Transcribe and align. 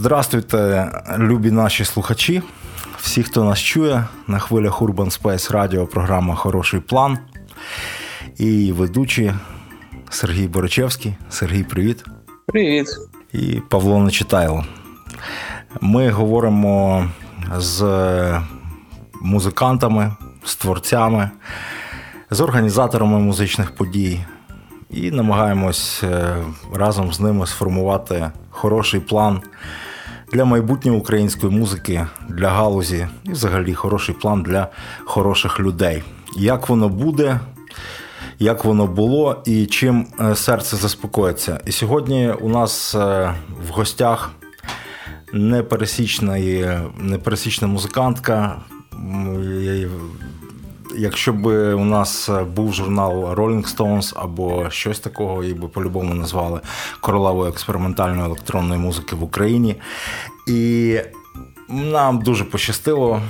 Здравствуйте, 0.00 0.90
любі 1.18 1.50
наші 1.50 1.84
слухачі. 1.84 2.42
Всі, 3.00 3.22
хто 3.22 3.44
нас 3.44 3.58
чує 3.58 4.04
на 4.26 4.38
хвилях 4.38 4.82
Urban 4.82 5.20
Space 5.22 5.52
Radio, 5.52 5.86
програма 5.86 6.34
Хороший 6.34 6.80
план. 6.80 7.18
І 8.36 8.72
ведучі 8.72 9.34
Сергій 10.10 10.48
Борочевський. 10.48 11.14
Сергій, 11.30 11.64
привіт. 11.64 12.04
Привіт. 12.46 12.86
І 13.32 13.60
Павло 13.68 13.98
Нечитайло. 13.98 14.64
Ми 15.80 16.10
говоримо 16.10 17.08
з 17.56 17.84
музикантами, 19.22 20.16
з 20.44 20.56
творцями, 20.56 21.30
з 22.30 22.40
організаторами 22.40 23.18
музичних 23.18 23.74
подій 23.74 24.20
і 24.90 25.10
намагаємось 25.10 26.02
е, 26.04 26.36
разом 26.74 27.12
з 27.12 27.20
ними 27.20 27.46
сформувати 27.46 28.30
хороший 28.50 29.00
план 29.00 29.40
для 30.32 30.44
майбутньої 30.44 30.98
української 30.98 31.52
музики, 31.52 32.06
для 32.28 32.48
галузі 32.48 33.08
і 33.24 33.32
взагалі 33.32 33.74
хороший 33.74 34.14
план 34.14 34.42
для 34.42 34.68
хороших 35.04 35.60
людей. 35.60 36.02
Як 36.36 36.68
воно 36.68 36.88
буде, 36.88 37.40
як 38.38 38.64
воно 38.64 38.86
було 38.86 39.42
і 39.46 39.66
чим 39.66 40.06
е, 40.20 40.34
серце 40.34 40.76
заспокоїться. 40.76 41.60
І 41.66 41.72
сьогодні 41.72 42.30
у 42.40 42.48
нас 42.48 42.94
е, 42.94 43.34
в 43.68 43.70
гостях 43.70 44.30
непересічна, 45.32 46.38
непересічна 46.98 47.68
музикантка. 47.68 48.56
Якщо 50.96 51.32
б 51.32 51.74
у 51.74 51.84
нас 51.84 52.30
був 52.54 52.72
журнал 52.72 53.24
Rolling 53.24 53.76
Stones 53.76 54.12
або 54.16 54.70
щось 54.70 54.98
такого, 54.98 55.42
її 55.42 55.54
би 55.54 55.68
по-любому 55.68 56.14
назвали 56.14 56.60
королевою 57.00 57.50
експериментальної 57.50 58.26
електронної 58.26 58.80
музики 58.80 59.16
в 59.16 59.22
Україні. 59.22 59.76
І 60.48 61.00
нам 61.68 62.18
дуже 62.18 62.44
пощастило, 62.44 63.22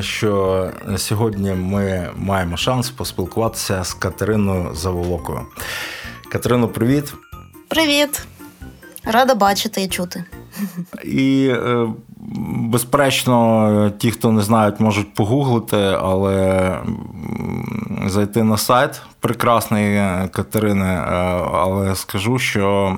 що 0.00 0.70
сьогодні 0.96 1.52
ми 1.52 2.10
маємо 2.16 2.56
шанс 2.56 2.90
поспілкуватися 2.90 3.84
з 3.84 3.94
Катериною 3.94 4.74
Заволокою. 4.74 5.40
Катерино, 6.32 6.68
привіт. 6.68 7.14
Привіт. 7.68 8.26
Рада 9.04 9.34
бачити 9.34 9.82
і 9.82 9.88
чути. 9.88 10.24
І, 11.04 11.52
е, 11.52 11.88
безперечно, 12.56 13.92
ті, 13.98 14.10
хто 14.10 14.32
не 14.32 14.42
знають, 14.42 14.80
можуть 14.80 15.14
погуглити, 15.14 15.76
але 15.76 16.78
зайти 18.06 18.42
на 18.42 18.56
сайт 18.56 19.02
прекрасний 19.20 20.00
Катерини, 20.28 20.94
е, 20.94 21.06
але 21.52 21.94
скажу, 21.94 22.38
що. 22.38 22.96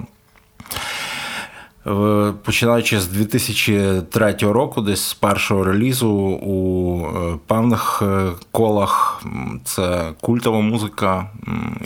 Починаючи 2.42 3.00
з 3.00 3.06
2003 3.08 4.32
року, 4.40 4.80
десь 4.80 5.04
з 5.04 5.14
першого 5.14 5.64
релізу 5.64 6.10
у 6.42 7.00
е, 7.06 7.38
певних 7.46 8.02
колах 8.50 9.22
це 9.64 10.12
культова 10.20 10.60
музика, 10.60 11.26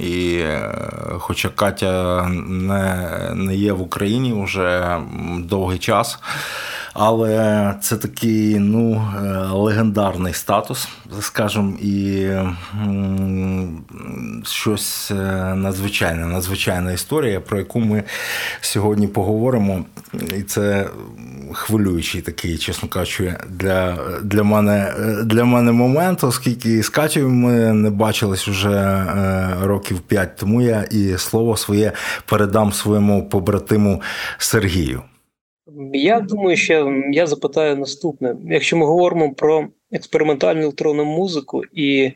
і 0.00 0.44
хоча 1.18 1.48
Катя 1.48 2.26
не 2.48 3.08
не 3.34 3.54
є 3.54 3.72
в 3.72 3.82
Україні 3.82 4.42
вже 4.44 4.98
довгий 5.38 5.78
час, 5.78 6.18
але 6.94 7.74
це 7.80 7.96
такий 7.96 8.58
ну, 8.58 9.08
е, 9.16 9.28
легендарний 9.52 10.32
статус, 10.32 10.88
скажімо, 11.20 11.72
і 11.80 12.28
щось 14.44 15.10
е, 15.10 15.14
надзвичайне, 15.54 16.26
надзвичайна 16.26 16.92
історія, 16.92 17.40
про 17.40 17.58
яку 17.58 17.80
ми 17.80 18.04
сьогодні 18.60 19.08
поговоримо. 19.08 19.84
І 20.38 20.42
це 20.42 20.90
хвилюючий 21.52 22.22
такий, 22.22 22.58
чесно 22.58 22.88
кажучи, 22.88 23.34
для 23.50 23.98
для, 24.22 24.42
мене 24.42 24.94
для 25.24 25.44
мене 25.44 25.72
момент, 25.72 26.24
оскільки 26.24 26.82
з 26.82 26.88
Катєю 26.88 27.28
ми 27.28 27.72
не 27.72 27.90
бачились 27.90 28.48
вже 28.48 28.70
е, 28.70 29.56
років 29.62 30.00
п'ять 30.00 30.36
тому 30.36 30.62
я 30.62 30.82
і 30.82 31.18
слово 31.18 31.56
своє 31.56 31.92
передам 32.26 32.72
своєму 32.72 33.28
побратиму 33.28 34.02
Сергію. 34.38 35.02
Я 35.92 36.20
думаю, 36.20 36.56
що 36.56 37.02
я 37.10 37.26
запитаю 37.26 37.76
наступне: 37.76 38.36
якщо 38.44 38.76
ми 38.76 38.86
говоримо 38.86 39.34
про 39.34 39.68
експериментальну 39.92 40.62
електронну 40.62 41.04
музику 41.04 41.62
і 41.72 42.12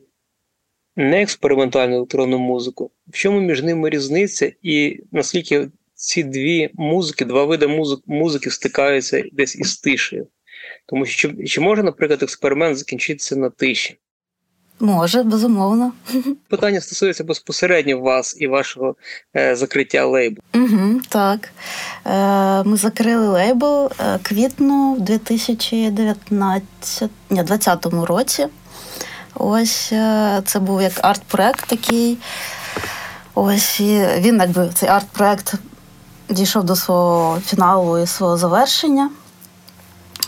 неекспериментальну 0.97 1.97
електронну 1.97 2.39
музику, 2.39 2.91
в 3.07 3.13
чому 3.13 3.41
між 3.41 3.63
ними 3.63 3.91
різниця, 3.91 4.53
і 4.63 5.01
наскільки 5.13 5.69
ці 6.03 6.23
дві 6.23 6.71
музики, 6.75 7.25
два 7.25 7.45
види 7.45 7.67
музик, 7.67 8.01
музики 8.07 8.51
стикаються 8.51 9.25
десь 9.33 9.57
із 9.57 9.77
тишею? 9.77 10.27
Тому 10.87 11.07
що 11.07 11.29
чи, 11.29 11.45
чи 11.45 11.61
може, 11.61 11.83
наприклад, 11.83 12.23
експеримент 12.23 12.79
закінчитися 12.79 13.37
на 13.37 13.51
тиші? 13.51 13.99
Може, 14.81 15.23
безумовно. 15.23 15.93
Питання 16.49 16.81
стосується 16.81 17.25
безпосередньо 17.25 18.01
вас 18.01 18.37
і 18.41 18.47
вашого 18.47 18.97
е, 19.37 19.57
закриття 19.57 20.07
лейбу. 20.07 20.43
Угу, 20.55 21.01
Так. 21.09 21.49
Е, 22.07 22.63
Ми 22.69 22.77
закрили 22.77 23.29
лейбл 23.29 23.91
е, 24.01 24.19
квітну 24.23 24.95
в 24.95 25.01
2019 25.01 27.11
ні, 27.31 27.43
2020 27.43 27.87
році. 28.09 28.47
Ось 29.35 29.93
е, 29.93 30.43
це 30.47 30.61
був 30.61 30.83
як 30.83 31.05
арт-проект 31.05 31.67
такий. 31.67 32.19
Ось 33.35 33.81
і 33.81 34.07
він, 34.19 34.39
якби 34.39 34.71
цей 34.75 34.89
арт-проект 34.89 35.55
дійшов 36.33 36.65
до 36.65 36.77
свого 36.77 37.39
фіналу 37.41 37.99
і 37.99 38.07
свого 38.07 38.37
завершення. 38.37 39.11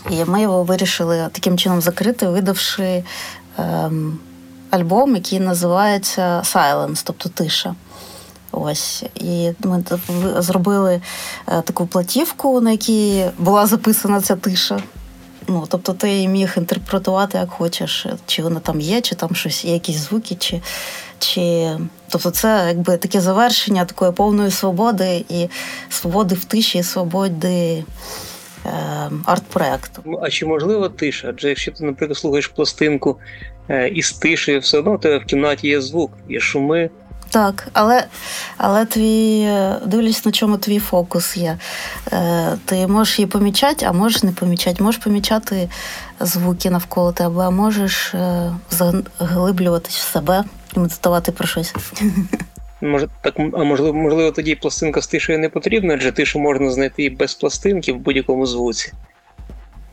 І 0.09 0.25
ми 0.25 0.41
його 0.41 0.63
вирішили 0.63 1.29
таким 1.31 1.57
чином 1.57 1.81
закрити, 1.81 2.27
видавши. 2.27 3.03
Ем, 3.57 4.19
альбом, 4.69 5.15
який 5.15 5.39
називається 5.39 6.41
Silence, 6.45 7.01
тобто 7.03 7.29
тиша. 7.29 7.75
Ось. 8.51 9.03
І 9.15 9.51
ми 9.59 9.83
зробили 10.37 11.01
е, 11.47 11.61
таку 11.61 11.87
платівку, 11.87 12.61
на 12.61 12.71
якій 12.71 13.25
була 13.37 13.65
записана 13.65 14.21
ця 14.21 14.35
тиша. 14.35 14.79
Ну, 15.47 15.65
Тобто 15.69 15.93
ти 15.93 16.09
її 16.09 16.27
міг 16.27 16.53
інтерпретувати 16.57 17.37
як 17.37 17.49
хочеш, 17.49 18.05
чи 18.25 18.43
вона 18.43 18.59
там 18.59 18.81
є, 18.81 19.01
чи 19.01 19.15
там 19.15 19.35
щось 19.35 19.65
якісь 19.65 19.97
звуки, 19.97 20.35
чи. 20.35 20.61
чи... 21.19 21.77
Тобто 22.09 22.31
це 22.31 22.65
якби 22.67 22.97
таке 22.97 23.21
завершення 23.21 23.85
такої 23.85 24.11
повної 24.11 24.51
свободи 24.51 25.25
і 25.29 25.47
свободи 25.89 26.35
в 26.35 26.45
тиші, 26.45 26.77
і 26.77 26.83
свободи 26.83 27.83
е, 28.65 28.69
арт-проекту. 29.25 30.03
А 30.21 30.29
чи 30.29 30.45
можлива 30.45 30.89
тиша? 30.89 31.27
Адже 31.29 31.49
якщо 31.49 31.71
ти, 31.71 31.85
наприклад, 31.85 32.17
слухаєш 32.17 32.47
пластинку 32.47 33.17
Е, 33.69 33.87
із 33.87 34.11
тиші, 34.11 34.57
все 34.57 34.79
одно 34.79 34.93
у 34.93 34.97
тебе 34.97 35.17
в 35.17 35.25
кімнаті 35.25 35.67
є 35.67 35.81
звук, 35.81 36.11
є 36.29 36.39
шуми. 36.39 36.89
Так, 37.29 37.67
але 37.73 38.05
але 38.57 38.85
твій 38.85 39.41
е, 39.41 39.75
дивлюсь, 39.85 40.25
на 40.25 40.31
чому 40.31 40.57
твій 40.57 40.79
фокус 40.79 41.37
є. 41.37 41.57
Е, 42.13 42.57
Ти 42.65 42.87
можеш 42.87 43.19
її 43.19 43.27
помічати, 43.27 43.85
а 43.85 43.91
можеш 43.91 44.23
не 44.23 44.31
помічати. 44.31 44.83
Можеш 44.83 45.01
помічати 45.01 45.69
звуки 46.19 46.69
навколо 46.69 47.11
тебе, 47.11 47.43
а 47.43 47.49
можеш 47.49 48.13
е, 48.13 48.51
заглиблюватись 49.19 49.95
в 49.95 50.11
себе 50.11 50.43
і 50.75 50.79
медитувати 50.79 51.31
про 51.31 51.47
щось. 51.47 51.73
Може, 52.81 53.07
так, 53.21 53.33
а 53.39 53.63
можливо, 53.63 53.93
можливо, 53.93 54.31
тоді 54.31 54.55
пластинка 54.55 55.01
з 55.01 55.07
тишею 55.07 55.39
не 55.39 55.49
потрібна, 55.49 55.93
адже 55.93 56.11
тишу 56.11 56.39
можна 56.39 56.71
знайти 56.71 57.03
і 57.03 57.09
без 57.09 57.33
пластинки 57.33 57.93
в 57.93 57.97
будь-якому 57.97 58.45
звуці. 58.45 58.93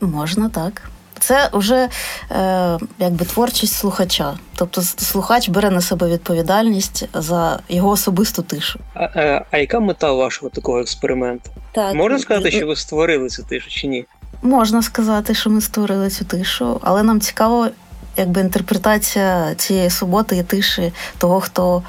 Можна 0.00 0.48
так. 0.48 0.90
Це 1.18 1.50
вже 1.52 1.88
е, 2.30 2.78
якби 2.98 3.24
творчість 3.24 3.74
слухача. 3.74 4.34
Тобто 4.56 4.82
слухач 4.82 5.48
бере 5.48 5.70
на 5.70 5.80
себе 5.80 6.08
відповідальність 6.08 7.08
за 7.14 7.60
його 7.68 7.88
особисту 7.88 8.42
тишу. 8.42 8.80
А, 8.94 9.04
а, 9.04 9.44
а 9.50 9.58
яка 9.58 9.80
мета 9.80 10.12
вашого 10.12 10.50
такого 10.50 10.80
експерименту? 10.80 11.50
Так. 11.72 11.94
Можна 11.94 12.18
сказати, 12.18 12.50
що 12.50 12.66
ви 12.66 12.76
створили 12.76 13.28
цю 13.28 13.42
тишу 13.42 13.70
чи 13.70 13.86
ні? 13.86 14.04
Можна 14.42 14.82
сказати, 14.82 15.34
що 15.34 15.50
ми 15.50 15.60
створили 15.60 16.10
цю 16.10 16.24
тишу, 16.24 16.80
але 16.82 17.02
нам 17.02 17.20
цікаво, 17.20 17.68
якби 18.16 18.40
інтерпретація 18.40 19.54
цієї 19.54 19.90
суботи 19.90 20.36
і 20.36 20.42
тиші 20.42 20.92
того, 21.18 21.40
хто 21.40 21.82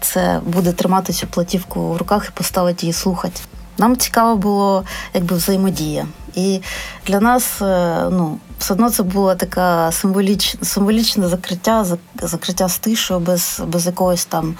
це 0.00 0.40
буде 0.46 0.72
тримати 0.72 1.12
цю 1.12 1.26
платівку 1.26 1.92
в 1.92 1.96
руках 1.96 2.26
і 2.28 2.38
поставити 2.38 2.86
її 2.86 2.92
слухати. 2.92 3.40
Нам 3.78 3.96
цікаво 3.96 4.36
було 4.36 4.84
якби 5.14 5.36
взаємодія. 5.36 6.06
І 6.34 6.60
для 7.06 7.20
нас 7.20 7.62
е, 7.62 8.04
ну, 8.10 8.38
все 8.58 8.74
одно 8.74 8.90
це 8.90 9.02
було 9.02 9.34
таке 9.34 9.92
символічне 9.92 10.64
символічне 10.64 11.28
закриття, 11.28 11.86
закриття 12.22 12.68
з 12.68 12.78
тишою 12.78 13.20
без 13.20 13.62
без 13.66 13.86
якогось 13.86 14.24
там 14.24 14.54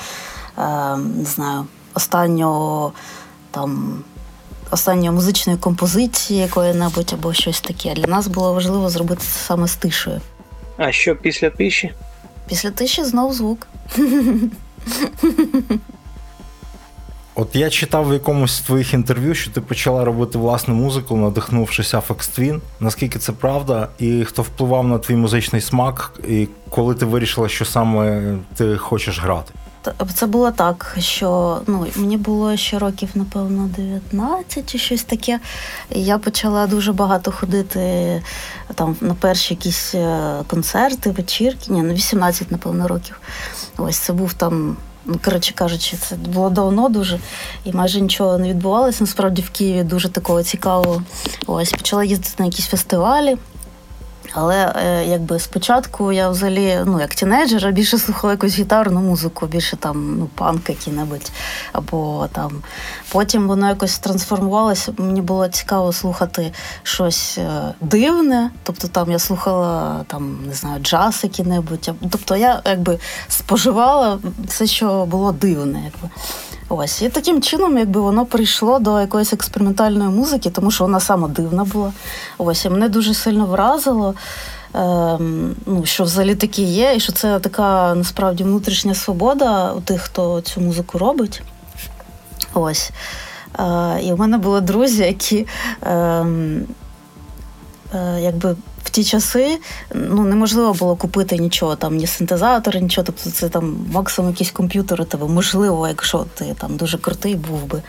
е, 0.59 0.97
не 0.97 1.25
знаю, 1.25 1.67
останнього 1.95 2.93
там. 3.51 4.03
Останньої 4.71 5.11
музичної 5.11 5.59
композиції 5.59 6.41
якої-небудь 6.41 7.11
або 7.13 7.33
щось 7.33 7.61
таке. 7.61 7.95
Для 7.95 8.07
нас 8.07 8.27
було 8.27 8.53
важливо 8.55 8.91
зробити 8.91 9.21
це 9.21 9.39
саме 9.39 9.69
з 9.69 9.77
тишою. 9.77 10.21
А 10.77 10.93
що 10.93 11.17
після 11.17 11.51
тиші? 11.51 11.93
Після 12.49 12.71
тиші 12.71 13.05
знов 13.05 13.33
звук. 13.35 13.67
От 17.35 17.57
я 17.57 17.71
читав 17.71 18.09
в 18.09 18.13
якомусь 18.13 18.53
з 18.53 18.61
твоїх 18.61 18.95
інтерв'ю, 18.95 19.35
що 19.35 19.51
ти 19.51 19.61
почала 19.61 20.05
робити 20.05 20.39
власну 20.39 20.75
музику, 20.75 21.17
надихнувшись 21.17 21.95
Afex 21.95 22.39
Twin. 22.39 22.61
Наскільки 22.81 23.19
це 23.19 23.33
правда? 23.33 23.89
І 23.99 24.25
хто 24.25 24.43
впливав 24.43 24.89
на 24.89 24.99
твій 24.99 25.17
музичний 25.17 25.61
смак, 25.61 26.21
і 26.29 26.49
коли 26.71 26.95
ти 26.95 27.05
вирішила, 27.05 27.49
що 27.49 27.65
саме 27.65 28.23
ти 28.57 28.77
хочеш 28.77 29.21
грати? 29.21 29.53
Це 30.15 30.27
було 30.27 30.51
так, 30.51 30.97
що 30.99 31.61
ну, 31.67 31.87
мені 31.97 32.17
було 32.17 32.57
ще 32.57 32.79
років, 32.79 33.09
напевно, 33.15 33.71
19 33.77 34.73
чи 34.73 34.79
щось 34.79 35.03
таке. 35.03 35.41
Я 35.91 36.19
почала 36.19 36.67
дуже 36.67 36.93
багато 36.93 37.33
ходити 37.33 38.23
там 38.75 38.97
на 39.01 39.15
перші 39.15 39.55
якісь 39.55 39.95
е, 39.95 40.35
концерти, 40.47 41.11
вечірки. 41.11 41.73
Ні, 41.73 41.83
на 41.83 41.95
18, 41.95 42.51
напевно, 42.51 42.89
років. 42.89 43.21
Ось 43.77 43.99
це 43.99 44.13
був 44.13 44.33
там. 44.33 44.77
Ну, 45.11 45.21
коротше 45.25 45.55
кажучи, 45.55 45.97
це 45.97 46.17
було 46.17 46.51
давно 46.51 46.89
дуже, 46.89 47.19
і 47.65 47.73
майже 47.73 48.01
нічого 48.01 48.39
не 48.39 48.49
відбувалося. 48.49 48.99
Насправді 49.01 49.43
в 49.43 49.51
Києві 49.51 49.85
дуже 49.85 50.09
такого 50.09 50.43
цікавого. 50.43 51.03
Ось 51.47 51.71
почала 51.71 52.05
їздити 52.05 52.35
на 52.39 52.45
якісь 52.45 52.67
фестивалі. 52.67 53.37
Але 54.33 54.73
е, 54.77 55.05
якби 55.07 55.39
спочатку 55.39 56.13
я 56.13 56.29
взагалі, 56.29 56.79
ну 56.87 57.01
як 57.01 57.15
тінейджер, 57.15 57.73
більше 57.73 57.99
слухала 57.99 58.33
якусь 58.33 58.59
гітарну 58.59 59.01
музику, 59.01 59.47
більше 59.47 59.77
там 59.77 60.17
ну, 60.19 60.29
панк 60.35 60.69
який-небудь. 60.69 61.33
Або 61.73 62.29
там 62.33 62.53
потім 63.13 63.49
воно 63.49 63.69
якось 63.69 63.99
трансформувалося. 63.99 64.93
Мені 64.99 65.23
було 65.23 65.49
цікаво 65.49 65.93
слухати 65.93 66.53
щось 66.83 67.39
е, 67.39 67.75
дивне. 67.81 68.51
Тобто 68.63 68.89
там 68.89 69.11
я 69.11 69.19
слухала 69.19 70.05
там, 70.07 70.39
не 70.47 70.55
знаю, 70.55 70.83
джаз 70.83 71.21
який-небудь. 71.23 71.91
Тобто 72.11 72.37
я 72.37 72.63
якби 72.65 72.99
споживала 73.29 74.19
все, 74.47 74.67
що 74.67 75.07
було 75.07 75.33
дивне. 75.33 75.83
Якби. 75.85 76.11
Ось 76.69 77.03
і 77.03 77.09
таким 77.09 77.43
чином, 77.43 77.79
якби 77.79 78.01
воно 78.01 78.27
прийшло 78.27 78.79
до 78.79 79.01
якоїсь 79.01 79.33
експериментальної 79.33 80.11
музики, 80.11 80.51
тому 80.51 80.71
що 80.71 80.85
вона 80.85 81.01
сама 81.01 81.29
дивна 81.29 81.65
була. 81.65 81.93
Ось 82.39 82.65
і 82.65 82.71
мене 82.71 82.89
дуже 82.89 83.15
сильно 83.15 83.47
вразило. 83.47 84.15
Ем, 84.75 85.57
ну, 85.67 85.87
що 85.87 86.05
взагалі 86.05 86.35
таке 86.35 86.63
є, 86.63 86.95
і 86.97 87.01
що 87.01 87.13
це 87.13 87.39
така 87.39 87.95
насправді 87.95 88.45
внутрішня 88.45 88.95
свобода 88.95 89.73
у 89.73 89.81
тих, 89.81 90.03
хто 90.03 90.41
цю 90.41 90.61
музику 90.61 90.99
робить. 90.99 91.43
Ось. 92.55 92.91
Е, 93.59 94.01
і 94.03 94.13
в 94.13 94.19
мене 94.19 94.39
були 94.39 94.61
друзі, 94.61 95.03
які 95.03 95.47
е, 95.83 96.27
якби 98.21 98.57
в 98.85 98.91
ті 98.91 99.05
часи 99.05 99.59
ну, 99.95 100.25
неможливо 100.25 100.73
було 100.73 100.97
купити 100.97 101.37
нічого, 101.37 101.77
там 101.77 101.97
ні 101.97 102.07
синтезатори, 102.07 102.81
нічого. 102.81 103.05
Тобто 103.05 103.31
це 103.31 103.49
там 103.49 103.87
максимум 103.93 104.31
якісь 104.31 104.51
комп'ютери 104.51 105.05
тебе, 105.05 105.27
можливо, 105.27 105.89
якщо 105.89 106.27
ти 106.35 106.55
там 106.59 106.77
дуже 106.77 106.99
крутий 106.99 107.35
був 107.35 107.67
би. 107.67 107.83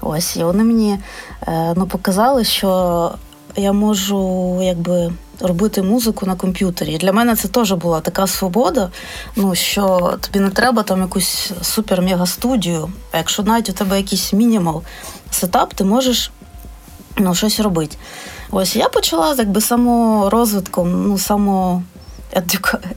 Ось, 0.00 0.36
і 0.36 0.44
вони 0.44 0.64
мені 0.64 0.98
е, 1.46 1.74
ну, 1.76 1.86
показали, 1.86 2.44
що 2.44 3.10
я 3.56 3.72
можу 3.72 4.60
якби 4.62 5.12
робити 5.40 5.82
музику 5.82 6.26
на 6.26 6.34
комп'ютері. 6.34 6.98
Для 6.98 7.12
мене 7.12 7.36
це 7.36 7.48
теж 7.48 7.72
була 7.72 8.00
така 8.00 8.26
свобода, 8.26 8.90
ну 9.36 9.54
що 9.54 10.16
тобі 10.20 10.40
не 10.40 10.50
треба 10.50 10.82
там 10.82 11.00
якусь 11.00 11.52
супер-мега-студію. 11.62 12.88
А 13.12 13.16
якщо 13.16 13.42
навіть 13.42 13.68
у 13.68 13.72
тебе 13.72 13.96
якийсь 13.96 14.32
мінімал 14.32 14.82
сетап, 15.30 15.74
ти 15.74 15.84
можеш 15.84 16.30
ну, 17.18 17.34
щось 17.34 17.60
робити. 17.60 17.96
Ось 18.50 18.76
я 18.76 18.88
почала 18.88 19.34
якби 19.38 19.60
саморозвитком, 19.60 21.08
ну 21.08 21.18
само 21.18 21.82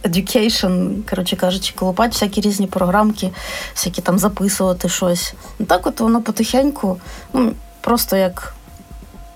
education, 0.03 1.03
коротше 1.09 1.35
кажучи, 1.35 1.73
колопати 1.75 2.09
всякі 2.09 2.41
різні 2.41 2.67
програмки, 2.67 3.29
всякі 3.75 4.01
там 4.01 4.19
записувати 4.19 4.89
щось. 4.89 5.33
Ну 5.59 5.65
так 5.65 5.87
от 5.87 5.99
воно 5.99 6.21
потихеньку, 6.21 6.97
ну 7.33 7.53
просто 7.81 8.15
як 8.15 8.53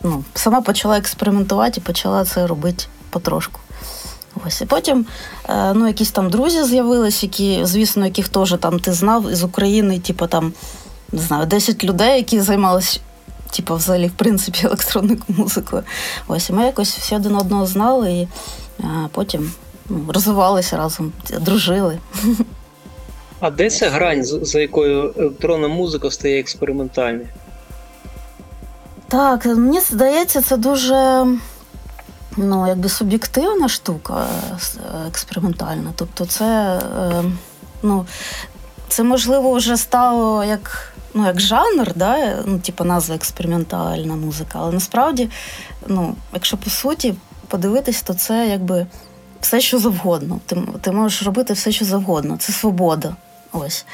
ну, 0.03 0.23
сама 0.33 0.61
почала 0.61 0.97
експериментувати 0.97 1.79
і 1.79 1.83
почала 1.83 2.25
це 2.25 2.47
робити 2.47 2.85
потрошку. 3.09 3.59
Ось 4.47 4.61
і 4.61 4.65
потім 4.65 5.05
е, 5.49 5.73
ну, 5.73 5.87
якісь 5.87 6.11
там 6.11 6.29
друзі 6.29 6.63
з'явились, 6.63 7.23
які, 7.23 7.65
звісно, 7.65 8.05
яких 8.05 8.29
теж 8.29 8.55
там 8.59 8.79
ти 8.79 8.93
знав 8.93 9.31
із 9.31 9.43
України, 9.43 9.99
типу 9.99 10.27
там 10.27 10.53
не 11.11 11.21
знаю, 11.21 11.45
10 11.45 11.83
людей, 11.83 12.17
які 12.17 12.41
займалися 12.41 12.99
типу, 13.51 13.75
взагалі, 13.75 14.07
в 14.07 14.11
принципі, 14.11 14.59
електронною 14.65 15.21
музикою. 15.27 15.83
Ось 16.27 16.49
і 16.49 16.53
ми 16.53 16.65
якось 16.65 16.97
всі 16.97 17.15
один 17.15 17.35
одного 17.35 17.65
знали 17.65 18.11
і 18.11 18.27
а, 18.79 19.07
потім 19.11 19.51
ну, 19.89 20.05
розвивалися 20.07 20.77
разом, 20.77 21.11
дружили. 21.41 21.99
А 23.39 23.49
де 23.49 23.69
ця 23.69 23.89
грань, 23.89 24.23
за 24.23 24.59
якою 24.59 25.13
електронна 25.17 25.67
музика 25.67 26.11
стає 26.11 26.39
експериментальною? 26.39 27.27
Так, 29.07 29.45
мені 29.45 29.79
здається, 29.79 30.41
це 30.41 30.57
дуже 30.57 31.25
ну, 32.37 32.67
якби 32.67 32.89
суб'єктивна 32.89 33.69
штука 33.69 34.27
експериментальна. 35.07 35.93
Тобто, 35.95 36.25
це, 36.25 36.79
е, 37.01 37.23
ну, 37.83 38.05
це 38.87 39.03
можливо 39.03 39.53
вже 39.53 39.77
стало 39.77 40.43
як 40.43 40.90
ну, 41.13 41.25
як 41.25 41.41
жанр, 41.41 41.93
да, 41.95 42.43
ну, 42.45 42.59
типу 42.59 42.83
назва 42.83 43.15
експериментальна 43.15 44.15
музика. 44.15 44.59
Але 44.61 44.71
насправді, 44.71 45.29
ну, 45.87 46.15
якщо 46.33 46.57
по 46.57 46.69
суті 46.69 47.15
подивитись, 47.47 48.01
то 48.01 48.13
це 48.13 48.47
якби 48.47 48.87
все, 49.41 49.61
що 49.61 49.79
завгодно. 49.79 50.39
Ти 50.45 50.57
ти 50.81 50.91
можеш 50.91 51.23
робити 51.23 51.53
все, 51.53 51.71
що 51.71 51.85
завгодно. 51.85 52.37
Це 52.37 52.53
свобода. 52.53 53.15
Ось. 53.51 53.85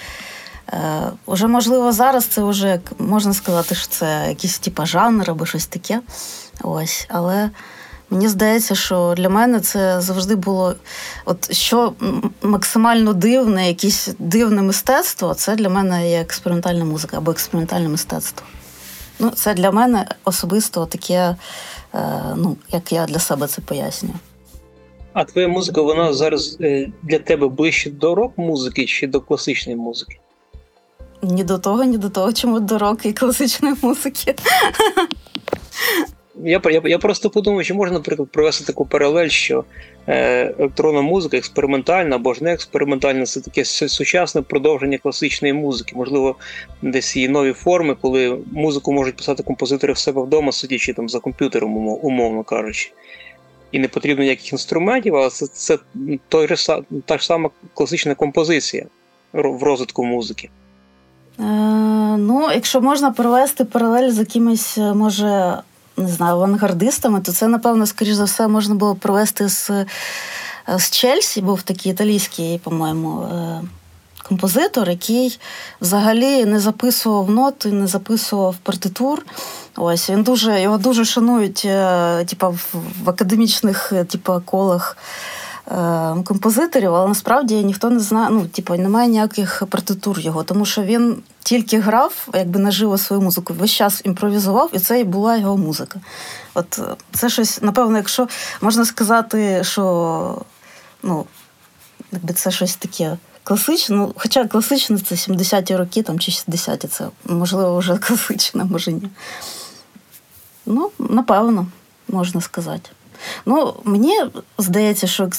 Е, 0.73 1.01
Уже, 1.25 1.47
можливо, 1.47 1.91
зараз 1.91 2.25
це 2.25 2.43
вже 2.43 2.79
можна 2.99 3.33
сказати, 3.33 3.75
що 3.75 3.87
це 3.87 4.25
якийсь 4.29 4.59
типа 4.59 4.85
жанр 4.85 5.29
або 5.31 5.45
щось 5.45 5.67
таке. 5.67 6.01
Ось. 6.61 7.05
Але 7.09 7.49
Мені 8.09 8.27
здається, 8.27 8.75
що 8.75 9.13
для 9.17 9.29
мене 9.29 9.59
це 9.59 10.01
завжди 10.01 10.35
було 10.35 10.75
от 11.25 11.53
що 11.53 11.93
максимально 12.41 13.13
дивне, 13.13 13.67
якесь 13.67 14.09
дивне 14.19 14.61
мистецтво 14.61 15.33
це 15.33 15.55
для 15.55 15.69
мене 15.69 16.09
є 16.09 16.21
експериментальна 16.21 16.85
музика 16.85 17.17
або 17.17 17.31
експериментальне 17.31 17.89
мистецтво. 17.89 18.47
Ну, 19.19 19.29
Це 19.29 19.53
для 19.53 19.71
мене 19.71 20.05
особисто 20.23 20.85
таке, 20.85 21.35
е, 21.93 22.23
ну, 22.35 22.57
як 22.71 22.91
я 22.91 23.05
для 23.05 23.19
себе 23.19 23.47
це 23.47 23.61
пояснюю. 23.61 24.15
А 25.13 25.23
твоя 25.23 25.47
музика, 25.47 25.81
вона 25.81 26.13
зараз 26.13 26.57
е, 26.61 26.91
для 27.03 27.19
тебе 27.19 27.47
ближче 27.47 27.89
до 27.89 28.15
рок-музики 28.15 28.85
чи 28.85 29.07
до 29.07 29.21
класичної 29.21 29.77
музики? 29.77 30.19
Ні 31.21 31.43
до 31.43 31.57
того, 31.57 31.83
ні 31.83 31.97
до 31.97 32.09
того, 32.09 32.33
чому 32.33 32.59
до 32.59 32.77
рок 32.77 33.05
і 33.05 33.13
класичної 33.13 33.75
музики. 33.81 34.35
Я 36.43 36.61
я, 36.65 36.81
я 36.85 36.97
просто 36.97 37.29
подумав, 37.29 37.63
чи 37.63 37.73
можна, 37.73 37.93
наприклад, 37.93 38.29
провести 38.31 38.65
таку 38.65 38.85
паралель, 38.85 39.27
що 39.27 39.63
е, 40.07 40.53
електронна 40.59 41.01
музика, 41.01 41.37
експериментальна 41.37 42.15
або 42.15 42.33
ж 42.33 42.43
не 42.43 42.53
експериментальна, 42.53 43.25
це 43.25 43.41
таке 43.41 43.65
сучасне 43.65 44.41
продовження 44.41 44.97
класичної 44.97 45.53
музики. 45.53 45.93
Можливо, 45.95 46.35
десь 46.81 47.15
її 47.15 47.29
нові 47.29 47.53
форми, 47.53 47.95
коли 48.01 48.37
музику 48.51 48.93
можуть 48.93 49.15
писати 49.15 49.43
композитори 49.43 49.93
в 49.93 49.97
себе 49.97 50.21
вдома, 50.21 50.51
сидячи 50.51 50.93
там 50.93 51.09
за 51.09 51.19
комп'ютером, 51.19 51.77
умовно 51.87 52.43
кажучи. 52.43 52.91
І 53.71 53.79
не 53.79 53.87
потрібно 53.87 54.23
ніяких 54.23 54.51
інструментів, 54.51 55.15
але 55.15 55.29
це 55.29 55.47
це 55.47 55.77
той, 56.29 56.47
та 57.05 57.17
ж 57.17 57.25
сама 57.25 57.49
класична 57.73 58.15
композиція 58.15 58.85
в 59.33 59.63
розвитку 59.63 60.05
музики. 60.05 60.49
Е, 61.39 61.77
Ну, 62.17 62.49
якщо 62.53 62.81
можна 62.81 63.11
провести 63.11 63.65
паралель 63.65 64.09
з 64.09 64.19
якимось, 64.19 64.77
може, 64.77 65.57
не 65.97 66.07
знаю, 66.07 66.33
авангардистами, 66.33 67.21
то 67.21 67.31
це, 67.31 67.47
напевно, 67.47 67.85
скоріш 67.85 68.13
за 68.13 68.23
все, 68.23 68.47
можна 68.47 68.75
було 68.75 68.95
провести 68.95 69.49
з 69.49 69.71
з 70.67 70.89
Чельсі, 70.89 71.41
був 71.41 71.61
такий 71.61 71.91
італійський, 71.91 72.59
по-моєму, 72.63 73.21
е, 73.21 73.61
композитор, 74.27 74.89
який 74.89 75.39
взагалі 75.81 76.45
не 76.45 76.59
записував 76.59 77.29
ноти, 77.29 77.71
не 77.71 77.87
записував 77.87 78.55
партитур. 78.57 79.25
Ось 79.75 80.09
він 80.09 80.23
дуже 80.23 80.61
його 80.61 80.77
дуже 80.77 81.05
шанують, 81.05 81.61
е, 81.65 82.25
типа 82.25 82.49
в, 82.49 82.75
академічних 83.05 83.93
е, 83.93 84.03
типа, 84.03 84.39
колах. 84.39 84.97
Композиторів, 86.23 86.95
але 86.95 87.07
насправді 87.07 87.63
ніхто 87.63 87.89
не 87.89 87.99
знає, 87.99 88.27
ну, 88.31 88.45
типу, 88.45 88.75
немає 88.75 89.09
ніяких 89.09 89.63
партитур 89.69 90.19
його, 90.19 90.43
тому 90.43 90.65
що 90.65 90.83
він 90.83 91.23
тільки 91.39 91.79
грав, 91.79 92.27
якби 92.33 92.59
наживо 92.59 92.97
свою 92.97 93.21
музику, 93.21 93.53
весь 93.53 93.71
час 93.71 94.01
імпровізував, 94.05 94.69
і 94.73 94.79
це 94.79 94.99
і 94.99 95.03
була 95.03 95.37
його 95.37 95.57
музика. 95.57 95.99
От 96.53 96.79
е, 96.79 96.95
це 97.13 97.29
щось, 97.29 97.61
напевно, 97.61 97.97
якщо 97.97 98.27
можна 98.61 98.85
сказати, 98.85 99.63
що 99.63 100.41
ну, 101.03 101.25
якби 102.11 102.33
це 102.33 102.51
щось 102.51 102.75
таке 102.75 103.17
класичне, 103.43 103.95
ну, 103.95 104.13
хоча 104.17 104.47
класичне 104.47 104.97
це 104.97 105.15
70-ті 105.15 105.75
роки 105.75 106.03
там, 106.03 106.19
чи 106.19 106.31
60-ті, 106.31 106.87
це 106.87 107.07
можливо 107.25 107.77
вже 107.77 107.97
класичне, 108.07 108.63
може 108.63 108.93
ні. 108.93 109.09
Ну, 110.65 110.91
напевно, 110.99 111.67
можна 112.07 112.41
сказати. 112.41 112.89
Ну, 113.45 113.73
Мені 113.83 114.23
здається, 114.57 115.07
що 115.07 115.29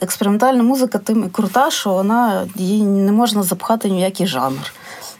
експериментальна 0.00 0.62
музика 0.62 0.98
тим 0.98 1.24
і 1.24 1.28
крута, 1.28 1.70
що 1.70 1.92
вона 1.92 2.48
її 2.54 2.82
не 2.82 3.12
можна 3.12 3.42
запхати 3.42 3.90
ніякий 3.90 4.26
жанр. 4.26 4.72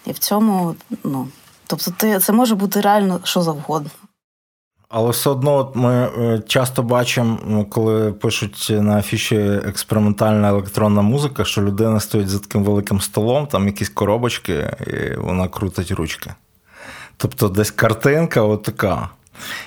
І 0.07 0.13
в 0.13 0.19
цьому, 0.19 0.75
ну, 1.05 1.29
Тобто, 1.67 1.91
ти, 1.97 2.19
це 2.19 2.33
може 2.33 2.55
бути 2.55 2.81
реально 2.81 3.21
що 3.25 3.43
завгодно. 3.43 3.91
Але 4.89 5.11
все 5.11 5.31
одно 5.31 5.73
ми 5.75 5.93
е, 5.93 6.43
часто 6.47 6.83
бачимо, 6.83 7.39
ну, 7.47 7.65
коли 7.65 8.13
пишуть 8.13 8.67
на 8.71 8.99
афіші 8.99 9.37
експериментальна 9.67 10.49
електронна 10.49 11.03
музика, 11.03 11.45
що 11.45 11.63
людина 11.63 12.01
стоїть 12.01 12.29
за 12.29 12.39
таким 12.39 12.65
великим 12.65 13.01
столом, 13.01 13.47
там 13.47 13.67
якісь 13.67 13.89
коробочки, 13.89 14.77
і 14.87 15.17
вона 15.17 15.49
крутить 15.49 15.91
ручки. 15.91 16.35
Тобто 17.17 17.49
десь 17.49 17.71
картинка 17.71 18.57
така. 18.57 19.09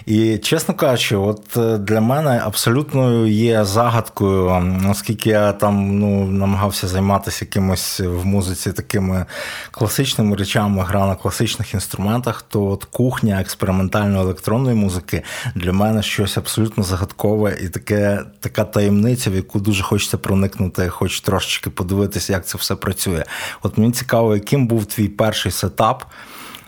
І, 0.06 0.38
чесно 0.38 0.74
кажучи, 0.74 1.16
от 1.16 1.58
е, 1.58 1.78
для 1.78 2.02
мене 2.02 2.42
абсолютно 2.46 3.28
є 3.28 3.66
загадкою, 3.66 4.66
оскільки 4.90 5.30
я 5.30 5.54
там 5.54 6.00
ну, 6.00 6.26
намагався 6.26 6.88
займатися 6.88 7.46
якимось 7.46 8.00
в 8.00 8.26
музиці 8.26 8.72
такими 8.72 9.26
класичними 9.72 10.36
речами, 10.36 10.84
гра 10.84 11.08
на 11.08 11.16
класичних 11.16 11.74
інструментах, 11.74 12.42
то 12.42 12.66
от 12.66 12.86
кухня 12.86 13.42
експериментальної 13.42 14.24
електронної 14.24 14.76
музики 14.76 15.24
для 15.56 15.72
мене 15.72 16.04
щось 16.04 16.38
абсолютно 16.38 16.84
загадкове 16.84 17.58
і 17.62 17.70
таке, 17.70 18.20
така 18.40 18.64
таємниця, 18.64 19.30
в 19.30 19.36
яку 19.36 19.60
дуже 19.60 19.84
хочеться 19.84 20.18
проникнути, 20.18 20.90
хоч 20.90 21.22
трошечки 21.22 21.70
подивитися, 21.70 22.34
як 22.34 22.46
це 22.46 22.58
все 22.58 22.76
працює. 22.76 23.24
От 23.62 23.78
мені 23.78 23.92
цікаво, 23.92 24.36
яким 24.36 24.68
був 24.68 24.86
твій 24.86 25.08
перший 25.08 25.52
сетап 25.52 26.04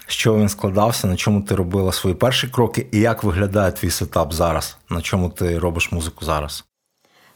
з 0.07 0.13
чого 0.13 0.39
він 0.39 0.49
складався, 0.49 1.07
на 1.07 1.15
чому 1.15 1.41
ти 1.41 1.55
робила 1.55 1.91
свої 1.91 2.15
перші 2.15 2.47
кроки, 2.47 2.87
і 2.91 2.99
як 2.99 3.23
виглядає 3.23 3.71
твій 3.71 3.91
сетап 3.91 4.33
зараз? 4.33 4.77
На 4.89 5.01
чому 5.01 5.29
ти 5.29 5.59
робиш 5.59 5.91
музику 5.91 6.25
зараз? 6.25 6.63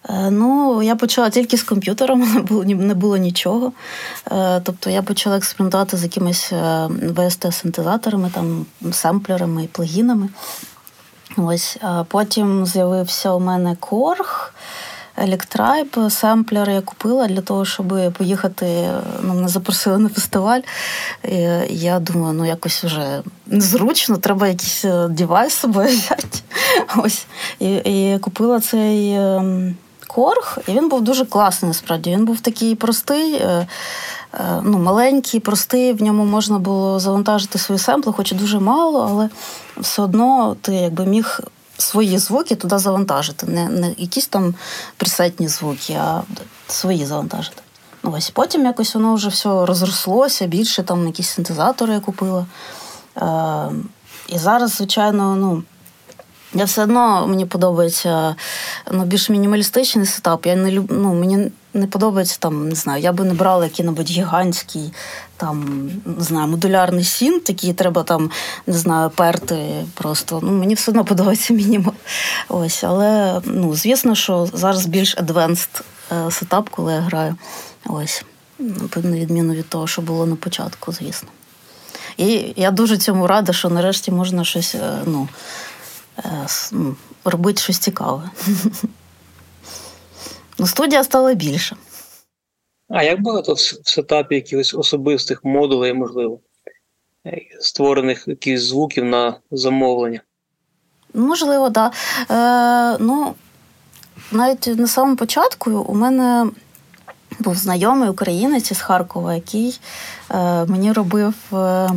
Е, 0.10 0.32
ну, 0.32 0.82
я 0.82 0.96
почала 0.96 1.30
тільки 1.30 1.58
з 1.58 1.64
комп'ютером, 1.64 2.20
не 2.34 2.42
було 2.42 2.64
не 2.64 2.94
було 2.94 3.18
нічого. 3.18 3.72
Е, 4.32 4.62
тобто 4.64 4.90
я 4.90 5.02
почала 5.02 5.38
експериментувати 5.38 5.98
з 5.98 6.04
якимись 6.04 6.54
е, 6.54 6.56
VST-синтезаторами, 6.88 8.32
там, 8.32 8.66
семплерами 8.92 9.64
і 9.64 9.68
плагінами. 9.68 10.30
Ось, 11.38 11.78
Потім 12.08 12.66
з'явився 12.66 13.32
у 13.32 13.40
мене 13.40 13.76
корг. 13.80 14.54
Електрайб, 15.18 15.98
семплер 16.10 16.70
я 16.70 16.82
купила 16.82 17.28
для 17.28 17.42
того, 17.42 17.66
щоб 17.66 18.14
поїхати. 18.18 18.90
Ну, 19.24 19.34
мене 19.34 19.48
запросили 19.48 19.98
на 19.98 20.10
фестиваль. 20.10 20.62
І 21.30 21.38
Я 21.70 22.00
думаю, 22.00 22.34
ну 22.34 22.46
якось 22.46 22.84
вже 22.84 23.22
незручно, 23.48 24.18
треба 24.18 24.48
якийсь 24.48 24.86
е, 24.86 25.08
девайс 25.08 25.54
собою 25.54 25.88
взяти. 25.88 26.40
Ось. 26.98 27.26
І, 27.60 27.76
і 27.76 28.20
купила 28.20 28.60
цей 28.60 29.14
ем, 29.14 29.76
корг, 30.08 30.58
і 30.68 30.72
він 30.72 30.90
був 30.90 31.02
дуже 31.02 31.26
класний, 31.26 31.68
насправді. 31.68 32.12
Він 32.12 32.26
був 32.26 32.40
такий 32.40 32.76
простий. 32.76 33.34
Е, 33.34 33.68
е, 34.34 34.62
ну, 34.64 34.80
Маленький, 34.80 35.40
простий, 35.40 35.94
в 35.94 36.04
ньому 36.04 36.26
можна 36.26 36.60
було 36.60 37.00
завантажити 37.00 37.60
свої 37.60 37.80
семпли, 37.80 38.14
хоч 38.14 38.32
і 38.32 38.36
дуже 38.36 38.60
мало, 38.60 39.08
але 39.12 39.30
все 39.78 40.02
одно 40.02 40.56
ти 40.62 40.74
якби 40.74 41.06
міг 41.06 41.40
свої 41.82 42.18
звуки 42.18 42.56
туди 42.56 42.78
завантажити. 42.78 43.46
Не 43.46 43.70
не 43.70 43.94
якісь 43.98 44.28
там 44.28 44.56
присетні 44.98 45.48
звуки, 45.48 45.94
а 45.94 46.22
свої 46.68 47.06
завантажити. 47.06 47.62
Ну, 48.04 48.14
ось 48.18 48.30
Потім 48.30 48.66
якось 48.66 48.96
воно 48.96 49.16
вже 49.16 49.30
все 49.30 49.50
розрослося, 49.50 50.48
більше 50.48 50.84
там 50.84 51.08
якісь 51.08 51.30
синтезатори 51.30 51.94
я 51.94 52.00
купила. 52.00 52.46
Е, 53.18 53.72
І 54.28 54.38
зараз, 54.38 54.72
звичайно, 54.72 55.36
ну. 55.36 55.64
Я 56.54 56.66
все 56.66 56.84
одно 56.84 57.28
мені 57.28 57.46
подобається 57.46 58.36
ну, 58.92 59.06
більш 59.06 59.30
мінімалістичний 59.30 60.06
сетап. 60.06 60.46
Я 60.46 60.56
не 60.56 60.72
люб... 60.72 60.86
ну, 60.90 61.14
Мені 61.14 61.52
не 61.74 61.88
подобається 61.88 62.38
там, 62.40 62.70
не 62.70 62.76
знаю, 62.76 63.04
я 63.04 63.14
би 63.14 63.24
не 63.24 63.34
брала 63.34 63.64
який-небудь 63.64 64.10
гігантський 64.10 64.94
там, 65.38 65.90
не 66.06 66.24
знаю, 66.24 66.48
модулярний 66.48 67.04
сін, 67.04 67.42
який 67.48 67.74
треба 67.74 68.04
там, 68.04 68.32
не 68.68 68.74
знаю, 68.74 69.10
перти 69.10 69.86
просто. 69.94 70.40
Ну, 70.44 70.52
Мені 70.52 70.74
все 70.74 70.92
одно 70.92 71.06
подобається 71.06 71.54
мінімал. 71.54 71.94
Ось, 72.50 72.84
Але 72.84 73.42
ну, 73.46 73.76
звісно, 73.76 74.16
що 74.16 74.50
зараз 74.54 74.86
більш 74.86 75.16
е, 76.12 76.32
сетап, 76.32 76.70
коли 76.70 76.94
я 76.94 77.00
граю. 77.00 77.36
Ось. 77.86 78.26
На 78.96 79.18
відміну 79.18 79.54
від 79.54 79.70
того, 79.70 79.88
що 79.88 80.02
було 80.02 80.26
на 80.26 80.36
початку, 80.36 80.92
звісно. 80.92 81.30
І 82.18 82.54
я 82.56 82.72
дуже 82.72 82.98
цьому 82.98 83.28
рада, 83.28 83.54
що 83.54 83.70
нарешті 83.70 84.12
можна 84.12 84.44
щось 84.44 84.76
е, 84.76 84.94
ну, 85.06 85.28
е, 86.18 86.48
ну, 86.72 86.96
робити 87.26 87.62
щось 87.62 87.78
цікаве. 87.78 88.30
Ну, 90.62 90.68
Студія 90.68 91.04
стала 91.04 91.34
більше. 91.34 91.76
А 92.90 93.04
як 93.04 93.22
багато 93.22 93.54
в 93.54 93.60
сетапі 93.60 94.36
якихось 94.36 94.74
особистих 94.74 95.44
модулей, 95.44 95.94
можливо, 95.94 96.40
е, 97.26 97.42
створених 97.60 98.28
якихось 98.28 98.64
звуків 98.64 99.06
на 99.06 99.40
замовлення? 99.52 100.22
Можливо, 101.14 101.70
так. 101.72 101.94
Да. 102.30 102.94
Е, 102.94 102.98
Ну, 103.00 103.34
навіть 104.32 104.68
на 104.68 104.88
самому 104.88 105.16
початку 105.16 105.72
у 105.72 105.96
мене 105.96 106.50
був 107.40 107.56
знайомий 107.56 108.10
українець 108.10 108.72
із 108.72 108.82
Харкова, 108.82 109.36
який 109.36 109.80
е, 110.32 110.66
мені 110.66 110.92
робив. 110.92 111.34
Е, 111.54 111.58
Е, 111.58 111.92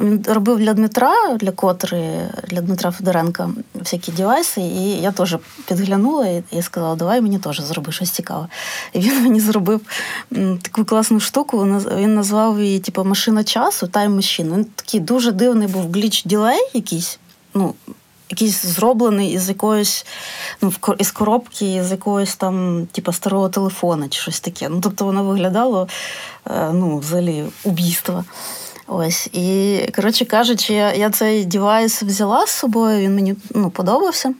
він 0.00 0.24
робив 0.28 0.58
для 0.58 0.74
Дмитра, 0.74 1.36
для 1.36 1.50
котри, 1.50 2.28
для 2.48 2.60
Дмитра 2.60 2.90
Федоренка 2.90 3.50
всякі 3.74 4.12
девайси, 4.12 4.60
і 4.60 5.00
я 5.00 5.12
теж 5.12 5.36
підглянула 5.68 6.26
і, 6.50 6.62
сказала, 6.62 6.94
давай 6.94 7.20
мені 7.20 7.38
теж 7.38 7.60
зроби 7.60 7.92
щось 7.92 8.10
цікаве. 8.10 8.48
І 8.92 9.00
він 9.00 9.22
мені 9.22 9.40
зробив 9.40 9.80
таку 10.62 10.84
класну 10.84 11.20
штуку. 11.20 11.64
Він 11.96 12.14
назвав 12.14 12.62
її 12.62 12.80
типу, 12.80 13.04
машина 13.04 13.44
часу, 13.44 13.86
Time 13.86 14.16
Machine. 14.16 14.54
Він 14.54 14.64
такий 14.64 15.00
дуже 15.00 15.32
дивний 15.32 15.68
був 15.68 15.92
гліч 15.92 16.24
ділей 16.24 16.60
якийсь. 16.74 17.18
ну, 17.54 17.74
Якийсь 18.30 18.66
зроблений 18.66 19.32
із 19.32 19.48
якоїсь 19.48 20.06
ну, 20.62 20.72
із 20.98 21.10
коробки, 21.10 21.84
з 21.84 21.90
якогось 21.90 22.36
там, 22.36 22.86
типу, 22.92 23.12
старого 23.12 23.48
телефона 23.48 24.08
чи 24.08 24.20
щось 24.20 24.40
таке. 24.40 24.68
Ну, 24.68 24.80
Тобто 24.80 25.04
воно 25.04 25.24
виглядало 25.24 25.88
е, 26.50 26.70
ну, 26.72 26.98
взагалі 26.98 27.44
убійство. 27.64 28.24
Ось 28.94 29.26
і 29.26 29.78
коротше 29.96 30.24
кажучи, 30.24 30.74
я, 30.74 30.92
я 30.92 31.10
цей 31.10 31.44
девайс 31.44 32.02
взяла 32.02 32.46
з 32.46 32.50
собою. 32.50 33.00
Він 33.00 33.14
мені 33.14 33.34
ну, 33.54 33.70
подобався. 33.70 34.34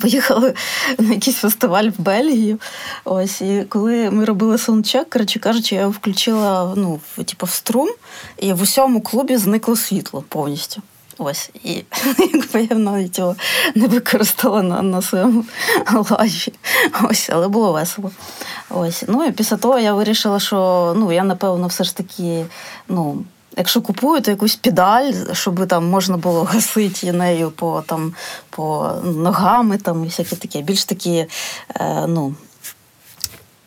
Поїхали 0.00 0.54
на 0.98 1.14
якийсь 1.14 1.36
фестиваль 1.36 1.88
в 1.88 2.00
Бельгію. 2.00 2.58
Ось, 3.04 3.40
і 3.40 3.64
коли 3.68 4.10
ми 4.10 4.24
робили 4.24 4.58
саундчек, 4.58 5.10
коротше 5.10 5.38
кажучи, 5.38 5.74
я 5.74 5.88
включила 5.88 6.74
ну, 6.76 7.00
в, 7.16 7.24
типу, 7.24 7.46
в 7.46 7.50
струм, 7.50 7.88
і 8.38 8.52
в 8.52 8.62
усьому 8.62 9.00
клубі 9.00 9.36
зникло 9.36 9.76
світло 9.76 10.24
повністю. 10.28 10.82
Ось, 11.18 11.50
і 11.64 11.84
якби 12.18 12.68
я 12.70 12.76
навіть 12.76 13.18
його 13.18 13.36
не 13.74 13.86
використала 13.86 14.62
на 14.62 14.82
на 14.82 15.02
своєму 15.02 15.44
лайві. 16.10 16.52
Ось, 17.10 17.30
але 17.32 17.48
було 17.48 17.72
весело. 17.72 18.10
Ось. 18.70 19.04
Ну 19.08 19.24
і 19.24 19.32
після 19.32 19.56
того 19.56 19.78
я 19.78 19.94
вирішила, 19.94 20.40
що 20.40 20.92
ну, 20.96 21.12
я, 21.12 21.24
напевно, 21.24 21.66
все 21.66 21.84
ж 21.84 21.96
таки, 21.96 22.46
ну. 22.88 23.24
Якщо 23.56 23.80
купую, 23.80 24.22
то 24.22 24.30
якусь 24.30 24.56
педаль, 24.56 25.12
щоб 25.32 25.66
там 25.66 25.86
можна 25.86 26.16
було 26.16 26.44
гасити 26.44 27.12
нею 27.12 27.50
по 27.50 27.82
там, 27.86 28.14
по 28.50 28.92
ногами 29.04 29.78
там, 29.78 30.04
і 30.04 30.06
всяке 30.06 30.36
таке. 30.36 30.62
Більш 30.62 30.84
такі 30.84 31.26
е, 31.76 32.06
ну, 32.06 32.34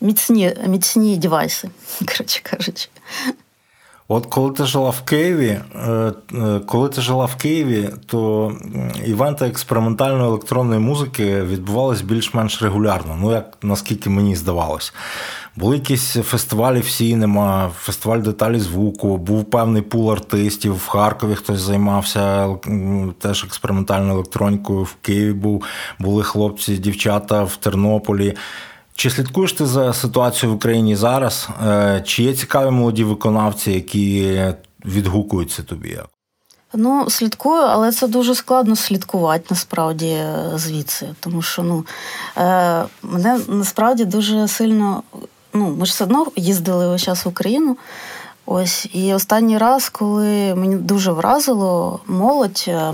міцні 0.01 0.55
міцні 0.67 1.17
девайси, 1.17 1.69
коротше 2.00 2.39
кажучи. 2.43 2.89
От 4.12 4.25
коли 4.25 4.51
ти 4.51 4.66
жила 4.66 4.89
в 4.89 5.01
Києві, 5.01 5.60
е, 5.75 6.13
е, 6.34 6.60
коли 6.66 6.89
ти 6.89 7.01
жила 7.01 7.25
в 7.25 7.36
Києві, 7.36 7.89
то 8.06 8.51
івенти 9.06 9.46
експериментальної 9.46 10.24
електронної 10.24 10.80
музики 10.80 11.44
відбувалися 11.44 12.04
більш-менш 12.04 12.62
регулярно, 12.62 13.18
ну 13.22 13.32
як 13.32 13.58
наскільки 13.62 14.10
мені 14.10 14.36
здавалось. 14.36 14.94
Були 15.56 15.75
якісь 15.75 16.13
фестивалі 16.13 16.80
в 16.80 16.88
Сінема, 16.88 17.72
фестиваль 17.80 18.20
деталі 18.20 18.60
звуку, 18.60 19.18
був 19.18 19.46
певний 19.46 19.82
пул 19.82 20.12
артистів. 20.12 20.75
В 20.75 20.88
Харкові 20.88 21.36
хтось 21.36 21.60
займався 21.60 22.56
теж 23.20 23.44
експериментальною 23.44 24.13
електронікою. 24.13 24.84
В 24.84 24.96
Києві 25.01 25.34
був, 25.34 25.63
були 26.00 26.24
хлопці, 26.24 26.78
дівчата 26.78 27.44
в 27.44 27.56
Тернополі. 27.56 28.36
Чи 29.00 29.10
слідкуєш 29.10 29.53
ти 29.53 29.65
за 29.65 29.94
ситуацією 29.94 30.53
в 30.53 30.56
Україні 30.56 30.96
зараз? 30.96 31.50
Е, 31.68 32.03
чи 32.06 32.24
є 32.24 32.34
цікаві 32.34 32.72
молоді 32.72 33.03
виконавці, 33.03 33.72
які 33.72 34.41
відгукуються 34.86 35.63
тобі? 35.63 36.00
Ну, 36.74 37.10
слідкую, 37.10 37.62
але 37.62 37.91
це 37.91 38.08
дуже 38.08 38.36
складно 38.36 38.75
слідкувати 38.75 39.46
насправді 39.50 40.18
звідси. 40.56 41.08
Тому 41.20 41.41
що 41.41 41.63
ну, 41.63 41.86
е, 42.38 42.86
мене 43.03 43.39
насправді 43.48 44.06
дуже 44.06 44.48
сильно. 44.48 45.03
Ну, 45.53 45.75
Ми 45.79 45.86
ж 45.86 45.91
все 45.91 46.03
одно 46.03 46.27
їздили 46.36 46.88
весь 46.89 47.03
час 47.03 47.25
в 47.25 47.27
Україну. 47.27 47.77
Ось, 48.46 48.89
І 48.94 49.13
останній 49.13 49.58
раз, 49.58 49.89
коли 49.89 50.56
мені 50.56 50.75
дуже 50.75 51.12
вразило 51.12 52.00
молодь, 52.08 52.65
е, 52.68 52.94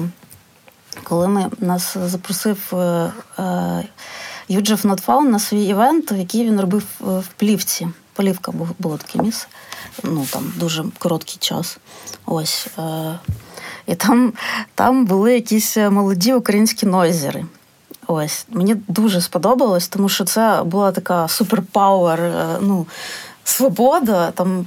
коли 1.03 1.27
ми 1.27 1.45
нас 1.59 1.97
запросив. 1.97 2.73
Е, 2.73 3.83
Ujif 4.47 4.85
Notfound 4.85 5.31
на 5.31 5.39
свій 5.39 5.63
івент, 5.65 6.11
який 6.11 6.45
він 6.45 6.61
робив 6.61 6.83
в 6.99 7.27
плівці. 7.37 7.87
Плівка 8.13 8.51
було 8.79 8.97
таке 8.97 9.23
місце. 9.23 9.47
Ну 10.03 10.25
там 10.31 10.53
дуже 10.55 10.85
короткий 10.99 11.37
час. 11.39 11.77
Ось. 12.25 12.67
Е, 12.79 13.19
І 13.87 13.95
там 13.95 14.33
там 14.75 15.05
були 15.05 15.33
якісь 15.33 15.77
молоді 15.77 16.33
українські 16.33 16.85
нойзери. 16.85 17.45
Ось. 18.07 18.45
Мені 18.49 18.75
дуже 18.87 19.21
сподобалось, 19.21 19.87
тому 19.87 20.09
що 20.09 20.23
це 20.23 20.63
була 20.65 20.91
така 20.91 21.27
super 21.27 21.75
power. 21.75 22.31
ну, 22.61 22.85
Свобода, 23.47 24.31
там 24.31 24.65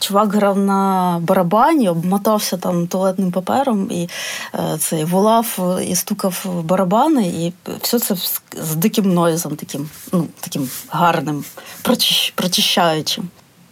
чувак 0.00 0.34
грав 0.34 0.58
на 0.58 1.18
барабані, 1.22 1.88
обмотався 1.88 2.56
там 2.56 2.86
туалетним 2.86 3.32
папером 3.32 3.90
і 3.90 4.08
е, 4.54 4.78
цей 4.78 5.04
волав 5.04 5.78
і 5.88 5.94
стукав 5.94 6.46
барабани, 6.64 7.26
і 7.26 7.52
все 7.82 7.98
це 7.98 8.16
з 8.62 8.74
диким 8.74 9.14
нойзом, 9.14 9.56
таким 9.56 9.88
ну, 10.12 10.26
таким 10.40 10.68
гарним, 10.88 11.44
прочищаючим. 12.34 13.28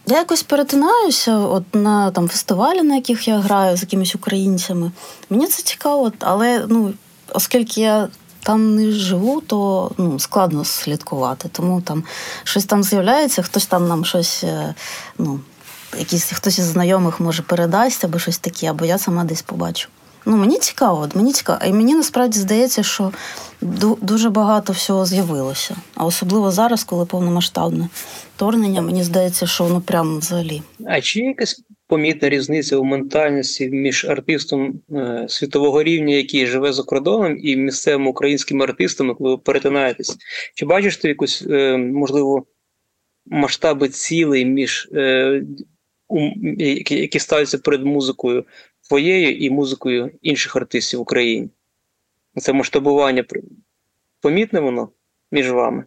Я 0.07 0.17
якось 0.17 0.43
перетинаюся 0.43 1.37
от 1.37 1.75
на 1.75 2.11
там 2.11 2.29
фестивалі, 2.29 2.81
на 2.81 2.95
яких 2.95 3.27
я 3.27 3.39
граю 3.39 3.77
з 3.77 3.81
якимись 3.81 4.15
українцями. 4.15 4.91
Мені 5.29 5.47
це 5.47 5.63
цікаво, 5.63 6.11
але 6.19 6.65
ну, 6.69 6.93
оскільки 7.33 7.81
я 7.81 8.07
там 8.45 8.75
не 8.75 8.91
живу, 8.91 9.41
то 9.41 9.91
ну, 9.97 10.19
складно 10.19 10.65
слідкувати. 10.65 11.49
Тому 11.51 11.81
там 11.81 12.03
щось 12.43 12.65
там 12.65 12.83
з'являється, 12.83 13.41
хтось 13.41 13.65
там 13.65 13.87
нам 13.87 14.05
щось, 14.05 14.43
е, 14.43 14.75
ну, 15.17 15.39
якийсь 15.99 16.31
хтось 16.31 16.59
із 16.59 16.65
знайомих 16.65 17.19
може 17.19 17.41
передасть 17.41 18.05
або 18.05 18.19
щось 18.19 18.37
таке, 18.37 18.67
або 18.67 18.85
я 18.85 18.97
сама 18.97 19.23
десь 19.23 19.41
побачу. 19.41 19.89
Ну, 20.25 20.37
Мені 20.37 20.59
цікаво, 20.59 21.09
мені 21.15 21.33
цікаво. 21.33 21.59
І 21.65 21.73
мені 21.73 21.95
насправді 21.95 22.39
здається, 22.39 22.83
що 22.83 23.11
дуже 24.01 24.29
багато 24.29 24.73
всього 24.73 25.05
з'явилося. 25.05 25.75
А 25.95 26.05
особливо 26.05 26.51
зараз, 26.51 26.83
коли 26.83 27.05
повномасштабне 27.05 27.89
вторгнення, 28.35 28.81
мені 28.81 29.03
здається, 29.03 29.47
що 29.47 29.63
воно 29.63 29.81
прямо 29.81 30.17
взагалі. 30.17 30.61
А 30.87 31.01
чи 31.01 31.19
є 31.19 31.25
якась 31.25 31.61
помітна 31.87 32.29
різниця 32.29 32.77
у 32.77 32.83
ментальності 32.83 33.69
між 33.69 34.05
артистом 34.05 34.81
е, 34.91 35.25
світового 35.29 35.83
рівня, 35.83 36.15
який 36.15 36.45
живе 36.45 36.73
за 36.73 36.83
кордоном, 36.83 37.37
і 37.43 37.55
місцевими 37.55 38.09
українськими 38.09 38.63
артистами, 38.63 39.15
коли 39.15 39.29
ви 39.29 39.37
перетинаєтесь? 39.37 40.17
Чи 40.55 40.65
бачиш 40.65 40.97
ти 40.97 41.07
якусь, 41.07 41.43
е, 41.49 41.77
можливо, 41.77 42.45
масштаби 43.25 43.89
цілей 43.89 44.45
між 44.45 44.89
е, 44.93 45.43
які 46.89 47.19
ставляться 47.19 47.57
перед 47.57 47.85
музикою 47.85 48.45
твоєю 48.87 49.37
і 49.37 49.49
музикою 49.49 50.11
інших 50.21 50.55
артистів 50.55 50.99
в 50.99 51.01
Україні? 51.01 51.49
Це 52.37 52.53
масштабування 52.53 53.25
помітне 54.21 54.59
воно 54.59 54.89
між 55.31 55.51
вами? 55.51 55.83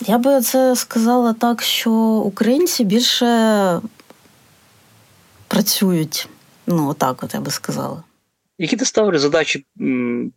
Я 0.00 0.18
би 0.18 0.40
це 0.40 0.76
сказала 0.76 1.32
так, 1.32 1.62
що 1.62 1.90
українці 2.24 2.84
більше 2.84 3.26
працюють. 5.48 6.28
Ну, 6.66 6.88
отак, 6.88 7.22
от 7.22 7.34
я 7.34 7.40
би 7.40 7.50
сказала. 7.50 8.02
Які 8.58 8.76
ти 8.76 8.84
ставиш 8.84 9.20
задачі 9.20 9.66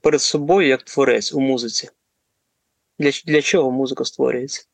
перед 0.01 0.21
собою 0.21 0.67
як 0.67 0.83
творець 0.83 1.33
у 1.33 1.39
музиці? 1.39 1.89
Для 2.99 3.11
для 3.25 3.41
чого 3.41 3.71
музика 3.71 4.05
створюється? 4.05 4.65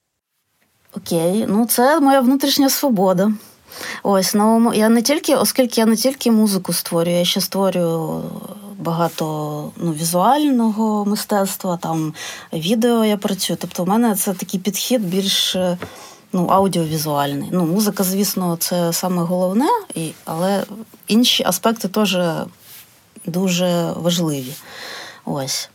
Окей, 0.94 1.46
ну 1.48 1.66
це 1.66 2.00
моя 2.00 2.22
внутрішня 2.22 2.70
свобода. 2.70 3.32
Ось 4.04 4.34
ну 4.34 4.74
я 4.74 4.90
не 4.90 5.02
тільки, 5.02 5.36
оскільки 5.36 5.82
я 5.82 5.88
не 5.88 5.96
тільки 5.96 6.32
музику 6.32 6.74
створюю, 6.74 7.18
я 7.18 7.26
ще 7.26 7.42
створюю 7.42 8.24
багато 8.80 9.72
ну, 9.78 9.94
візуального 9.94 11.06
мистецтва, 11.06 11.78
там 11.78 12.14
відео 12.54 13.06
я 13.06 13.18
працюю. 13.18 13.58
Тобто, 13.62 13.84
у 13.84 13.86
мене 13.86 14.16
це 14.16 14.34
такий 14.34 14.60
підхід 14.60 15.10
більш 15.10 15.56
ну, 16.34 16.46
аудіовізуальний. 16.46 17.50
Ну, 17.52 17.66
Музика, 17.66 18.04
звісно, 18.04 18.58
це 18.60 18.94
саме 18.94 19.24
головне, 19.24 19.68
і, 19.96 20.12
але 20.26 20.64
інші 21.08 21.44
аспекти 21.44 21.88
теж 21.88 22.18
дуже 23.26 23.92
важливі. 23.96 24.54
Ось. 25.26 25.70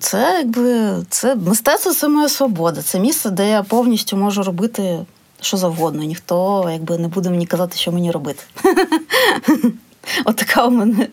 Це 0.00 0.38
якби 0.38 0.96
це 1.10 1.34
мистецтво 1.34 1.92
це 1.92 2.08
моя 2.08 2.28
свобода. 2.28 2.82
Це 2.82 3.00
місце, 3.00 3.30
де 3.30 3.50
я 3.50 3.62
повністю 3.62 4.16
можу 4.16 4.42
робити 4.42 4.98
що 5.40 5.56
завгодно. 5.56 6.02
Ніхто 6.02 6.68
якби 6.72 6.98
не 6.98 7.08
буде 7.08 7.30
мені 7.30 7.46
казати, 7.46 7.76
що 7.76 7.92
мені 7.92 8.10
робити. 8.10 8.42
От 10.24 10.36
така 10.36 10.66
у 10.66 10.70
мене 10.70 11.08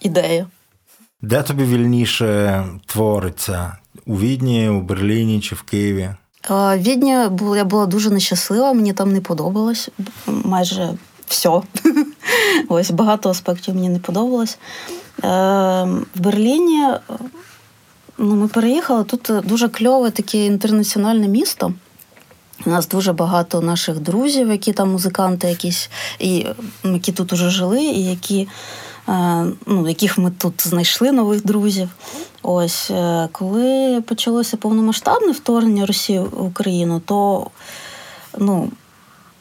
ідея. 0.00 0.46
Де 1.22 1.42
тобі 1.42 1.64
вільніше 1.64 2.64
твориться? 2.86 3.76
У 4.06 4.18
Відні, 4.18 4.68
у 4.68 4.80
Берліні 4.80 5.40
чи 5.40 5.54
в 5.54 5.62
Києві? 5.62 6.10
В 6.48 6.78
Відні 6.78 7.10
я 7.56 7.64
була 7.64 7.86
дуже 7.86 8.10
нещаслива, 8.10 8.72
мені 8.72 8.92
там 8.92 9.12
не 9.12 9.20
подобалось 9.20 9.88
майже 10.26 10.94
все. 11.26 11.62
Ось 12.68 12.90
багато 12.90 13.30
аспектів 13.30 13.74
мені 13.74 13.88
не 13.88 13.98
подобалось. 13.98 14.58
Е, 15.24 15.28
в 16.14 16.20
Берліні 16.20 16.86
ну, 18.18 18.34
ми 18.34 18.48
переїхали. 18.48 19.04
Тут 19.04 19.30
дуже 19.44 19.68
кльове 19.68 20.10
таке 20.10 20.46
інтернаціональне 20.46 21.28
місто. 21.28 21.72
У 22.66 22.70
нас 22.70 22.88
дуже 22.88 23.12
багато 23.12 23.60
наших 23.60 23.98
друзів, 23.98 24.50
які 24.50 24.72
там 24.72 24.92
музиканти, 24.92 25.48
якісь, 25.48 25.90
і 26.18 26.46
які 26.84 27.12
тут 27.12 27.32
уже 27.32 27.50
жили, 27.50 27.82
і 27.82 28.04
які, 28.04 28.40
е, 28.40 28.48
ну, 29.66 29.88
яких 29.88 30.18
ми 30.18 30.30
тут 30.30 30.68
знайшли 30.68 31.12
нових 31.12 31.44
друзів. 31.46 31.88
Ось 32.42 32.90
е, 32.90 33.28
коли 33.32 34.00
почалося 34.06 34.56
повномасштабне 34.56 35.32
вторгнення 35.32 35.86
Росії 35.86 36.18
в 36.18 36.44
Україну, 36.44 37.00
то 37.00 37.46
ну, 38.38 38.70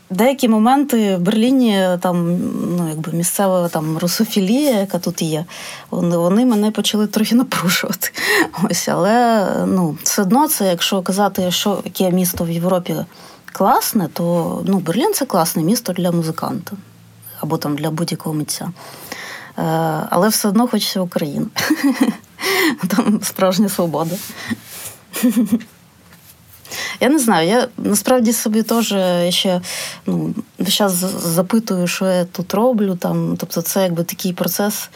деякі 0.10 0.48
моменти 0.48 1.16
в 1.16 1.20
Берліні 1.20 1.88
там 2.00 2.38
ну, 2.78 2.90
якби 2.90 3.12
місцева 3.12 3.70
там 3.70 3.98
русофілія, 3.98 4.80
яка 4.80 5.00
тут 5.00 5.22
є, 5.22 5.46
вони 5.92 6.46
мене 6.46 6.72
почали 6.72 7.08
трохи 7.08 7.36
напрушувати. 7.36 8.10
Ось, 8.72 8.88
Але 8.88 9.48
ну, 9.66 9.98
все 10.04 10.22
одно 10.22 10.48
це, 10.48 10.68
якщо 10.68 11.02
казати, 11.02 11.52
що 11.52 11.82
яке 11.86 12.12
місто 12.12 12.44
в 12.44 12.50
Європі 12.50 12.96
класне, 13.52 14.10
то 14.14 14.62
ну, 14.66 14.80
Берлін 14.80 15.14
це 15.14 15.26
класне 15.26 15.64
місто 15.64 15.94
для 15.94 16.12
музиканта 16.12 16.72
або 17.40 17.58
там 17.58 17.76
для 17.76 17.92
будь-якого 17.92 18.36
митця. 18.36 18.72
Е, 19.58 19.62
але 20.10 20.30
все 20.30 20.48
одно 20.48 20.68
хочеться 20.68 21.02
Україну. 21.02 21.48
Там 22.88 23.20
справжня 23.24 23.70
свобода. 23.70 24.16
Я 27.00 27.10
не 27.10 27.20
знаю, 27.20 27.48
я 27.48 27.68
насправді 27.78 28.34
собі 28.34 28.64
теж 28.64 28.88
ще 29.34 29.62
ну, 30.06 30.36
зараз 30.60 30.94
запитую, 31.24 31.88
що 31.88 32.06
я 32.06 32.26
тут 32.26 32.54
роблю. 32.54 32.96
Там, 32.96 33.38
Тобто, 33.38 33.62
це 33.62 33.84
якби 33.84 34.04
такий 34.04 34.34
процес. 34.34 34.90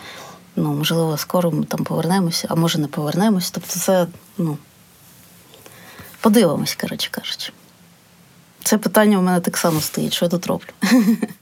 Ну, 0.55 0.73
можливо, 0.73 1.17
скоро 1.17 1.51
ми 1.51 1.63
там 1.63 1.83
повернемося, 1.83 2.47
а 2.51 2.55
може 2.55 2.79
не 2.79 2.87
повернемось. 2.87 3.51
Тобто, 3.51 3.79
це, 3.79 4.07
ну, 4.37 4.57
подивимось, 6.21 6.75
коротше 6.75 7.09
кажучи. 7.11 7.51
Це 8.63 8.77
питання 8.77 9.17
у 9.17 9.21
мене 9.21 9.39
так 9.39 9.57
само 9.57 9.81
стоїть, 9.81 10.13
що 10.13 10.25
я 10.25 10.29
тут 10.29 10.47
роблю. 10.47 10.69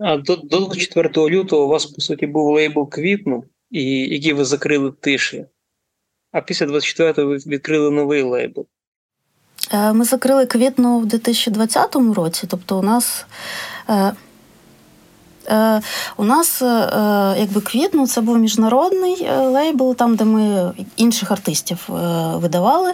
До, 0.00 0.36
до 0.36 0.76
4 0.76 1.10
лютого 1.16 1.64
у 1.64 1.68
вас, 1.68 1.86
по 1.86 2.00
суті, 2.00 2.26
був 2.26 2.54
лейбл 2.54 2.88
квітну, 2.88 3.44
і 3.70 3.82
який 3.98 4.32
ви 4.32 4.44
закрили 4.44 4.92
тиші. 5.00 5.46
А 6.32 6.40
після 6.40 6.66
24-го 6.66 7.26
ви 7.26 7.36
відкрили 7.36 7.90
новий 7.90 8.22
лейбл. 8.22 8.66
Е, 9.72 9.92
ми 9.92 10.04
закрили 10.04 10.46
квітну 10.46 10.98
в 10.98 11.06
2020 11.06 11.96
році. 11.96 12.46
Тобто, 12.50 12.78
у 12.78 12.82
нас 12.82 13.26
е, 13.88 14.12
е, 15.46 15.80
у 16.16 16.24
нас 16.24 16.62
якби 17.38 17.60
квітну 17.60 18.06
це 18.06 18.20
був 18.20 18.38
міжнародний 18.38 19.28
лейбл, 19.30 19.96
там, 19.96 20.16
де 20.16 20.24
ми 20.24 20.72
інших 20.96 21.30
артистів 21.30 21.84
видавали. 22.34 22.92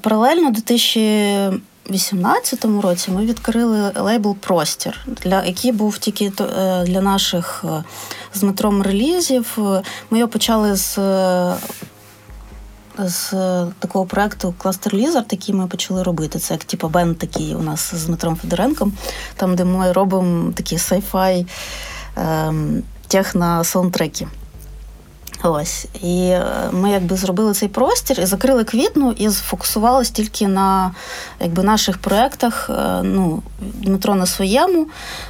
Паралельно 0.00 0.48
у 0.48 0.50
2018 1.90 2.64
році 2.82 3.10
ми 3.10 3.26
відкрили 3.26 3.92
лейбл 3.96 4.36
Простір, 4.36 5.06
для 5.06 5.44
який 5.44 5.72
був 5.72 5.98
тільки 5.98 6.32
для 6.86 7.00
наших 7.00 7.64
з 8.34 8.42
метром 8.42 8.82
релізів. 8.82 9.58
Ми 10.10 10.18
його 10.18 10.30
почали 10.30 10.76
з 10.76 10.98
з 12.98 13.32
е, 13.32 13.66
такого 13.78 14.06
проекту 14.06 14.54
Cluster 14.58 14.94
Lizard, 14.94 15.24
який 15.30 15.54
ми 15.54 15.66
почали 15.66 16.02
робити. 16.02 16.38
Це 16.38 16.54
як 16.54 16.64
типу 16.64 16.88
бенд 16.88 17.18
такий 17.18 17.54
у 17.54 17.62
нас 17.62 17.94
з 17.94 18.04
Дмитром 18.04 18.36
Федоренком, 18.36 18.92
там, 19.36 19.56
де 19.56 19.64
ми 19.64 19.92
робимо 19.92 20.52
такі 20.52 20.76
sci-fi 20.76 21.46
ем, 22.16 22.82
техно 23.08 23.64
саундтреки. 23.64 24.28
Ось. 25.42 25.86
І 26.02 26.20
е, 26.20 26.44
ми 26.72 26.90
якби 26.90 27.16
зробили 27.16 27.52
цей 27.54 27.68
простір 27.68 28.20
і 28.20 28.26
закрили 28.26 28.64
квітну 28.64 29.12
і 29.12 29.30
сфокусувалися 29.30 30.12
тільки 30.12 30.48
на 30.48 30.94
якби, 31.40 31.62
наших 31.62 31.98
проєктах. 31.98 32.70
Е, 32.70 33.02
ну, 33.02 33.42
Дмитро 33.60 34.14
на 34.14 34.26
своєму. 34.26 34.86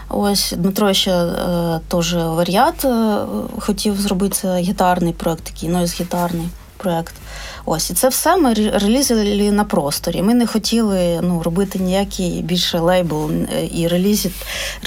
Ось 0.09 0.55
Дмитро 0.57 0.92
ще 0.92 1.11
е, 1.11 1.81
теж 1.88 2.14
варіат 2.14 2.85
е, 2.85 3.16
хотів 3.59 4.01
зробити 4.01 4.49
гітарний 4.49 5.12
проєкт, 5.12 5.44
такий, 5.44 5.68
ну, 5.68 5.85
гітарний. 5.85 6.49
проект. 6.77 7.14
Ось 7.64 7.90
і 7.90 7.94
це 7.94 8.09
все 8.09 8.37
ми 8.37 8.55
релізили 8.55 9.53
на 9.53 9.64
просторі. 9.64 10.23
Ми 10.23 10.35
не 10.35 10.46
хотіли 10.46 11.20
ну, 11.23 11.42
робити 11.42 11.79
ніякий 11.79 12.42
більше 12.42 12.79
лейбл 12.79 13.31
і 13.73 13.88
релізити, 13.88 14.35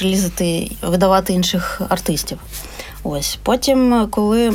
релізити, 0.02 0.72
видавати 0.82 1.34
інших 1.34 1.82
артистів. 1.90 2.40
Ось 3.04 3.40
потім, 3.44 4.08
коли 4.12 4.54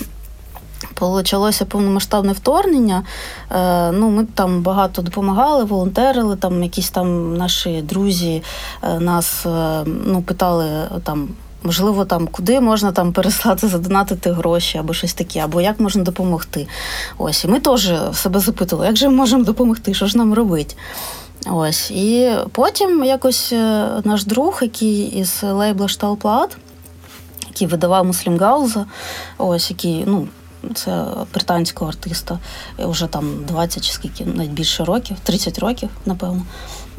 почалося 0.95 1.65
повномасштабне 1.65 2.33
вторгнення. 2.33 3.03
Е, 3.51 3.93
ну, 3.93 4.11
Ми 4.11 4.25
там 4.25 4.63
багато 4.63 5.03
допомагали, 5.03 5.65
волонтерили, 5.65 6.37
там 6.37 6.63
якісь 6.63 6.91
там 6.91 7.37
наші 7.37 7.83
друзі 7.83 8.43
е, 8.83 9.01
нас 9.01 9.47
е, 9.47 9.85
ну, 10.07 10.23
питали 10.23 10.69
там. 11.05 11.29
Можливо, 11.63 12.05
там 12.05 12.27
куди 12.27 12.61
можна 12.61 12.93
там 12.93 13.13
переслати, 13.13 13.69
задонатити 13.69 14.33
гроші 14.33 14.79
або 14.79 14.95
щось 14.95 15.15
таке, 15.15 15.41
або 15.41 15.61
як 15.61 15.81
можна 15.81 16.03
допомогти. 16.03 16.69
Ось, 17.19 17.45
і 17.45 17.49
ми 17.49 17.61
теж 17.61 17.93
себе 18.13 18.41
запитували, 18.41 18.87
як 18.87 18.97
же 18.97 19.09
ми 19.09 19.15
можемо 19.15 19.45
допомогти, 19.45 19.95
що 19.95 20.07
ж 20.07 20.19
нам 20.19 20.35
робити. 20.35 20.75
Ось. 21.51 21.91
І 21.91 22.33
потім 22.53 23.05
якось 23.05 23.53
наш 24.05 24.25
друг, 24.25 24.59
який 24.63 25.01
із 25.03 25.43
лейбла 25.43 25.89
Шталплат, 25.89 26.57
який 27.49 27.67
видавав 27.67 28.05
Муслімгауза, 28.05 28.87
ось 29.39 29.71
який, 29.71 30.05
ну, 30.07 30.29
це 30.75 31.05
британського 31.35 31.91
артиста, 31.91 32.39
вже 32.79 33.07
там 33.07 33.45
20 33.49 33.85
чи 33.85 33.93
скільки, 33.93 34.25
навіть 34.25 34.51
більше 34.51 34.85
років, 34.85 35.17
30 35.23 35.59
років, 35.59 35.89
напевно. 36.07 36.43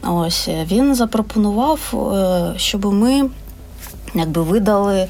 Ось 0.03 0.47
він 0.47 0.95
запропонував, 0.95 1.79
е, 2.13 2.59
щоб 2.59 2.85
ми 2.85 3.29
якби 4.13 4.43
видали 4.43 5.07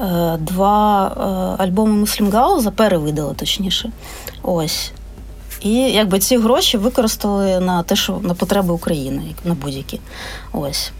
е, 0.00 0.36
два 0.40 1.08
е, 1.08 1.62
альбоми 1.62 1.92
Муслімгауза, 1.92 2.70
перевидали 2.70 3.34
точніше. 3.34 3.90
Ось. 4.42 4.92
І 5.60 5.74
якби 5.74 6.18
ці 6.18 6.38
гроші 6.38 6.78
використали 6.78 7.60
на 7.60 7.82
те, 7.82 7.96
що 7.96 8.18
на 8.22 8.34
потреби 8.34 8.74
України, 8.74 9.22
на 9.44 9.54
будь-які. 9.54 10.00
Ось. 10.52 10.92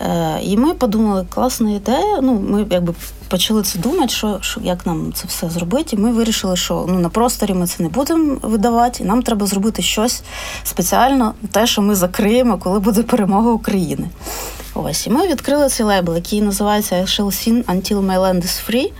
Е, 0.00 0.40
І 0.42 0.56
ми 0.56 0.74
подумали, 0.74 1.26
класна 1.34 1.70
ідея. 1.70 2.20
Ну, 2.22 2.44
ми 2.48 2.66
якби 2.70 2.94
почали 3.28 3.62
це 3.62 3.78
думати, 3.78 4.08
що 4.08 4.38
що 4.40 4.60
як 4.60 4.86
нам 4.86 5.12
це 5.12 5.24
все 5.28 5.50
зробити. 5.50 5.96
І 5.96 5.98
ми 5.98 6.12
вирішили, 6.12 6.56
що 6.56 6.84
ну 6.88 6.98
на 6.98 7.08
просторі 7.08 7.54
ми 7.54 7.66
це 7.66 7.82
не 7.82 7.88
будемо 7.88 8.36
видавати, 8.42 9.02
і 9.02 9.06
нам 9.06 9.22
треба 9.22 9.46
зробити 9.46 9.82
щось 9.82 10.22
спеціально, 10.64 11.34
те, 11.52 11.66
що 11.66 11.82
ми 11.82 11.94
закриємо, 11.94 12.58
коли 12.58 12.78
буде 12.78 13.02
перемога 13.02 13.50
України. 13.50 14.08
Ось 14.74 15.06
і 15.06 15.10
ми 15.10 15.26
відкрили 15.26 15.68
цей 15.68 15.86
лейбл, 15.86 16.14
який 16.14 16.40
називається 16.40 16.96
I 16.96 17.02
shall 17.02 17.26
sing 17.26 17.64
until 17.64 18.06
my 18.06 18.18
land 18.18 18.42
is 18.42 18.70
free. 18.70 18.92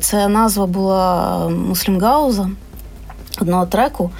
Це 0.00 0.28
назва 0.28 0.66
була 0.66 1.46
е, 1.46 1.50
Муслімгауза, 1.50 2.50
одного 3.40 3.66
треку. 3.66 4.10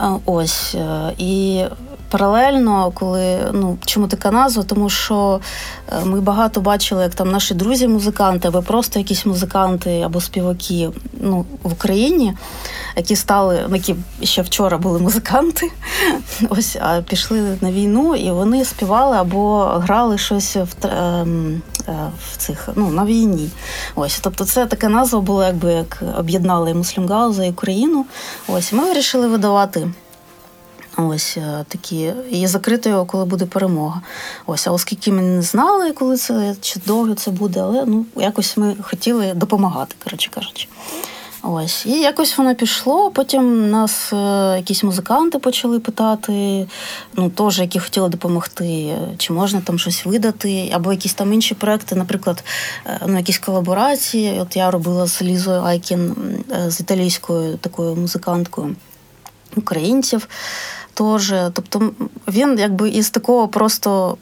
Е, 0.00 0.10
ось. 0.26 0.76
І 1.18 1.64
паралельно, 2.10 2.90
коли 2.94 3.38
ну 3.52 3.78
чому 3.84 4.08
така 4.08 4.30
назва? 4.30 4.62
Тому 4.62 4.90
що 4.90 5.40
е, 5.92 6.04
ми 6.04 6.20
багато 6.20 6.60
бачили, 6.60 7.02
як 7.02 7.14
там 7.14 7.30
наші 7.30 7.54
друзі-музиканти, 7.54 8.48
або 8.48 8.62
просто 8.62 8.98
якісь 8.98 9.26
музиканти 9.26 10.00
або 10.00 10.20
співаки 10.20 10.90
ну, 11.20 11.44
в 11.62 11.72
Україні, 11.72 12.36
які 12.96 13.16
стали, 13.16 13.64
ну, 13.68 13.76
які 13.76 13.96
ще 14.22 14.42
вчора 14.42 14.78
були 14.78 14.98
музиканти, 14.98 15.70
ось 16.48 16.76
а 16.80 17.02
пішли 17.02 17.58
на 17.60 17.72
війну, 17.72 18.16
і 18.16 18.30
вони 18.30 18.64
співали 18.64 19.16
або 19.16 19.64
грали 19.64 20.18
щось 20.18 20.56
в 20.56 20.86
ем, 20.86 21.62
е, 21.88 22.10
в 22.32 22.36
цих 22.36 22.68
ну 22.76 22.90
на 22.90 23.04
війні. 23.04 23.50
Ось, 23.94 24.20
тобто, 24.20 24.44
це 24.44 24.66
така 24.66 24.88
назва 24.88 25.20
була, 25.20 25.46
якби 25.46 25.72
як 25.72 26.02
об'єднали 26.18 26.74
Муслімгауза 26.74 27.44
і 27.44 27.50
Україну. 27.50 28.06
Ось 28.48 28.72
ми 28.72 28.84
вирішили 28.84 29.28
видавати. 29.28 29.88
Ось 31.08 31.36
е, 31.36 31.64
такі 31.68 32.12
і 32.30 32.46
закрити 32.46 32.90
його, 32.90 33.04
коли 33.04 33.24
буде 33.24 33.46
перемога. 33.46 34.00
Ось, 34.46 34.66
а 34.66 34.70
оскільки 34.70 35.12
ми 35.12 35.22
не 35.22 35.42
знали, 35.42 35.92
коли 35.92 36.16
це 36.16 36.56
чи 36.60 36.80
довго 36.86 37.14
це 37.14 37.30
буде, 37.30 37.60
але 37.60 37.84
ну 37.86 38.06
якось 38.16 38.56
ми 38.56 38.76
хотіли 38.82 39.34
допомагати, 39.34 39.94
коротше 40.04 40.30
кажучи. 40.30 40.68
Ось, 41.42 41.86
і 41.86 42.00
якось 42.00 42.38
воно 42.38 42.54
пішло. 42.54 43.10
Потім 43.10 43.70
нас 43.70 44.12
е, 44.12 44.16
якісь 44.56 44.82
музиканти 44.82 45.38
почали 45.38 45.80
питати, 45.80 46.66
ну 47.16 47.30
теж 47.30 47.58
які 47.58 47.78
хотіли 47.78 48.08
допомогти, 48.08 48.96
чи 49.18 49.32
можна 49.32 49.60
там 49.60 49.78
щось 49.78 50.06
видати, 50.06 50.70
або 50.74 50.92
якісь 50.92 51.14
там 51.14 51.32
інші 51.32 51.54
проекти, 51.54 51.94
наприклад, 51.94 52.44
е, 52.86 53.00
ну 53.06 53.16
якісь 53.16 53.38
колаборації. 53.38 54.40
От 54.40 54.56
я 54.56 54.70
робила 54.70 55.06
з 55.06 55.22
Лізою 55.22 55.62
Айкін, 55.62 56.14
з 56.66 56.80
італійською 56.80 57.56
такою 57.56 57.96
музиканткою 57.96 58.76
українців 59.56 60.28
теж. 61.00 61.34
Тобто 61.52 61.90
він 62.28 62.58
якби 62.58 62.90
із 62.90 63.10
такого 63.10 63.48
просто. 63.48 64.16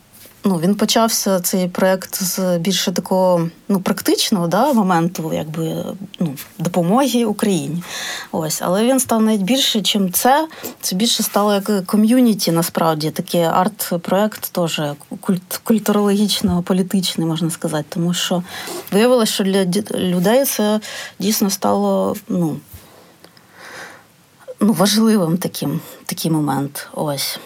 Ну, 0.45 0.59
він 0.59 0.75
почався 0.75 1.41
цей 1.41 1.69
проект 1.69 2.23
з 2.23 2.59
більше 2.59 2.93
такого 2.93 3.49
ну, 3.69 3.81
практичного 3.81 4.47
да, 4.47 4.73
моменту, 4.73 5.31
якби 5.35 5.85
ну, 6.21 6.35
допомоги 6.59 7.25
Україні. 7.25 7.83
Ось, 8.33 8.62
але 8.62 8.85
він 8.85 9.01
став 9.01 9.23
навіть 9.23 9.43
більше, 9.43 9.83
чим 9.83 10.12
це. 10.12 10.49
Це 10.81 10.97
більше 10.97 11.23
стало 11.23 11.55
як 11.55 11.87
ком'юніті, 11.87 12.53
насправді 12.53 13.11
такий 13.11 13.43
арт-проект, 13.43 14.53
теж 14.53 14.81
культ, 15.21 15.61
культурологічно 15.64 16.62
політичний, 16.62 17.27
можна 17.27 17.51
сказати. 17.51 17.85
Тому 17.88 18.14
що 18.14 18.43
виявилося, 18.93 19.33
що 19.33 19.45
для 19.45 19.64
людей 19.95 20.45
це 20.45 20.81
дійсно 21.19 21.51
стало 21.51 22.17
ну, 22.29 22.57
ну, 24.61 24.73
важливим 24.73 25.38
таким 25.38 25.81
такий 26.07 26.31
момент. 26.31 26.88
Ось. 26.94 27.40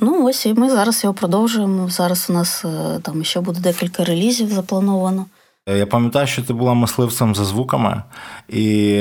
Ну, 0.00 0.26
ось 0.26 0.46
і 0.46 0.54
ми 0.54 0.70
зараз 0.70 1.04
його 1.04 1.14
продовжуємо. 1.14 1.88
Зараз 1.88 2.26
у 2.30 2.32
нас 2.32 2.64
е, 2.64 2.98
там 3.02 3.24
ще 3.24 3.40
буде 3.40 3.60
декілька 3.60 4.04
релізів 4.04 4.48
заплановано. 4.48 5.26
Я 5.68 5.86
пам'ятаю, 5.86 6.26
що 6.26 6.42
ти 6.42 6.52
була 6.52 6.74
мисливцем 6.74 7.34
за 7.34 7.44
звуками, 7.44 8.02
і 8.48 9.00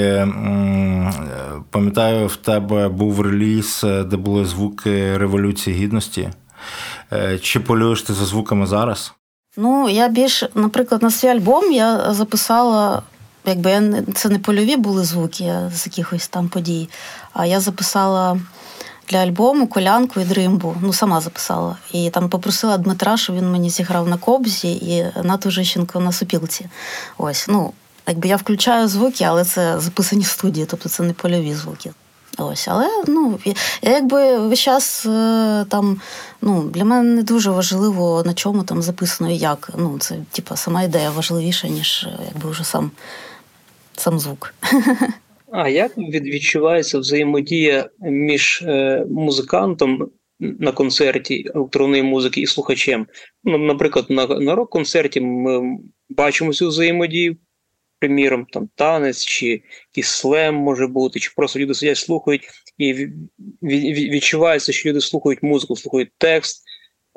пам'ятаю, 1.69 2.27
в 2.27 2.35
тебе 2.35 2.89
був 2.89 3.21
реліз, 3.21 3.81
е, 3.83 4.03
де 4.03 4.17
були 4.17 4.45
звуки 4.45 5.17
Революції 5.17 5.75
Гідності. 5.75 6.29
Е, 7.13 7.39
чи 7.39 7.59
полюєш 7.59 8.01
ти 8.01 8.13
за 8.13 8.25
звуками 8.25 8.67
зараз? 8.67 9.13
Ну, 9.57 9.89
я 9.89 10.07
більш, 10.07 10.43
наприклад, 10.55 11.03
на 11.03 11.11
свій 11.11 11.27
альбом 11.27 11.71
я 11.71 12.13
записала 12.13 13.01
якби 13.47 13.71
я 13.71 14.03
це 14.15 14.29
не 14.29 14.39
польові 14.39 14.75
були 14.75 15.03
звуки 15.03 15.53
з 15.73 15.85
якихось 15.85 16.27
там 16.27 16.49
подій. 16.49 16.89
А 17.33 17.45
я 17.45 17.59
записала 17.59 18.39
для 19.09 19.17
альбому 19.17 19.67
колянку 19.67 20.19
і 20.19 20.23
дримбу. 20.23 20.75
Ну, 20.81 20.93
сама 20.93 21.21
записала. 21.21 21.77
І 21.91 22.09
там 22.09 22.29
попросила 22.29 22.77
Дмитра, 22.77 23.17
щоб 23.17 23.35
він 23.35 23.51
мені 23.51 23.69
зіграв 23.69 24.07
на 24.07 24.17
кобзі 24.17 24.71
і 24.71 25.05
Нату 25.23 25.51
Жищенко 25.51 25.99
на 25.99 26.11
супілці. 26.11 26.65
Ось, 27.17 27.45
ну, 27.47 27.73
якби 28.07 28.27
я 28.27 28.35
включаю 28.35 28.87
звуки, 28.87 29.23
але 29.23 29.45
це 29.45 29.79
записані 29.79 30.23
в 30.23 30.27
студії, 30.27 30.65
тобто 30.65 30.89
це 30.89 31.03
не 31.03 31.13
польові 31.13 31.53
звуки. 31.53 31.91
Ось, 32.37 32.67
але 32.67 32.89
ну 33.07 33.39
я 33.81 33.91
якби 33.91 34.37
весь 34.37 34.59
час 34.59 35.05
е, 35.05 35.65
там 35.69 36.01
ну 36.41 36.63
для 36.63 36.85
мене 36.85 37.15
не 37.15 37.23
дуже 37.23 37.51
важливо 37.51 38.23
на 38.25 38.33
чому 38.33 38.63
там 38.63 38.81
записано 38.81 39.31
і 39.31 39.37
як. 39.37 39.69
Ну 39.77 39.99
це 39.99 40.15
типа 40.31 40.55
сама 40.55 40.83
ідея 40.83 41.11
важливіша, 41.11 41.67
ніж 41.67 42.07
якби 42.33 42.49
вже 42.49 42.63
сам 42.63 42.91
сам 43.99 44.19
звук. 44.19 44.53
А 45.51 45.69
як 45.69 45.97
відчувається 45.97 46.99
взаємодія 46.99 47.89
між 47.99 48.63
е, 48.67 49.05
музикантом 49.09 50.09
на 50.39 50.71
концерті 50.71 51.51
електронної 51.55 52.03
музики 52.03 52.41
і 52.41 52.45
слухачем? 52.45 53.07
Ну, 53.43 53.57
Наприклад, 53.57 54.05
на 54.09 54.27
на 54.27 54.55
рок-концерті 54.55 55.21
ми 55.21 55.77
бачимо 56.09 56.53
цю 56.53 56.67
взаємодію, 56.67 57.37
приміром, 57.99 58.45
там 58.45 58.69
танець, 58.75 59.25
чи 59.25 59.61
якийсь 59.91 60.07
слем 60.07 60.55
може 60.55 60.87
бути, 60.87 61.19
чи 61.19 61.31
просто 61.35 61.59
люди 61.59 61.73
сидять, 61.73 61.97
слухають, 61.97 62.47
і 62.77 62.93
відчувається, 63.63 64.71
що 64.71 64.89
люди 64.89 65.01
слухають 65.01 65.43
музику, 65.43 65.75
слухають 65.75 66.11
текст. 66.17 66.63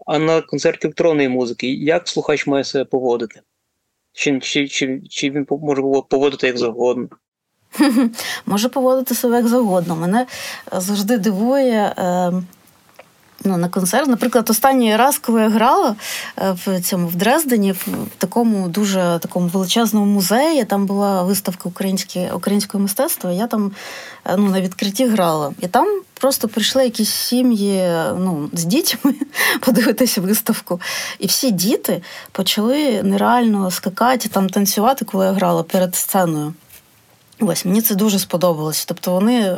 А 0.07 0.19
на 0.19 0.41
концерті 0.41 0.87
електронної 0.87 1.29
музики 1.29 1.75
як 1.75 2.09
слухач 2.09 2.47
має 2.47 2.65
себе 2.65 2.85
поводити? 2.85 3.41
Чи 4.19 4.41
чи, 4.41 4.69
чи, 4.69 5.01
чи 5.11 5.31
він 5.31 5.47
може 5.51 5.83
поводити 6.09 6.47
як 6.47 6.59
завгодно? 6.59 7.09
Може 8.47 8.69
поводити 8.69 9.15
себе 9.15 9.37
як 9.37 9.49
завгодно. 9.49 9.97
Мене 9.97 10.27
завжди 10.73 11.19
дивує. 11.19 11.95
Е, 13.45 13.49
ну, 13.49 13.57
На 13.57 13.69
концерт, 13.69 14.09
наприклад, 14.09 14.51
останній 14.51 14.97
раз, 14.97 15.19
коли 15.19 15.43
я 15.43 15.49
грала 15.49 15.97
е, 16.39 16.57
в 16.67 16.81
цьому 16.81 17.09
в 17.09 17.17
Дрездені, 17.17 17.73
в 17.73 17.87
такому 18.19 18.69
дуже 18.69 19.19
такому 19.23 19.49
величезному 19.49 20.07
музеї, 20.07 20.65
там 20.65 20.87
була 20.87 21.23
виставка 21.23 21.69
українського 22.35 22.83
мистецтва. 22.83 23.33
Я 23.33 23.47
там 23.47 23.73
е, 24.25 24.37
ну, 24.37 24.51
на 24.51 24.61
відкритті 24.61 25.07
грала. 25.07 25.53
І 25.61 25.69
там 25.69 26.01
просто 26.15 26.49
прийшли 26.49 26.85
якісь 26.85 27.11
сім'ї 27.11 27.83
ну, 28.19 28.51
з 28.53 28.65
дітьми 28.65 29.15
подивитися 29.61 30.21
виставку. 30.21 30.81
І 31.19 31.27
всі 31.27 31.51
діти 31.51 32.03
почали 32.33 33.03
нереально 33.03 33.71
скакати, 33.71 34.29
там 34.29 34.49
танцювати, 34.49 35.05
коли 35.05 35.27
я 35.27 35.33
грала 35.33 35.63
перед 35.63 35.97
сценою. 35.97 36.55
Ось 37.41 37.65
мені 37.65 37.83
це 37.83 37.95
дуже 37.95 38.19
сподобалось. 38.19 38.85
Тобто 38.85 39.13
вони 39.13 39.57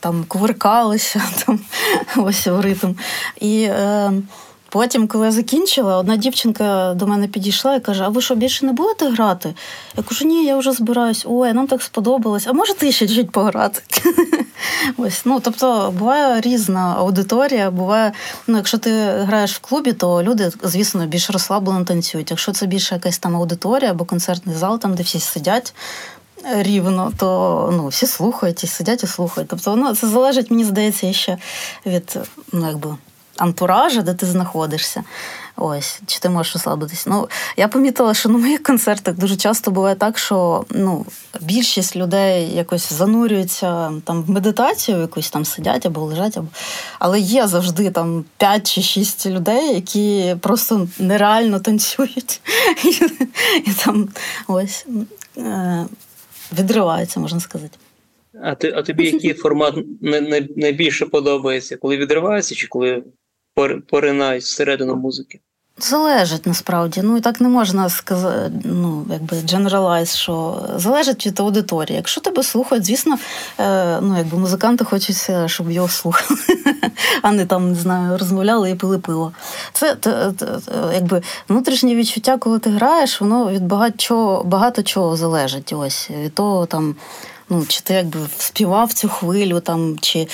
там 0.00 0.24
кувиркалися 0.28 1.22
там, 1.46 1.60
ось 2.16 2.46
в 2.46 2.60
ритм. 2.60 2.92
І 3.40 3.62
е, 3.62 4.12
Потім, 4.70 5.08
коли 5.08 5.26
я 5.26 5.32
закінчила, 5.32 5.98
одна 5.98 6.16
дівчинка 6.16 6.94
до 6.94 7.06
мене 7.06 7.26
підійшла 7.26 7.74
і 7.74 7.80
каже: 7.80 8.04
А 8.04 8.08
ви 8.08 8.22
що 8.22 8.34
більше 8.34 8.66
не 8.66 8.72
будете 8.72 9.10
грати? 9.10 9.54
Я 9.96 10.02
кажу, 10.02 10.24
ні, 10.24 10.44
я 10.44 10.56
вже 10.56 10.72
збираюсь. 10.72 11.24
Ой, 11.28 11.52
нам 11.52 11.66
так 11.66 11.82
сподобалось. 11.82 12.46
А 12.46 12.52
може 12.52 12.74
ти 12.74 12.92
ще 12.92 13.08
чуть 13.08 13.30
пограти? 13.30 13.82
Ось, 14.96 15.22
ну 15.24 15.40
тобто 15.40 15.94
буває 15.98 16.40
різна 16.40 16.94
аудиторія. 16.98 17.70
Буває, 17.70 18.12
ну 18.46 18.56
якщо 18.56 18.78
ти 18.78 18.90
граєш 19.02 19.54
в 19.54 19.58
клубі, 19.58 19.92
то 19.92 20.22
люди, 20.22 20.52
звісно, 20.62 21.06
більш 21.06 21.30
розслаблено 21.30 21.84
танцюють. 21.84 22.30
Якщо 22.30 22.52
це 22.52 22.66
більше 22.66 22.94
якась 22.94 23.18
там 23.18 23.36
аудиторія 23.36 23.90
або 23.90 24.04
концертний 24.04 24.56
зал, 24.56 24.78
там 24.78 24.94
де 24.94 25.02
всі 25.02 25.20
сидять. 25.20 25.74
Рівно, 26.44 27.12
то 27.16 27.70
ну, 27.72 27.88
всі 27.88 28.06
слухають 28.06 28.64
і 28.64 28.66
сидять 28.66 29.02
і 29.02 29.06
слухають. 29.06 29.50
Тобто, 29.50 29.76
ну, 29.76 29.94
це 29.94 30.06
залежить, 30.06 30.50
мені 30.50 30.64
здається, 30.64 31.12
ще 31.12 31.38
від 31.86 32.18
ну, 32.52 32.66
якби, 32.66 32.96
антуража, 33.36 34.02
де 34.02 34.14
ти 34.14 34.26
знаходишся. 34.26 35.04
Ось, 35.56 36.00
чи 36.06 36.20
ти 36.20 36.28
можеш 36.28 36.54
розслабитись. 36.54 37.06
Ну, 37.06 37.28
я 37.56 37.68
помітила, 37.68 38.14
що 38.14 38.28
на 38.28 38.38
моїх 38.38 38.62
концертах 38.62 39.14
дуже 39.14 39.36
часто 39.36 39.70
буває 39.70 39.94
так, 39.94 40.18
що 40.18 40.64
ну, 40.70 41.06
більшість 41.40 41.96
людей 41.96 42.50
якось 42.54 42.92
занурюються 42.92 43.92
там 44.04 44.22
в 44.22 44.30
медитацію, 44.30 45.00
якусь 45.00 45.30
там 45.30 45.44
сидять 45.44 45.86
або 45.86 46.00
лежать, 46.00 46.36
або 46.36 46.46
але 46.98 47.20
є 47.20 47.46
завжди 47.46 47.90
там 47.90 48.24
5 48.36 48.74
чи 48.74 48.82
6 48.82 49.26
людей, 49.26 49.74
які 49.74 50.36
просто 50.40 50.88
нереально 50.98 51.60
танцюють 51.60 52.40
і, 52.84 52.88
і 53.70 53.72
там 53.84 54.08
ось 54.48 54.86
е, 55.36 55.86
відриваються, 56.52 57.20
можна 57.20 57.40
сказати. 57.40 57.78
А 58.42 58.54
ти, 58.54 58.72
а 58.76 58.82
тобі 58.82 59.04
який 59.04 59.32
формат 59.32 59.74
найбільше 60.56 61.06
подобається? 61.06 61.76
Коли 61.76 61.96
відривається, 61.96 62.54
чи 62.54 62.66
коли 62.66 63.04
поринають 63.86 64.42
всередину 64.44 64.96
музики? 64.96 65.40
Залежить 65.80 66.46
насправді. 66.46 67.00
Ну 67.04 67.16
і 67.16 67.20
так 67.20 67.40
не 67.40 67.48
можна 67.48 67.88
сказати, 67.88 68.52
ну 68.64 69.06
якби 69.10 69.36
generalize, 69.36 70.16
що 70.16 70.62
залежить 70.76 71.26
від 71.26 71.40
аудиторії. 71.40 71.96
Якщо 71.96 72.20
тебе 72.20 72.42
слухають, 72.42 72.84
звісно, 72.84 73.18
е, 73.58 74.00
ну 74.00 74.16
якби 74.18 74.38
музиканти 74.38 74.84
хочеться, 74.84 75.48
щоб 75.48 75.70
його 75.70 75.88
слухали, 75.88 76.40
а 77.22 77.32
не 77.32 77.46
там 77.46 77.68
не 77.68 77.74
знаю, 77.74 78.18
розмовляли 78.18 78.70
і 78.70 78.74
пили 78.74 78.98
пиво. 78.98 79.32
Це 79.72 79.96
якби 80.94 81.22
внутрішнє 81.48 81.94
відчуття, 81.94 82.36
коли 82.38 82.58
ти 82.58 82.70
граєш, 82.70 83.20
воно 83.20 83.50
від 83.50 83.66
багато 83.66 83.94
чого 83.96 84.44
багато 84.44 84.82
чого 84.82 85.16
залежить. 85.16 85.72
Ось 85.72 86.10
від 86.10 86.34
того 86.34 86.66
там 86.66 86.94
ну, 87.50 87.66
чи 87.68 87.80
ти 87.80 87.94
якби 87.94 88.20
співав 88.38 88.92
цю 88.92 89.08
хвилю, 89.08 89.60
там, 89.60 89.98
чи 89.98 90.28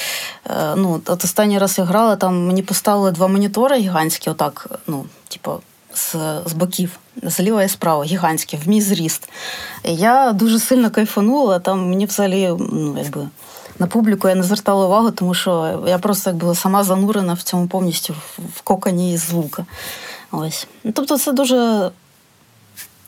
е, 0.51 0.75
ну, 0.77 1.01
от 1.07 1.25
останній 1.25 1.59
раз 1.59 1.79
я 1.79 1.85
грала, 1.85 2.17
там 2.17 2.47
мені 2.47 2.63
поставили 2.63 3.11
два 3.11 3.29
монітори 3.29 3.79
гігантські, 3.79 4.31
отак, 4.31 4.81
ну, 4.87 5.05
типу, 5.29 5.61
з 5.95 6.15
з 6.47 6.53
боків, 6.53 6.99
зліва 7.23 7.63
і 7.63 7.69
справа, 7.69 8.05
гігантські, 8.05 8.57
в 8.57 8.69
мій 8.69 8.81
зріст. 8.81 9.29
Я 9.85 10.33
дуже 10.33 10.59
сильно 10.59 10.91
кайфанула, 10.91 11.59
там 11.59 11.89
мені 11.89 12.07
взагалі, 12.07 12.55
ну, 12.59 12.95
якби. 12.99 13.29
На 13.79 13.87
публіку 13.87 14.29
я 14.29 14.35
не 14.35 14.43
звертала 14.43 14.87
увагу, 14.87 15.11
тому 15.11 15.35
що 15.35 15.83
я 15.87 15.99
просто 15.99 16.31
як 16.31 16.37
була 16.37 16.55
сама 16.55 16.85
занурена 16.85 17.35
в 17.35 17.43
цьому 17.43 17.67
повністю 17.67 18.15
в 18.39 18.61
кокані 18.61 19.17
звука. 19.17 19.67
Ось. 20.31 20.67
Ну, 20.85 20.93
Тобто 20.93 21.19
це 21.19 21.33
дуже 21.33 21.91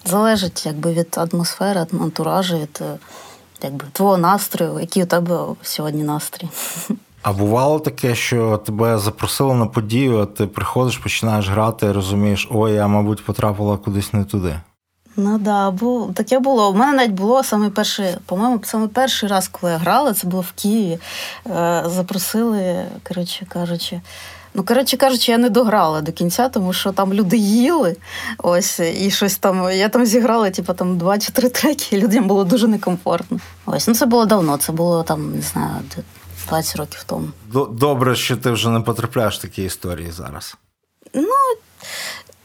залежить 0.05 0.67
якби, 0.67 0.93
від 0.93 1.19
атмосфери, 1.19 1.87
антуражу, 1.93 2.59
від 2.59 2.83
якби 3.63 3.85
твого 3.93 4.19
настрою, 4.19 4.81
який 4.81 5.03
у 5.03 5.07
тебе 5.07 5.41
сьогодні 5.63 6.03
настрій. 6.03 6.49
А 7.23 7.33
бувало 7.33 7.79
таке, 7.79 8.15
що 8.15 8.57
тебе 8.57 8.99
запросили 8.99 9.55
на 9.55 9.67
подію, 9.67 10.21
а 10.21 10.27
ти 10.27 10.47
приходиш, 10.47 10.99
починаєш 10.99 11.49
грати, 11.49 11.87
і 11.87 11.93
розумієш, 11.93 12.49
ой, 12.51 12.73
я, 12.73 12.87
мабуть, 12.87 13.25
потрапила 13.25 13.77
кудись 13.77 14.13
не 14.13 14.25
туди. 14.25 14.61
Ну 15.17 15.39
да, 15.39 15.71
бо 15.71 16.11
таке 16.15 16.39
було. 16.39 16.71
У 16.71 16.75
мене 16.75 16.93
навіть 16.93 17.13
було 17.13 17.45
саме 17.45 17.71
перший, 17.71 18.17
по-моєму, 18.27 18.61
саме 18.65 18.89
перший 18.89 19.29
раз, 19.29 19.49
коли 19.49 19.73
я 19.73 19.79
грала, 19.79 20.13
це 20.13 20.27
було 20.27 20.43
в 20.43 20.53
Києві. 20.53 20.99
Е, 21.47 21.83
запросили, 21.87 22.85
коротше 23.09 23.47
кажучи. 23.49 24.01
Ну, 24.55 24.65
коротше 24.65 24.97
кажучи, 24.97 25.33
я 25.33 25.39
не 25.39 25.51
дограла 25.51 26.01
до 26.01 26.13
кінця, 26.13 26.49
тому 26.49 26.73
що 26.73 26.93
там 26.93 27.15
люди 27.15 27.37
їли. 27.37 27.97
Ось, 28.39 28.81
і 28.81 29.11
щось 29.11 29.39
там. 29.39 29.71
Я 29.73 29.89
там 29.89 30.07
зіграла, 30.07 30.51
типу, 30.51 30.75
там 30.75 30.99
два 30.99 31.19
чи 31.19 31.33
три 31.33 31.49
треки, 31.49 31.97
і 31.97 32.01
людям 32.01 32.29
було 32.29 32.45
дуже 32.45 32.69
некомфортно. 32.69 33.39
Ось, 33.67 33.89
ну 33.89 33.95
це 33.95 34.07
було 34.07 34.27
давно, 34.27 34.57
це 34.57 34.73
було 34.73 35.03
там, 35.03 35.35
не 35.37 35.43
знаю, 35.43 35.75
20 36.49 36.77
років 36.77 37.05
тому. 37.07 37.29
Добре, 37.71 38.17
що 38.17 38.37
ти 38.37 38.51
вже 38.51 38.69
не 38.69 38.81
потрапляєш 38.81 39.39
в 39.39 39.43
такі 39.43 39.65
історії 39.65 40.11
зараз. 40.11 40.57
Ну, 41.15 41.25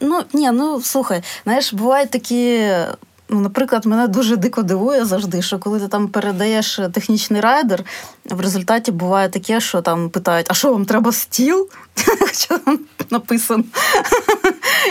ну 0.00 0.22
ні, 0.32 0.50
ну 0.50 0.80
слухай, 0.80 1.22
знаєш, 1.44 1.72
бувають 1.72 2.10
такі. 2.10 2.70
Ну, 3.28 3.40
Наприклад, 3.40 3.86
мене 3.86 4.08
дуже 4.08 4.36
дико 4.36 4.62
дивує 4.62 5.04
завжди, 5.04 5.42
що 5.42 5.58
коли 5.58 5.80
ти 5.80 5.88
там 5.88 6.08
передаєш 6.08 6.80
технічний 6.92 7.40
райдер, 7.40 7.84
в 8.30 8.40
результаті 8.40 8.92
буває 8.92 9.28
таке, 9.28 9.60
що 9.60 9.82
там 9.82 10.10
питають: 10.10 10.46
а 10.50 10.54
що 10.54 10.72
вам 10.72 10.84
треба 10.84 11.12
стіл? 11.12 11.68
Що 12.32 12.58
там 12.58 12.78
написано? 13.10 13.64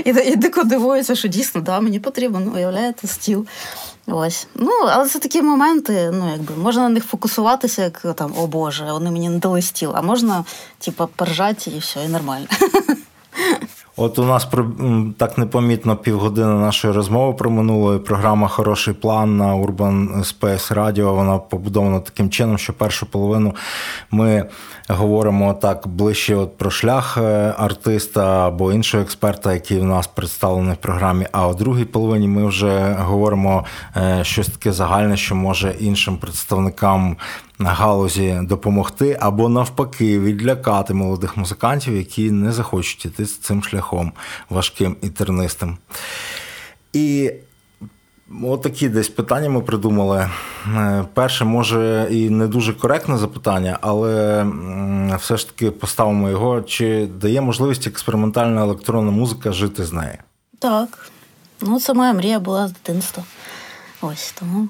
І 0.06 0.10
і 0.10 0.36
дико 0.36 0.64
дивується, 0.64 1.16
що 1.16 1.28
дійсно 1.28 1.62
да, 1.62 1.80
мені 1.80 2.00
потрібен, 2.00 2.44
ну, 2.46 2.52
уявляєте, 2.56 3.08
стіл. 3.08 3.46
Ось. 4.08 4.48
Ну, 4.56 4.72
Але 4.92 5.10
це 5.10 5.20
такі 5.20 5.42
моменти, 5.42 6.12
ну, 6.14 6.32
якби 6.32 6.56
можна 6.56 6.82
на 6.82 6.90
них 6.90 7.06
фокусуватися, 7.06 7.84
як 7.84 8.16
там, 8.16 8.34
о 8.38 8.48
Боже, 8.48 8.86
вони 8.92 9.12
мені 9.12 9.30
не 9.30 9.38
дали 9.38 9.62
стіл, 9.62 9.92
а 9.96 10.02
можна, 10.02 10.46
типу, 10.80 11.10
поржати 11.16 11.72
і 11.72 11.80
все, 11.80 12.06
і 12.06 12.08
нормально. 12.08 12.48
От 13.96 14.20
у 14.20 14.26
нас 14.26 14.48
так 15.18 15.38
непомітно 15.38 15.96
півгодини 15.96 16.54
нашої 16.54 16.94
розмови 16.94 17.34
про 17.34 17.52
минулої 17.52 18.00
програма 18.00 18.48
Хороший 18.48 18.94
план 18.94 19.38
на 19.38 19.56
Urban 19.56 20.18
Space 20.18 20.74
Radio. 20.74 21.16
Вона 21.16 21.38
побудована 21.38 22.00
таким 22.00 22.30
чином, 22.30 22.58
що 22.58 22.74
першу 22.74 23.06
половину 23.06 23.56
ми 24.12 24.46
говоримо 24.88 25.54
так 25.54 25.88
ближче 25.88 26.36
от 26.36 26.58
про 26.58 26.72
шлях 26.72 27.18
е, 27.18 27.54
артиста 27.58 28.48
або 28.48 28.74
іншого 28.74 29.04
експерта, 29.04 29.54
який 29.54 29.80
в 29.80 29.84
нас 29.84 30.08
представлений 30.08 30.74
в 30.74 30.78
програмі. 30.78 31.28
А 31.32 31.48
у 31.48 31.54
другій 31.54 31.86
половині 31.86 32.28
ми 32.28 32.48
вже 32.48 32.96
говоримо 33.00 33.66
е, 33.98 34.24
щось 34.24 34.48
таке 34.48 34.72
загальне, 34.72 35.18
що 35.18 35.36
може 35.36 35.76
іншим 35.80 36.18
представникам 36.18 37.18
галузі 37.60 38.40
допомогти, 38.44 39.18
або 39.22 39.50
навпаки 39.50 40.20
відлякати 40.20 40.94
молодих 40.94 41.38
музикантів, 41.38 41.96
які 41.96 42.32
не 42.32 42.52
захочуть 42.52 43.06
іти 43.06 43.26
з 43.26 43.38
цим 43.38 43.64
шляхом 43.64 43.83
важким 44.50 44.96
і 45.02 45.10
тернистим. 45.10 45.78
І 46.94 47.32
От 48.44 48.68
десь 48.82 49.10
питання 49.10 49.50
ми 49.50 49.62
придумали. 49.62 50.30
Е, 50.76 51.06
перше, 51.14 51.46
може, 51.46 52.08
і 52.12 52.30
не 52.30 52.48
дуже 52.48 52.74
коректне 52.74 53.18
запитання, 53.18 53.78
але 53.82 54.46
все 55.20 55.38
ж 55.38 55.48
таки 55.48 55.72
поставимо 55.72 56.30
його. 56.30 56.62
Чи 56.62 57.08
дає 57.22 57.42
можливість 57.42 57.88
експериментальна 57.88 58.62
електронна 58.62 59.12
музика 59.12 59.52
жити 59.52 59.84
з 59.86 59.94
нею? 59.94 60.18
Так. 60.60 61.12
Ну, 61.62 61.80
це 61.80 61.94
моя 61.94 62.14
мрія 62.14 62.40
була 62.40 62.68
з 62.68 62.72
дитинства. 62.72 63.24
Ось 64.02 64.32
тому 64.40 64.68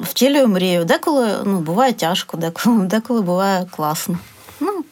втілюю 0.00 0.48
мрію. 0.48 0.84
Деколи 0.84 1.28
ну, 1.44 1.60
буває 1.60 1.92
тяжко, 1.92 2.36
деколи, 2.36 2.86
деколи 2.86 3.20
буває 3.20 3.66
класно. 3.70 4.18
Ну, 4.60 4.84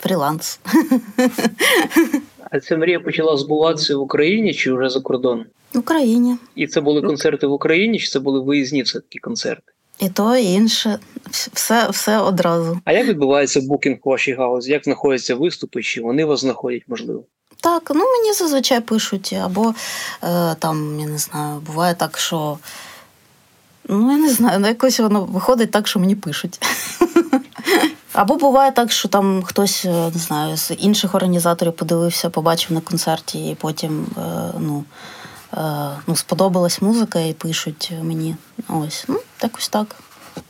фріланс. 0.00 0.60
А 2.54 2.60
ця 2.60 2.76
мрія 2.76 3.00
почала 3.00 3.36
збуватися 3.36 3.96
в 3.96 4.00
Україні 4.00 4.54
чи 4.54 4.72
вже 4.72 4.88
за 4.88 5.00
кордоном? 5.00 5.46
В 5.72 5.78
Україні. 5.78 6.36
І 6.54 6.66
це 6.66 6.80
були 6.80 7.02
концерти 7.02 7.46
в 7.46 7.52
Україні, 7.52 7.98
чи 7.98 8.08
це 8.08 8.20
були 8.20 8.40
виїзні 8.40 8.82
все 8.82 9.00
такі 9.00 9.18
концерти? 9.18 9.72
І 9.98 10.08
то, 10.08 10.36
і 10.36 10.44
інше, 10.44 10.98
все 11.30 11.88
все 11.90 12.18
одразу. 12.18 12.80
А 12.84 12.92
як 12.92 13.06
відбувається 13.06 13.60
букінг 13.60 13.96
в 14.04 14.08
вашій 14.08 14.32
гаузі? 14.32 14.72
Як 14.72 14.84
знаходяться 14.84 15.34
виступи, 15.34 15.82
чи 15.82 16.00
вони 16.00 16.24
вас 16.24 16.40
знаходять, 16.40 16.82
можливо? 16.88 17.24
Так, 17.60 17.92
ну 17.94 18.00
мені 18.00 18.32
зазвичай 18.32 18.80
пишуть, 18.80 19.32
або 19.44 19.74
е, 20.22 20.56
там, 20.58 21.00
я 21.00 21.06
не 21.06 21.18
знаю, 21.18 21.60
буває 21.60 21.94
так, 21.94 22.18
що 22.18 22.58
ну 23.88 24.12
я 24.12 24.18
не 24.18 24.30
знаю, 24.30 24.58
ну 24.60 24.68
якось 24.68 25.00
воно 25.00 25.24
виходить 25.24 25.70
так, 25.70 25.88
що 25.88 26.00
мені 26.00 26.16
пишуть. 26.16 26.60
Або 28.14 28.36
буває 28.36 28.72
так, 28.72 28.92
що 28.92 29.08
там 29.08 29.42
хтось 29.42 29.84
е, 29.84 30.10
не 30.14 30.20
знаю, 30.20 30.56
з 30.56 30.74
інших 30.78 31.14
організаторів 31.14 31.72
подивився, 31.72 32.30
побачив 32.30 32.72
на 32.72 32.80
концерті, 32.80 33.50
і 33.50 33.54
потім 33.54 34.06
е, 34.18 34.20
ну, 34.58 34.84
е, 35.52 35.90
ну, 36.06 36.16
сподобалась 36.16 36.82
музика 36.82 37.20
і 37.20 37.32
пишуть 37.32 37.92
мені. 38.02 38.36
Ось, 38.68 39.04
ну, 39.08 39.20
якось 39.42 39.68
так. 39.68 39.96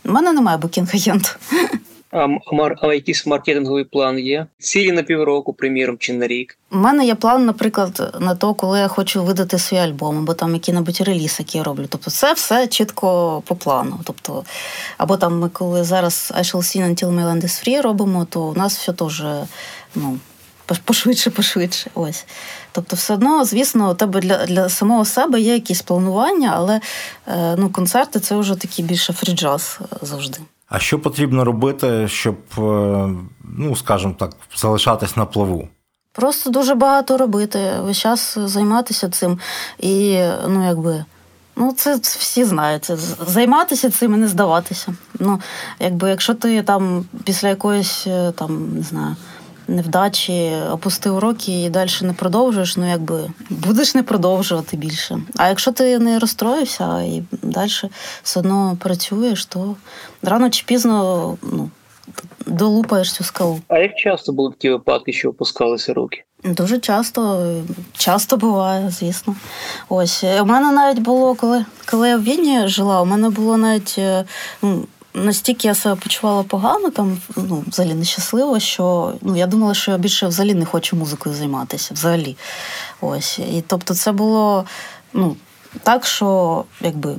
У 0.04 0.12
мене 0.12 0.32
немає 0.32 0.58
букінг-агенту. 0.58 1.28
А, 1.52 1.93
а, 2.14 2.94
якийсь 2.94 3.26
маркетинговий 3.26 3.84
план 3.84 4.18
є? 4.18 4.46
Цілі 4.58 4.92
на 4.92 5.02
півроку, 5.02 5.52
приміром, 5.52 5.98
чи 5.98 6.12
на 6.12 6.26
рік? 6.26 6.58
У 6.72 6.76
мене 6.76 7.06
є 7.06 7.14
план, 7.14 7.46
наприклад, 7.46 8.16
на 8.20 8.34
то, 8.34 8.54
коли 8.54 8.78
я 8.78 8.88
хочу 8.88 9.24
видати 9.24 9.58
свій 9.58 9.76
альбом, 9.76 10.18
або 10.18 10.34
там 10.34 10.54
який-небудь 10.54 11.00
реліз, 11.00 11.36
який 11.38 11.58
я 11.58 11.64
роблю. 11.64 11.86
Тобто, 11.88 12.10
це 12.10 12.32
все 12.32 12.66
чітко 12.66 13.42
по 13.46 13.56
плану. 13.56 14.00
Тобто, 14.04 14.44
або 14.98 15.16
там 15.16 15.38
ми 15.38 15.48
коли 15.48 15.84
зараз 15.84 16.32
I 16.36 16.42
shall 16.42 16.56
sing 16.56 16.88
until 16.88 17.10
my 17.10 17.24
land 17.24 17.42
is 17.42 17.68
free 17.68 17.82
робимо, 17.82 18.26
то 18.30 18.42
у 18.42 18.54
нас 18.54 18.78
все 18.78 18.92
теж 18.92 19.22
ну, 19.94 20.18
пошвидше, 20.84 21.30
пошвидше. 21.30 21.90
Ось. 21.94 22.26
Тобто, 22.72 22.96
все 22.96 23.14
одно, 23.14 23.44
звісно, 23.44 23.90
у 23.90 23.94
тебе 23.94 24.20
для 24.20 24.46
для 24.46 24.68
самого 24.68 25.04
себе 25.04 25.40
є 25.40 25.54
якісь 25.54 25.82
планування, 25.82 26.52
але 26.54 26.80
е, 27.26 27.54
ну, 27.58 27.70
концерти 27.70 28.20
це 28.20 28.36
вже 28.36 28.54
такий 28.54 28.84
більше 28.84 29.12
фріджаз 29.12 29.78
завжди. 30.02 30.38
А 30.74 30.78
що 30.78 30.98
потрібно 30.98 31.44
робити, 31.44 32.08
щоб, 32.08 32.36
е, 32.58 32.60
ну 33.58 33.76
скажімо 33.76 34.14
так, 34.18 34.30
залишатись 34.56 35.16
на 35.16 35.26
плаву? 35.26 35.68
Просто 36.12 36.50
дуже 36.50 36.74
багато 36.74 37.18
робити, 37.18 37.58
весь 37.80 37.98
час 37.98 38.38
займатися 38.38 39.08
цим. 39.08 39.38
І 39.78 40.18
ну, 40.48 40.66
якби. 40.66 41.04
Ну, 41.56 41.72
це 41.72 41.96
всі 41.96 42.44
знають. 42.44 42.90
Займатися 43.26 43.90
цим 43.90 44.14
і 44.14 44.16
не 44.16 44.28
здаватися. 44.28 44.94
Ну, 45.18 45.40
якби, 45.80 46.10
якщо 46.10 46.34
ти 46.34 46.62
там 46.62 47.04
після 47.24 47.48
якоїсь 47.48 48.06
е, 48.06 48.32
там, 48.32 48.76
не 48.76 48.82
знаю, 48.82 49.16
невдачі 49.68 50.52
опустив 50.72 51.16
уроки 51.16 51.64
і 51.64 51.70
далі 51.70 51.90
не 52.02 52.12
продовжуєш, 52.12 52.76
ну 52.76 52.90
якби 52.90 53.30
будеш 53.50 53.94
не 53.94 54.02
продовжувати 54.02 54.76
більше. 54.76 55.20
А 55.36 55.48
якщо 55.48 55.72
ти 55.72 55.98
не 55.98 56.18
розстроївся 56.18 57.02
і 57.02 57.22
далі 57.42 57.70
все 58.22 58.40
одно 58.40 58.76
працюєш, 58.80 59.46
то 59.46 59.76
рано 60.22 60.50
чи 60.50 60.64
пізно 60.66 61.36
ну, 61.42 61.70
долупаєш 62.46 63.12
цю 63.12 63.24
скалу. 63.24 63.60
А 63.68 63.78
як 63.78 63.96
часто 63.96 64.32
були 64.32 64.50
такі 64.50 64.70
випадки, 64.70 65.12
що 65.12 65.28
опускалися 65.28 65.94
руки? 65.94 66.24
Дуже 66.44 66.78
часто, 66.78 67.52
часто 67.96 68.36
буває, 68.36 68.90
звісно. 68.90 69.36
Ось 69.88 70.24
у 70.24 70.44
мене 70.44 70.72
навіть 70.72 70.98
було, 70.98 71.34
коли 71.34 71.64
коли 71.90 72.08
я 72.08 72.16
в 72.16 72.22
Відні 72.22 72.68
жила, 72.68 73.02
у 73.02 73.04
мене 73.04 73.30
було 73.30 73.56
навіть 73.56 73.94
е, 73.98 74.24
ну, 74.62 74.86
настільки 75.14 75.68
я 75.68 75.74
себе 75.74 75.96
почувала 75.96 76.42
погано, 76.42 76.90
там 76.90 77.18
ну, 77.36 77.64
взагалі 77.66 77.94
нещасливо, 77.94 78.60
що 78.60 79.14
ну, 79.20 79.36
я 79.36 79.46
думала, 79.46 79.74
що 79.74 79.90
я 79.90 79.98
більше 79.98 80.26
взагалі 80.26 80.54
не 80.54 80.64
хочу 80.64 80.96
музикою 80.96 81.34
займатися. 81.34 81.94
Взагалі. 81.94 82.36
Ось. 83.00 83.38
І 83.38 83.64
тобто, 83.66 83.94
це 83.94 84.12
було 84.12 84.64
ну, 85.12 85.36
так, 85.82 86.06
що 86.06 86.64
якби. 86.80 87.16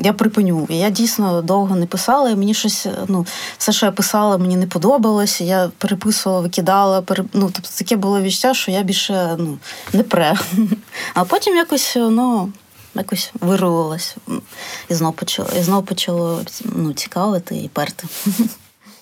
Я 0.00 0.12
припиню. 0.12 0.66
Я 0.70 0.90
дійсно 0.90 1.42
довго 1.42 1.76
не 1.76 1.86
писала, 1.86 2.30
і 2.30 2.36
мені 2.36 2.54
щось, 2.54 2.86
ну, 3.08 3.26
все, 3.58 3.72
що 3.72 3.86
я 3.86 3.92
писала, 3.92 4.38
мені 4.38 4.56
не 4.56 4.66
подобалось. 4.66 5.40
Я 5.40 5.70
переписувала, 5.78 6.40
викидала. 6.40 7.02
Переп... 7.02 7.26
Ну, 7.32 7.50
тобто 7.54 7.70
таке 7.78 7.96
було 7.96 8.20
відчуття, 8.20 8.54
що 8.54 8.70
я 8.70 8.82
більше 8.82 9.36
ну, 9.38 9.58
не 9.92 10.02
пре. 10.02 10.34
А 11.14 11.24
потім 11.24 11.56
якось 11.56 11.96
ну, 11.96 12.52
якось 12.94 13.32
вирвалась 13.40 14.16
і 14.88 14.94
знов 14.94 15.14
почало 15.14 15.48
і 15.58 15.62
знов 15.62 15.86
почало 15.86 16.40
ну, 16.64 16.92
цікавити 16.92 17.56
і 17.56 17.68
перти. 17.68 18.08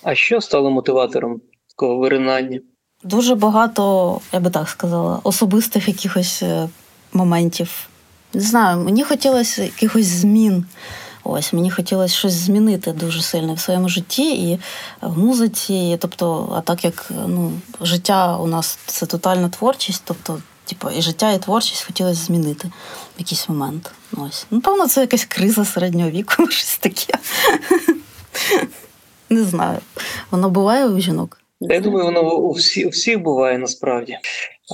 А 0.03 0.15
що 0.15 0.41
стало 0.41 0.71
мотиватором 0.71 1.41
такого 1.69 1.97
виринання? 1.97 2.59
Дуже 3.03 3.35
багато, 3.35 4.21
я 4.33 4.39
би 4.39 4.49
так 4.49 4.69
сказала, 4.69 5.19
особистих 5.23 5.87
якихось 5.87 6.43
е, 6.43 6.69
моментів. 7.13 7.87
Не 8.33 8.41
знаю, 8.41 8.83
мені 8.83 9.03
хотілося 9.03 9.63
якихось 9.63 10.05
змін. 10.05 10.65
Ось 11.23 11.53
мені 11.53 11.71
хотілося 11.71 12.15
щось 12.15 12.33
змінити 12.33 12.91
дуже 12.91 13.21
сильно 13.21 13.53
в 13.53 13.59
своєму 13.59 13.89
житті 13.89 14.51
і 14.51 14.59
в 15.01 15.19
музиці. 15.19 15.97
Тобто, 16.01 16.53
а 16.57 16.61
так 16.61 16.83
як 16.83 17.11
ну, 17.27 17.51
життя 17.81 18.37
у 18.37 18.47
нас 18.47 18.79
це 18.85 19.05
тотальна 19.05 19.49
творчість, 19.49 20.03
тобто 20.05 20.39
Типу, 20.69 20.89
і 20.89 21.01
життя, 21.01 21.31
і 21.31 21.39
творчість 21.39 21.85
хотілося 21.85 22.25
змінити 22.25 22.67
в 23.15 23.19
якийсь 23.19 23.49
момент. 23.49 23.91
Ось. 24.17 24.45
Ну, 24.51 24.61
певно, 24.61 24.87
це 24.87 25.01
якась 25.01 25.25
криза 25.25 25.65
середнього 25.65 26.09
віку, 26.09 26.47
щось 26.47 26.77
таке. 26.77 27.13
Не 29.29 29.43
знаю. 29.43 29.79
Воно 30.31 30.49
буває 30.49 30.87
у 30.87 30.99
жінок? 30.99 31.41
Я 31.59 31.79
думаю, 31.79 32.05
воно 32.05 32.37
у 32.37 32.51
всі, 32.51 32.85
у 32.85 32.89
всіх 32.89 33.19
буває 33.19 33.57
насправді. 33.57 34.17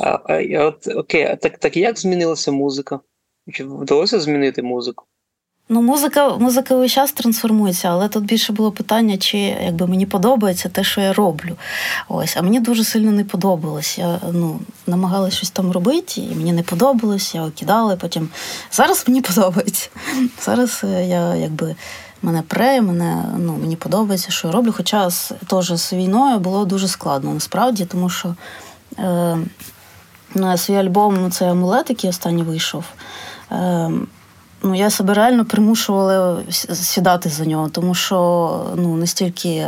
А, 0.03 0.19
а 0.25 0.65
от 0.65 0.87
окей, 0.87 1.23
а 1.23 1.35
так 1.35 1.57
так 1.57 1.77
як 1.77 1.99
змінилася 1.99 2.51
музика? 2.51 2.99
Чи 3.53 3.65
вдалося 3.65 4.19
змінити 4.19 4.63
музику? 4.63 5.05
Ну, 5.69 5.81
музика 5.81 6.37
музика 6.37 6.75
весь 6.75 6.91
час 6.91 7.11
трансформується, 7.11 7.87
але 7.87 8.07
тут 8.07 8.23
більше 8.23 8.53
було 8.53 8.71
питання, 8.71 9.17
чи 9.17 9.37
якби 9.37 9.87
мені 9.87 10.05
подобається 10.05 10.69
те, 10.69 10.83
що 10.83 11.01
я 11.01 11.13
роблю. 11.13 11.55
Ось, 12.07 12.37
а 12.37 12.41
мені 12.41 12.59
дуже 12.59 12.83
сильно 12.83 13.11
не 13.11 13.23
подобалось. 13.23 13.97
Я 13.97 14.19
ну, 14.31 14.59
намагалася 14.87 15.37
щось 15.37 15.49
там 15.49 15.71
робити, 15.71 16.21
і 16.21 16.35
мені 16.35 16.53
не 16.53 16.63
подобалось, 16.63 17.35
я 17.35 17.43
окидала, 17.43 17.95
потім 17.95 18.29
зараз 18.71 19.05
мені 19.07 19.21
подобається. 19.21 19.89
Зараз 20.41 20.81
е, 20.83 21.05
я 21.07 21.35
якби. 21.35 21.75
Мене 22.25 22.41
пре, 22.41 22.81
мене 22.81 23.25
ну 23.37 23.57
мені 23.61 23.75
подобається, 23.75 24.31
що 24.31 24.47
я 24.47 24.53
роблю. 24.53 24.73
Хоча 24.77 25.09
теж 25.47 25.73
з 25.73 25.93
війною 25.93 26.39
було 26.39 26.65
дуже 26.65 26.87
складно 26.87 27.33
насправді, 27.33 27.85
тому 27.85 28.09
що 28.09 28.35
е, 28.99 29.37
ну, 30.35 30.57
свій 30.57 30.75
альбом 30.75 31.17
ну, 31.21 31.31
це 31.31 31.51
амулет, 31.51 31.89
який 31.89 32.09
останній 32.09 32.43
вийшов. 32.43 32.83
Е, 33.51 33.91
ну, 34.63 34.75
я 34.75 34.89
себе 34.89 35.13
реально 35.13 35.45
примушувала 35.45 36.37
сідати 36.73 37.29
за 37.29 37.45
нього, 37.45 37.69
тому 37.69 37.95
що 37.95 38.65
ну, 38.75 38.95
настільки 38.95 39.67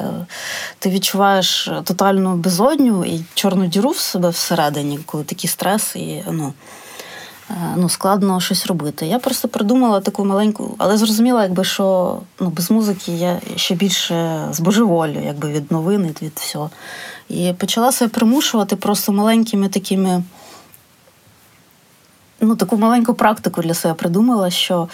ти 0.80 0.90
відчуваєш 0.90 1.70
тотальну 1.84 2.36
безодню 2.36 3.06
і 3.06 3.26
чорну 3.34 3.68
діру 3.68 3.90
в 3.90 3.98
себе 3.98 4.30
всередині, 4.30 5.00
коли 5.06 5.24
такий 5.24 5.50
стрес 5.50 5.96
і 5.96 6.24
ну. 6.32 6.54
Е, 7.50 7.54
ну, 7.78 7.90
складно 7.90 8.42
щось 8.42 8.66
робити. 8.66 9.06
Я 9.06 9.20
просто 9.20 9.48
придумала 9.48 10.00
таку 10.00 10.26
маленьку, 10.26 10.76
але 10.78 10.98
зрозуміла, 10.98 11.44
якби 11.44 11.64
що 11.64 12.18
ну, 12.40 12.50
без 12.50 12.72
музики 12.72 13.12
я 13.12 13.40
ще 13.56 13.76
більше 13.76 14.48
збожеволю, 14.52 15.22
якби 15.26 15.50
від 15.50 15.72
новин 15.72 16.16
від 16.22 16.32
всього. 16.36 16.70
І 17.30 17.54
почала 17.58 17.92
себе 17.92 18.10
примушувати 18.10 18.76
просто 18.76 19.12
маленькими 19.12 19.70
такими 19.70 20.24
ну, 22.48 22.56
таку 22.56 22.78
маленьку 22.78 23.14
практику 23.14 23.62
для 23.62 23.74
себе 23.74 23.94
придумала, 23.94 24.50
що 24.50 24.88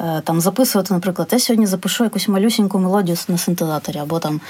е, 0.00 0.22
там 0.24 0.40
записувати, 0.40 0.94
наприклад, 0.94 1.28
я 1.32 1.38
сьогодні 1.38 1.66
запишу 1.66 2.04
якусь 2.04 2.28
малюсіньку 2.28 2.78
мелодію 2.78 3.16
на 3.28 3.38
синтезаторі, 3.38 3.98
або 3.98 4.18
там 4.18 4.40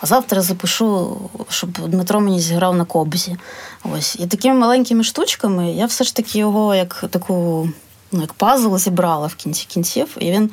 а 0.00 0.06
завтра 0.06 0.42
запишу, 0.42 1.16
щоб 1.48 1.70
Дмитро 1.88 2.20
мені 2.20 2.40
зіграв 2.40 2.76
на 2.76 2.84
кобзі. 2.84 3.36
Ось. 3.84 4.16
І 4.20 4.26
такими 4.26 4.54
маленькими 4.54 5.04
штучками 5.04 5.72
я 5.72 5.86
все 5.86 6.04
ж 6.04 6.16
таки 6.16 6.38
його 6.38 6.74
як 6.74 7.04
таку, 7.10 7.68
ну, 8.12 8.20
як 8.20 8.32
пазл 8.32 8.76
зібрала 8.76 9.26
в 9.26 9.34
кінці 9.34 9.66
кінців, 9.68 10.08
і 10.18 10.30
він 10.30 10.50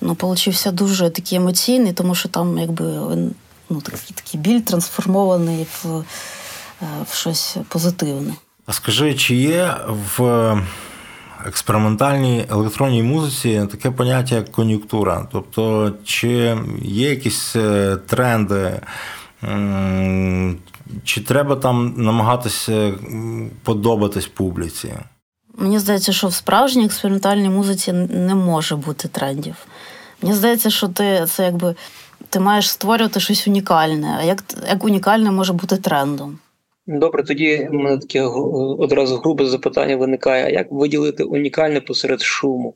ну, 0.00 0.14
получився 0.14 0.70
дуже 0.70 1.10
такий 1.10 1.38
емоційний, 1.38 1.92
тому 1.92 2.14
що 2.14 2.28
там 2.28 2.58
якби 2.58 2.84
він 2.84 3.34
ну, 3.70 3.80
такий, 3.80 4.14
такий 4.14 4.40
біль 4.40 4.60
трансформований 4.60 5.66
в, 5.82 6.04
е, 6.82 6.84
в 7.10 7.14
щось 7.14 7.56
позитивне. 7.68 8.34
А 8.66 8.72
скажи, 8.72 9.14
чи 9.14 9.34
є 9.34 9.76
в 10.16 10.22
експериментальній 11.46 12.46
електронній 12.50 13.02
музиці 13.02 13.66
таке 13.70 13.90
поняття 13.90 14.34
як 14.34 14.52
кон'юнктура. 14.52 15.28
Тобто, 15.32 15.92
чи 16.04 16.58
є 16.82 17.10
якісь 17.10 17.56
е, 17.56 17.96
тренди, 18.06 18.80
чи 21.04 21.20
треба 21.20 21.56
там 21.56 21.94
намагатися 21.96 22.92
подобатись 23.62 24.26
публіці? 24.26 24.94
Мені 25.58 25.78
здається, 25.78 26.12
що 26.12 26.28
в 26.28 26.34
справжній 26.34 26.84
експериментальній 26.84 27.48
музиці 27.48 27.92
не 27.92 28.34
може 28.34 28.76
бути 28.76 29.08
трендів. 29.08 29.56
Мені 30.22 30.34
здається, 30.34 30.70
що 30.70 30.88
ти 30.88 31.26
це 31.26 31.44
якби 31.44 31.74
ти 32.28 32.40
маєш 32.40 32.70
створювати 32.70 33.20
щось 33.20 33.48
унікальне. 33.48 34.16
А 34.20 34.22
як 34.22 34.44
як 34.68 34.84
унікальне 34.84 35.30
може 35.30 35.52
бути 35.52 35.76
трендом? 35.76 36.38
Добре, 36.86 37.22
тоді 37.22 37.68
в 37.70 37.74
мене 37.74 37.98
таке 37.98 38.22
одразу 38.22 39.16
грубе 39.16 39.46
запитання 39.46 39.96
виникає: 39.96 40.52
як 40.52 40.72
виділити 40.72 41.24
унікальне 41.24 41.80
посеред 41.80 42.22
шуму? 42.22 42.74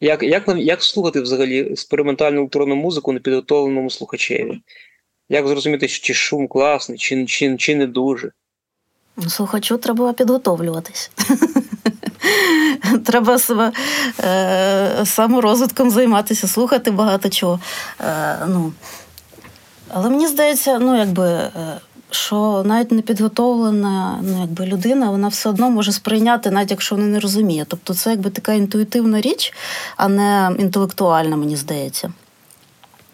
Як 0.00 0.22
як, 0.22 0.48
як 0.56 0.82
слухати 0.82 1.20
взагалі 1.20 1.60
експериментальну 1.60 2.40
електронну 2.40 2.76
музику 2.76 3.12
непідготовленому 3.12 3.90
слухачеві? 3.90 4.60
Як 5.28 5.48
зрозуміти, 5.48 5.88
чи 5.88 6.14
шум 6.14 6.48
класний, 6.48 6.98
чи 6.98 7.26
чи, 7.26 7.56
чи 7.56 7.74
не 7.74 7.86
дуже? 7.86 8.32
Слухачу 9.28 9.76
треба 9.76 10.12
підготовлюватись. 10.12 11.10
Треба 13.06 13.38
себе 13.38 13.72
саморозвитком 15.04 15.90
займатися, 15.90 16.48
слухати 16.48 16.90
багато 16.90 17.28
чого. 17.28 17.60
Е, 18.00 18.38
ну. 18.48 18.72
Але 19.88 20.10
мені 20.10 20.26
здається, 20.26 20.78
ну 20.78 20.98
якби. 20.98 21.28
Е, 21.28 21.80
що 22.14 22.62
навіть 22.66 22.92
непідготовлена 22.92 24.18
ну, 24.22 24.40
якби 24.40 24.66
людина, 24.66 25.10
вона 25.10 25.28
все 25.28 25.48
одно 25.48 25.70
може 25.70 25.92
сприйняти, 25.92 26.50
навіть 26.50 26.70
якщо 26.70 26.94
вона 26.94 27.06
не 27.06 27.20
розуміє. 27.20 27.64
Тобто 27.68 27.94
це 27.94 28.10
якби 28.10 28.30
така 28.30 28.52
інтуїтивна 28.52 29.20
річ, 29.20 29.52
а 29.96 30.08
не 30.08 30.56
інтелектуальна, 30.58 31.36
мені 31.36 31.56
здається. 31.56 32.12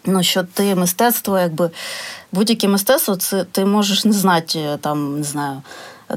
Ну, 0.05 0.23
що 0.23 0.43
ти 0.43 0.75
мистецтво, 0.75 1.39
якби 1.39 1.69
будь-яке 2.31 2.67
мистецтво, 2.67 3.15
це 3.15 3.43
ти 3.43 3.65
можеш 3.65 4.05
не 4.05 4.13
знати, 4.13 4.77
там, 4.81 5.17
не 5.17 5.23
знаю, 5.23 5.61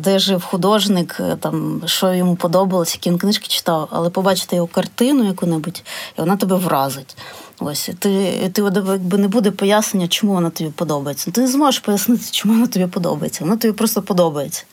де 0.00 0.18
жив 0.18 0.44
художник, 0.44 1.20
там, 1.40 1.82
що 1.86 2.14
йому 2.14 2.36
подобалось, 2.36 2.94
які 2.94 3.10
він 3.10 3.18
книжки 3.18 3.48
читав, 3.48 3.88
але 3.90 4.10
побачити 4.10 4.56
його 4.56 4.68
картину 4.68 5.24
яку-небудь, 5.24 5.82
і 6.18 6.20
вона 6.20 6.36
тебе 6.36 6.56
вразить. 6.56 7.16
Ось 7.58 7.90
ти 7.98 8.50
ти 8.52 8.62
якби 8.62 9.18
не 9.18 9.28
буде 9.28 9.50
пояснення, 9.50 10.08
чому 10.08 10.32
вона 10.32 10.50
тобі 10.50 10.70
подобається. 10.70 11.30
Ти 11.30 11.40
не 11.40 11.48
зможеш 11.48 11.80
пояснити, 11.80 12.24
чому 12.30 12.54
вона 12.54 12.66
тобі 12.66 12.86
подобається. 12.86 13.44
Вона 13.44 13.56
тобі 13.56 13.72
просто 13.72 14.02
подобається. 14.02 14.64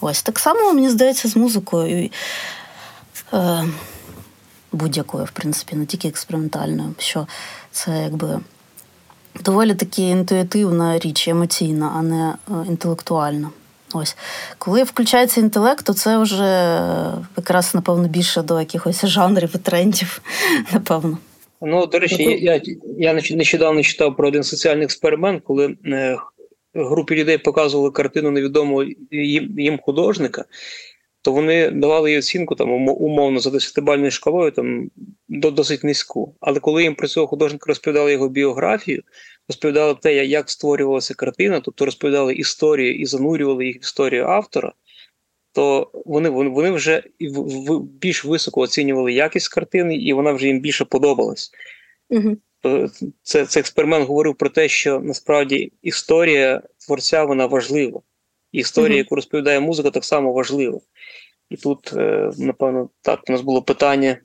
Ось 0.00 0.22
так 0.22 0.38
само, 0.38 0.72
мені 0.72 0.90
здається, 0.90 1.28
з 1.28 1.36
музикою. 1.36 2.10
Е, 3.32 3.64
Будь-якою, 4.72 5.24
в 5.24 5.30
принципі, 5.30 5.76
не 5.76 5.86
тільки 5.86 6.08
експериментальною, 6.08 6.94
що 6.98 7.26
це 7.70 8.02
якби 8.02 8.40
доволі 9.44 9.74
таки 9.74 10.02
інтуїтивна 10.02 10.98
річ, 10.98 11.28
емоційна, 11.28 11.92
а 11.96 12.02
не 12.02 12.28
е, 12.28 12.66
інтелектуальна. 12.68 13.50
Ось. 13.92 14.16
Коли 14.58 14.82
включається 14.82 15.40
інтелект, 15.40 15.86
то 15.86 15.94
це 15.94 16.18
вже 16.18 16.72
якраз, 17.36 17.74
напевно, 17.74 18.08
більше 18.08 18.42
до 18.42 18.60
якихось 18.60 19.06
жанрів 19.06 19.50
і 19.54 19.58
трендів, 19.58 20.22
напевно. 20.72 21.18
Ну, 21.60 21.86
до 21.86 21.98
речі, 21.98 22.22
я 22.22 22.60
я 22.98 23.12
нещодавно 23.12 23.82
читав 23.82 24.16
про 24.16 24.28
один 24.28 24.42
соціальний 24.42 24.84
експеримент, 24.84 25.42
коли 25.44 25.76
е, 25.86 26.18
групі 26.74 27.14
людей 27.14 27.38
показували 27.38 27.90
картину 27.90 28.30
невідомого 28.30 28.84
їм, 29.10 29.60
їм 29.60 29.78
художника, 29.82 30.44
то 31.22 31.32
вони 31.32 31.70
давали 31.70 32.10
їй 32.10 32.18
оцінку 32.18 32.54
там 32.54 32.88
умовно 32.88 33.40
за 33.40 33.50
десятибальною 33.50 34.10
шкалою 34.10 34.50
там 34.50 34.90
досить 35.28 35.84
низьку. 35.84 36.34
Але 36.40 36.60
коли 36.60 36.82
їм 36.82 36.94
про 36.94 37.08
цього 37.08 37.26
художника 37.26 37.64
розповідали 37.68 38.12
його 38.12 38.28
біографію, 38.28 39.02
розповідали 39.48 39.94
те, 39.94 40.26
як 40.26 40.50
створювалася 40.50 41.14
картина, 41.14 41.60
тобто 41.60 41.84
розповідали 41.84 42.34
історію 42.34 42.94
і 42.94 43.06
занурювали 43.06 43.66
їх 43.66 43.76
в 43.76 43.80
історію 43.80 44.24
автора, 44.24 44.72
то 45.52 45.90
вони 46.06 46.28
вони, 46.28 46.70
вже 46.70 47.02
більш 47.82 48.24
високо 48.24 48.60
оцінювали 48.60 49.12
якість 49.12 49.48
картини, 49.48 49.96
і 49.96 50.12
вона 50.12 50.32
вже 50.32 50.46
їм 50.46 50.60
більше 50.60 50.84
подобалась. 50.84 51.50
Угу. 52.10 52.36
Це, 53.22 53.46
Цей 53.46 53.60
експеримент 53.60 54.08
говорив 54.08 54.34
про 54.34 54.48
те, 54.48 54.68
що 54.68 55.00
насправді 55.00 55.72
історія 55.82 56.62
творця 56.86 57.24
вона 57.24 57.46
важлива. 57.46 58.00
Історія, 58.52 58.90
угу. 58.90 58.98
яку 58.98 59.14
розповідає 59.14 59.60
музика, 59.60 59.90
так 59.90 60.04
само 60.04 60.32
важлива. 60.32 60.80
І 61.50 61.56
тут, 61.56 61.92
е, 61.96 62.30
напевно, 62.38 62.90
так 63.02 63.20
у 63.28 63.32
нас 63.32 63.40
було 63.40 63.62
питання 63.62 64.16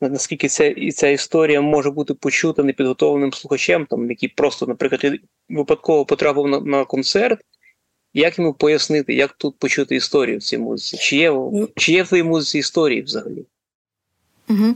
наскільки 0.00 0.48
ця 0.48 0.64
і 0.64 0.92
ця 0.92 1.08
історія 1.08 1.60
може 1.60 1.90
бути 1.90 2.14
почута 2.14 2.62
непідготовленим 2.62 3.32
слухачем, 3.32 3.86
там 3.86 4.10
який 4.10 4.28
просто, 4.28 4.66
наприклад, 4.66 5.14
випадково 5.48 6.04
потрапив 6.04 6.46
на, 6.46 6.60
на 6.60 6.84
концерт. 6.84 7.40
Як 8.14 8.38
йому 8.38 8.54
пояснити, 8.54 9.14
як 9.14 9.32
тут 9.32 9.58
почути 9.58 9.96
історію 9.96 10.38
в 10.38 10.42
цій 10.42 10.58
музиці? 10.58 10.96
Чи 10.96 11.16
є 11.16 11.30
ну, 11.30 11.68
чи 11.76 11.92
є 11.92 12.02
в 12.02 12.08
твоїй 12.08 12.22
музиці 12.22 12.58
історії 12.58 13.02
взагалі? 13.02 13.44
Угу. 14.50 14.74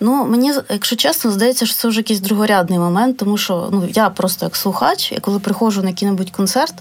Ну, 0.00 0.26
Мені, 0.26 0.52
якщо 0.70 0.96
чесно, 0.96 1.30
здається, 1.30 1.66
що 1.66 1.74
це 1.74 1.88
вже 1.88 2.00
якийсь 2.00 2.20
другорядний 2.20 2.78
момент, 2.78 3.16
тому 3.16 3.38
що 3.38 3.68
ну, 3.72 3.88
я 3.94 4.10
просто 4.10 4.46
як 4.46 4.56
слухач, 4.56 5.12
і 5.12 5.20
коли 5.20 5.38
приходжу 5.38 5.82
на 5.82 5.88
який-небудь 5.88 6.30
концерт, 6.30 6.74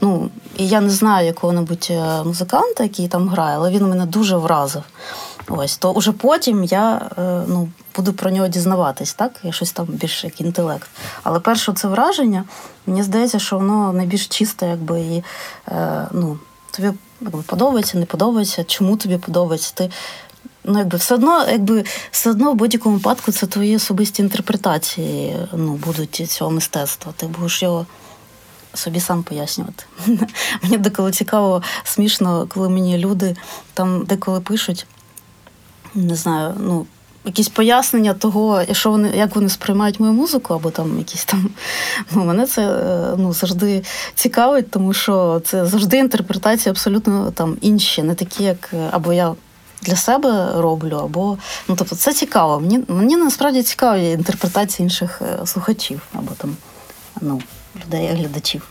ну, 0.00 0.30
і 0.56 0.68
я 0.68 0.80
не 0.80 0.90
знаю 0.90 1.26
якого-небудь 1.26 1.88
е, 1.90 2.24
музиканта, 2.24 2.82
який 2.82 3.08
там 3.08 3.28
грає, 3.28 3.56
але 3.56 3.70
він 3.70 3.88
мене 3.88 4.06
дуже 4.06 4.36
вразив. 4.36 4.82
Ось, 5.48 5.76
то 5.76 5.92
уже 5.92 6.12
потім 6.12 6.64
я 6.64 7.10
е, 7.18 7.42
ну, 7.48 7.68
буду 7.96 8.12
про 8.12 8.30
нього 8.30 8.48
дізнаватись, 8.48 9.14
так? 9.14 9.32
Я 9.42 9.52
щось 9.52 9.72
там 9.72 9.86
більш 9.86 10.24
як 10.24 10.40
інтелект. 10.40 10.88
Але 11.22 11.40
перше 11.40 11.72
це 11.72 11.88
враження, 11.88 12.44
мені 12.86 13.02
здається, 13.02 13.38
що 13.38 13.58
воно 13.58 13.92
найбільш 13.92 14.26
чисте, 14.26 14.66
якби 14.66 15.00
і 15.00 15.24
е, 15.68 16.06
ну, 16.12 16.38
тобі 16.70 16.90
якби, 17.20 17.42
подобається, 17.42 17.98
не 17.98 18.06
подобається, 18.06 18.64
чому 18.64 18.96
тобі 18.96 19.16
подобається. 19.16 19.72
Ти 19.74 19.90
Ну, 20.64 20.78
якби 20.78 20.98
все 20.98 21.14
одно, 21.14 21.46
якби 21.50 21.84
все 22.10 22.30
одно 22.30 22.52
в 22.52 22.54
будь-якому 22.54 22.96
випадку 22.96 23.32
це 23.32 23.46
твої 23.46 23.76
особисті 23.76 24.22
інтерпретації 24.22 25.36
ну, 25.52 25.72
будуть 25.72 26.30
цього 26.30 26.50
мистецтва. 26.50 27.12
Ти 27.16 27.26
будеш 27.26 27.62
його 27.62 27.86
собі 28.74 29.00
сам 29.00 29.22
пояснювати. 29.22 29.84
Мені 30.62 30.78
деколи 30.78 31.12
цікаво, 31.12 31.62
смішно, 31.84 32.46
коли 32.48 32.68
мені 32.68 32.98
люди 32.98 33.36
там 33.74 34.04
деколи 34.04 34.40
пишуть 34.40 34.86
не 35.94 36.14
знаю, 36.14 36.54
ну. 36.58 36.86
Якісь 37.24 37.48
пояснення 37.48 38.14
того, 38.14 38.62
що 38.72 38.90
вони, 38.90 39.10
як 39.16 39.36
вони 39.36 39.48
сприймають 39.48 40.00
мою 40.00 40.12
музику, 40.12 40.54
або 40.54 40.70
там 40.70 40.98
якісь 40.98 41.24
там. 41.24 41.50
Ну, 42.12 42.24
Мене 42.24 42.46
це 42.46 42.62
е, 42.62 43.14
ну, 43.18 43.32
завжди 43.32 43.82
цікавить, 44.14 44.70
тому 44.70 44.92
що 44.92 45.42
це 45.44 45.66
завжди 45.66 45.98
інтерпретації 45.98 46.70
абсолютно 46.70 47.30
там 47.30 47.56
інші, 47.60 48.02
не 48.02 48.14
такі, 48.14 48.44
як 48.44 48.74
або 48.90 49.12
я 49.12 49.34
для 49.82 49.96
себе 49.96 50.52
роблю, 50.56 50.96
або 50.96 51.38
ну 51.68 51.76
тобто 51.76 51.96
це 51.96 52.12
цікаво. 52.12 52.60
Мені 52.60 52.84
мені 52.88 53.16
насправді 53.16 53.62
цікаві 53.62 54.10
інтерпретації 54.10 54.84
інших 54.84 55.22
е, 55.22 55.46
слухачів 55.46 56.00
або 56.12 56.32
там 56.36 56.56
ну, 57.20 57.42
людей, 57.86 58.06
глядачів. 58.06 58.68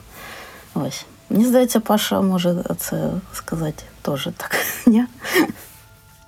Ось. 0.73 1.05
Мені 1.29 1.45
здається, 1.45 1.79
Паша 1.79 2.21
може 2.21 2.55
це 2.77 3.09
сказати 3.33 3.83
теж 4.01 4.29
так. 4.37 4.55
Ні? 4.85 5.05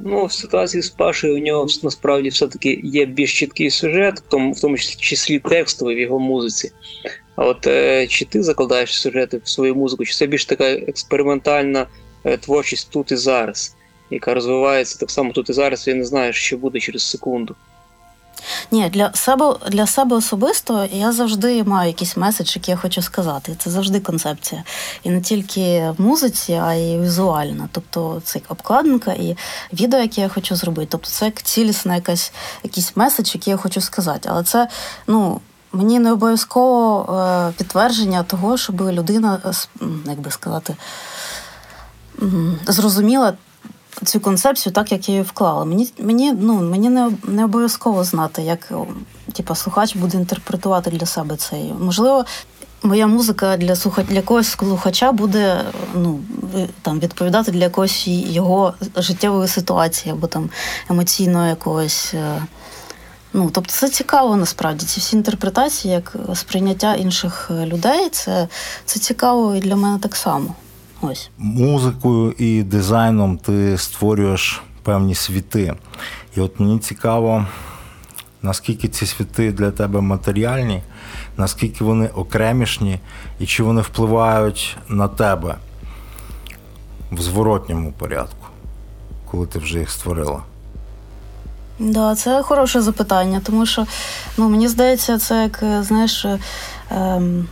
Ну, 0.03 0.25
в 0.25 0.31
ситуації 0.31 0.83
з 0.83 0.89
Пашею 0.89 1.35
у 1.35 1.39
нього 1.39 1.67
насправді 1.83 2.29
все-таки 2.29 2.81
є 2.83 3.05
більш 3.05 3.39
чіткий 3.39 3.69
сюжет, 3.69 4.19
в 4.19 4.29
тому, 4.61 4.77
числі 4.77 5.39
текстовий 5.39 5.95
в 5.95 5.99
його 5.99 6.19
музиці. 6.19 6.71
А 7.35 7.45
от 7.45 7.67
е, 7.67 8.07
чи 8.07 8.25
ти 8.25 8.43
закладаєш 8.43 9.01
сюжети 9.01 9.41
в 9.43 9.49
свою 9.49 9.75
музику, 9.75 10.05
чи 10.05 10.13
це 10.13 10.27
більш 10.27 10.45
така 10.45 10.71
експериментальна 10.71 11.87
е, 12.23 12.37
творчість 12.37 12.89
тут 12.91 13.11
і 13.11 13.15
зараз, 13.15 13.75
яка 14.09 14.33
розвивається 14.33 14.99
так 14.99 15.11
само 15.11 15.31
тут 15.31 15.49
і 15.49 15.53
зараз, 15.53 15.87
і 15.87 15.93
не 15.93 16.05
знаєш, 16.05 16.35
що 16.35 16.57
буде 16.57 16.79
через 16.79 17.09
секунду. 17.09 17.55
Ні, 18.71 18.89
для 18.89 19.13
себе 19.13 19.55
для 19.71 19.87
себе 19.87 20.15
особисто 20.15 20.87
я 20.91 21.11
завжди 21.11 21.63
маю 21.63 21.87
якийсь 21.87 22.17
меседж, 22.17 22.55
який 22.55 22.71
я 22.71 22.77
хочу 22.77 23.01
сказати. 23.01 23.55
Це 23.59 23.69
завжди 23.69 23.99
концепція. 23.99 24.63
І 25.03 25.09
не 25.09 25.21
тільки 25.21 25.93
в 25.97 26.01
музиці, 26.01 26.53
а 26.63 26.73
й 26.73 26.99
візуальна. 26.99 27.69
Тобто 27.71 28.21
це 28.25 28.41
обкладинка 28.49 29.11
і 29.11 29.37
відео, 29.73 29.99
яке 29.99 30.21
я 30.21 30.29
хочу 30.29 30.55
зробити. 30.55 30.87
Тобто 30.91 31.09
це 31.09 31.25
як 31.25 31.41
цілісна 31.41 31.95
якась 31.95 32.33
якийсь 32.63 32.95
меседж, 32.95 33.35
який 33.35 33.51
я 33.51 33.57
хочу 33.57 33.81
сказати. 33.81 34.29
Але 34.31 34.43
це, 34.43 34.67
ну. 35.07 35.41
Мені 35.73 35.99
не 35.99 36.11
обов'язково 36.11 37.13
е, 37.13 37.53
підтвердження 37.57 38.23
того, 38.23 38.57
щоб 38.57 38.81
людина, 38.81 39.39
як 40.05 40.19
би 40.19 40.31
сказати, 40.31 40.75
зрозуміла 42.67 43.33
цю 44.05 44.19
концепцію 44.19 44.73
так, 44.73 44.91
як 44.91 45.09
я 45.09 45.13
її 45.13 45.23
вклала. 45.23 45.65
Мені 45.65 45.93
мені, 45.99 46.33
ну, 46.39 46.61
мені 46.61 46.89
не 46.89 47.11
не 47.23 47.45
обов'язково 47.45 48.03
знати, 48.03 48.41
як 48.41 48.71
типу, 49.33 49.55
слухач 49.55 49.95
буде 49.95 50.17
інтерпретувати 50.17 50.91
для 50.91 51.05
себе 51.05 51.35
цей. 51.35 51.73
Можливо, 51.79 52.25
моя 52.83 53.07
музика 53.07 53.57
для 53.57 53.75
слуха... 53.75 54.03
для 54.03 54.21
когось 54.21 54.47
слухача 54.47 55.11
буде 55.11 55.61
ну, 55.95 56.19
там, 56.81 56.99
відповідати 56.99 57.51
для 57.51 57.63
якоїсь 57.63 58.07
його 58.07 58.73
життєвої 58.97 59.47
ситуації 59.47 60.13
або 60.13 60.27
там 60.27 60.49
емоційного 60.89 61.45
якогось. 61.45 62.13
Е, 62.13 62.41
ну, 63.33 63.49
Тобто 63.53 63.71
це 63.71 63.89
цікаво 63.89 64.35
насправді. 64.35 64.85
Ці 64.85 64.99
всі 64.99 65.15
інтерпретації, 65.15 65.93
як 65.93 66.15
сприйняття 66.35 66.95
інших 66.95 67.51
людей, 67.51 68.09
це, 68.09 68.47
це 68.85 68.99
цікаво 68.99 69.55
і 69.55 69.59
для 69.59 69.75
мене 69.75 69.99
так 69.99 70.15
само. 70.15 70.55
Ось 71.01 71.29
музикою 71.37 72.31
і 72.37 72.63
дизайном 72.63 73.37
ти 73.37 73.77
створюєш 73.77 74.61
певні 74.83 75.15
світи. 75.15 75.73
І 76.37 76.41
от 76.41 76.59
мені 76.59 76.79
цікаво, 76.79 77.45
наскільки 78.41 78.87
ці 78.87 79.05
світи 79.05 79.51
для 79.51 79.71
тебе 79.71 80.01
матеріальні, 80.01 80.81
наскільки 81.37 81.83
вони 81.83 82.07
окремішні, 82.07 82.99
і 83.39 83.45
чи 83.45 83.63
вони 83.63 83.81
впливають 83.81 84.77
на 84.87 85.07
тебе 85.07 85.55
в 87.11 87.21
зворотньому 87.21 87.91
порядку, 87.91 88.45
коли 89.31 89.47
ти 89.47 89.59
вже 89.59 89.79
їх 89.79 89.89
створила. 89.89 90.43
Да, 91.79 92.15
це 92.15 92.41
хороше 92.41 92.81
запитання, 92.81 93.41
тому 93.43 93.65
що 93.65 93.85
ну, 94.37 94.49
мені 94.49 94.67
здається, 94.67 95.17
це 95.19 95.43
як 95.43 95.83
знаєш. 95.83 96.25
Ем... 96.91 97.47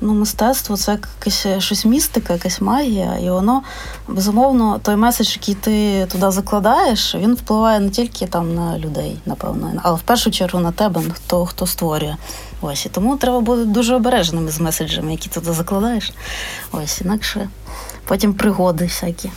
Ну, 0.00 0.14
мистецтво 0.14 0.76
це 0.76 0.98
якась 1.18 1.46
щось 1.58 1.84
містика, 1.84 2.32
якась 2.32 2.60
магія, 2.60 3.18
і 3.22 3.30
воно 3.30 3.62
безумовно 4.08 4.80
той 4.82 4.96
меседж, 4.96 5.36
який 5.36 5.54
ти 5.54 6.06
туди 6.06 6.30
закладаєш, 6.30 7.14
він 7.14 7.34
впливає 7.34 7.80
не 7.80 7.90
тільки 7.90 8.26
там 8.26 8.54
на 8.54 8.78
людей, 8.78 9.16
напевно, 9.26 9.72
але 9.82 9.96
в 9.96 10.02
першу 10.02 10.30
чергу 10.30 10.60
на 10.60 10.72
тебе, 10.72 11.00
хто 11.14 11.46
хто 11.46 11.66
створює. 11.66 12.16
Ось 12.60 12.86
і 12.86 12.88
тому 12.88 13.16
треба 13.16 13.40
бути 13.40 13.64
дуже 13.64 13.94
обережними 13.94 14.50
з 14.50 14.60
меседжами, 14.60 15.12
які 15.12 15.28
туди 15.28 15.52
закладаєш. 15.52 16.12
Ось, 16.72 17.00
інакше 17.00 17.48
потім 18.06 18.34
пригоди 18.34 18.84
всякі. 18.84 19.30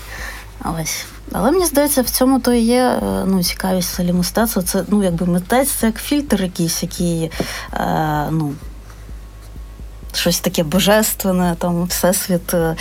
Ось. 0.81 1.05
Але 1.31 1.51
мені 1.51 1.65
здається, 1.65 2.01
в 2.01 2.09
цьому 2.09 2.39
то 2.39 2.53
і 2.53 2.59
є 2.59 2.81
е, 2.81 3.23
ну, 3.25 3.43
цікавість 3.43 3.93
взагалі 3.93 4.13
мистецтва. 4.13 4.63
Це 4.63 4.83
ну, 4.87 5.03
якби 5.03 5.25
митець, 5.25 5.71
це 5.71 5.85
як 5.85 5.97
фільтр 5.97 6.41
якийсь, 6.41 6.83
який 6.83 7.31
е, 7.73 8.27
ну, 8.31 8.53
щось 10.13 10.39
таке 10.39 10.63
божественне, 10.63 11.55
там 11.59 11.85
всесвіт 11.85 12.53
е, 12.53 12.75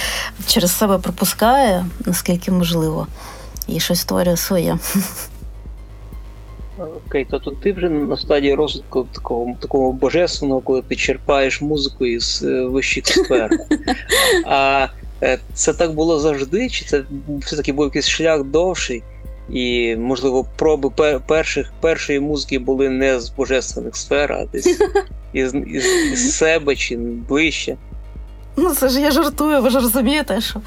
через 0.47 0.77
себе 0.77 0.99
пропускає, 0.99 1.87
наскільки 2.07 2.51
можливо, 2.51 3.07
і 3.67 3.81
щось 3.81 4.01
створює 4.01 4.37
своє. 4.37 4.79
Окей, 7.07 7.27
тобто 7.31 7.51
ти 7.51 7.73
вже 7.73 7.89
на 7.89 8.17
стадії 8.17 8.55
розвитку 8.55 9.07
такого 9.13 9.55
такого 9.61 9.93
божественного, 9.93 10.61
коли 10.61 10.83
ти 10.83 10.97
черпаєш 10.97 11.61
музику 11.61 12.07
із 12.07 12.43
е, 12.43 12.63
вищих 12.63 13.07
сфер. 13.07 13.51
А 14.47 14.87
е, 15.23 15.39
це 15.55 15.73
так 15.73 15.95
було 15.95 16.19
завжди, 16.19 16.69
чи 16.69 16.85
це 16.85 17.03
все-таки 17.41 17.73
був 17.73 17.85
якийсь 17.85 18.09
шлях 18.09 18.45
довший? 18.45 19.03
І, 19.51 19.97
можливо, 19.97 20.47
проби 20.57 20.91
перших, 21.27 21.73
першої 21.81 22.21
музики 22.21 22.59
були 22.59 22.89
не 22.89 23.21
з 23.21 23.31
божественних 23.31 23.97
сфер, 23.97 24.33
а 24.33 24.45
десь 24.45 24.67
із, 25.33 25.55
із, 25.55 25.87
із 26.13 26.37
себе 26.37 26.77
чи 26.77 26.97
ближче. 26.97 27.77
Ну, 28.61 28.71
це 28.71 28.89
ж 28.89 29.01
я 29.01 29.11
жартую, 29.11 29.63
ви 29.63 29.71
ж 29.71 29.81
розумієте, 29.81 30.41
що 30.41 30.61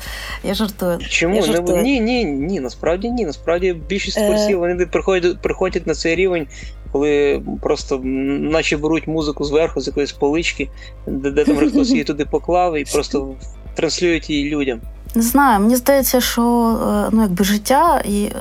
я 0.44 0.54
жартую. 0.54 1.00
Чому? 1.10 1.36
Я 1.36 1.42
жартую. 1.42 1.82
Ні, 1.82 2.00
ні, 2.00 2.26
ні, 2.26 2.60
насправді 2.60 3.10
ні. 3.10 3.26
Насправді 3.26 3.74
більшість 3.90 4.18
е. 4.18 4.56
вони 4.56 4.86
приходять 4.86 5.42
приходять 5.42 5.88
на 5.88 5.96
цей 5.96 6.16
рівень, 6.16 6.48
коли 6.92 7.42
просто 7.62 8.02
наче 8.04 8.78
беруть 8.78 9.08
музику 9.08 9.44
зверху 9.44 9.82
з 9.82 9.88
якоїсь 9.88 10.12
полички, 10.12 10.70
де, 11.08 11.32
де 11.32 11.44
там 11.44 11.58
хтось 11.58 11.90
її 11.90 12.04
туди 12.12 12.26
поклав, 12.26 12.78
і 12.78 12.84
просто 12.94 13.36
транслюють 13.76 14.30
її 14.30 14.50
людям. 14.50 14.82
Не 15.16 15.22
знаю, 15.22 15.60
мені 15.60 15.76
здається, 15.76 16.22
що 16.22 16.42
е, 16.42 17.10
ну, 17.12 17.22
якби 17.22 17.44
життя 17.44 18.02
і 18.06 18.24
е, 18.24 18.34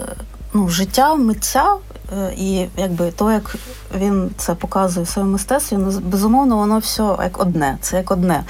ну, 0.52 0.68
життя 0.68 1.14
митця 1.14 1.76
Е, 2.18 2.34
і 2.36 2.68
якби 2.76 3.10
то, 3.10 3.32
як 3.32 3.56
він 3.96 4.30
це 4.36 4.54
показує 4.54 5.04
в 5.04 5.08
своєму 5.08 5.32
мистецтві, 5.32 5.76
ну 5.76 6.00
безумовно, 6.00 6.56
воно 6.56 6.78
все 6.78 7.02
як 7.02 7.40
одне. 7.40 7.78
Це 7.80 7.96
як 7.96 8.10
одне. 8.10 8.44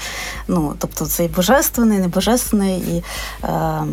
Ну, 0.47 0.73
Тобто 0.79 1.05
цей 1.05 1.27
божественний, 1.27 1.99
небожественний 1.99 2.79
і. 2.79 3.03
Е, 3.43 3.83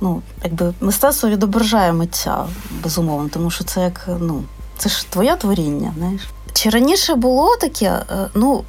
Ну, 0.00 0.22
якби 0.44 0.74
мистецтво 0.80 1.28
відображає 1.28 1.92
митця, 1.92 2.44
безумовно, 2.82 3.28
тому 3.28 3.50
що 3.50 3.64
це 3.64 3.80
як 3.80 4.08
ну, 4.20 4.42
це 4.76 4.88
ж 4.88 5.10
твоє 5.10 5.36
творіння. 5.36 5.94
знаєш. 5.98 6.22
Чи 6.52 6.70
раніше 6.70 7.14
було 7.14 7.56
таке? 7.56 8.04
Е, 8.10 8.28
ну, 8.34 8.64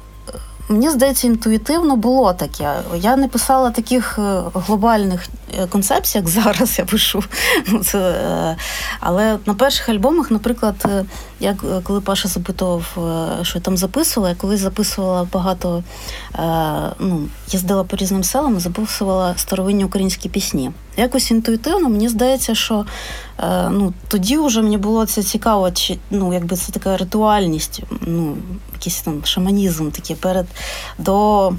Мені 0.70 0.90
здається, 0.90 1.26
інтуїтивно 1.26 1.96
було 1.96 2.32
таке. 2.32 2.74
Я 2.96 3.16
не 3.16 3.28
писала 3.28 3.70
таких 3.70 4.18
е, 4.18 4.42
глобальних 4.54 5.28
е, 5.58 5.66
концепцій, 5.66 6.18
як 6.18 6.28
зараз 6.38 6.78
я 6.78 6.84
пишу. 6.84 7.24
Ну, 7.68 7.82
е, 7.94 8.56
Але 9.00 9.38
на 9.46 9.54
перших 9.54 9.88
альбомах, 9.88 10.30
наприклад, 10.30 11.04
я 11.40 11.56
коли 11.82 12.00
Паша 12.00 12.28
запитував, 12.28 12.84
що 13.42 13.58
я 13.58 13.62
там 13.62 13.76
записувала, 13.76 14.30
я 14.30 14.36
колись 14.36 14.60
записувала 14.60 15.28
багато, 15.32 15.82
ну, 16.98 17.28
їздила 17.48 17.84
по 17.84 17.96
різним 17.96 18.24
селам 18.24 18.60
записувала 18.60 19.34
старовинні 19.36 19.84
українські 19.84 20.28
пісні. 20.28 20.70
Якось 20.96 21.30
інтуїтивно, 21.30 21.88
мені 21.88 22.08
здається, 22.08 22.54
що 22.54 22.86
ну, 23.70 23.92
тоді 24.08 24.38
вже 24.38 24.62
мені 24.62 24.78
було 24.78 25.06
це 25.06 25.22
цікаво, 25.22 25.70
чи 25.70 25.98
ну, 26.10 26.34
якби 26.34 26.56
це 26.56 26.72
така 26.72 26.96
ритуальність, 26.96 27.82
ну, 28.00 28.36
якийсь 28.72 29.00
там 29.00 29.24
шаманізм 29.24 29.90
такий 29.90 30.16
перед 30.16 30.46
до 30.98 31.52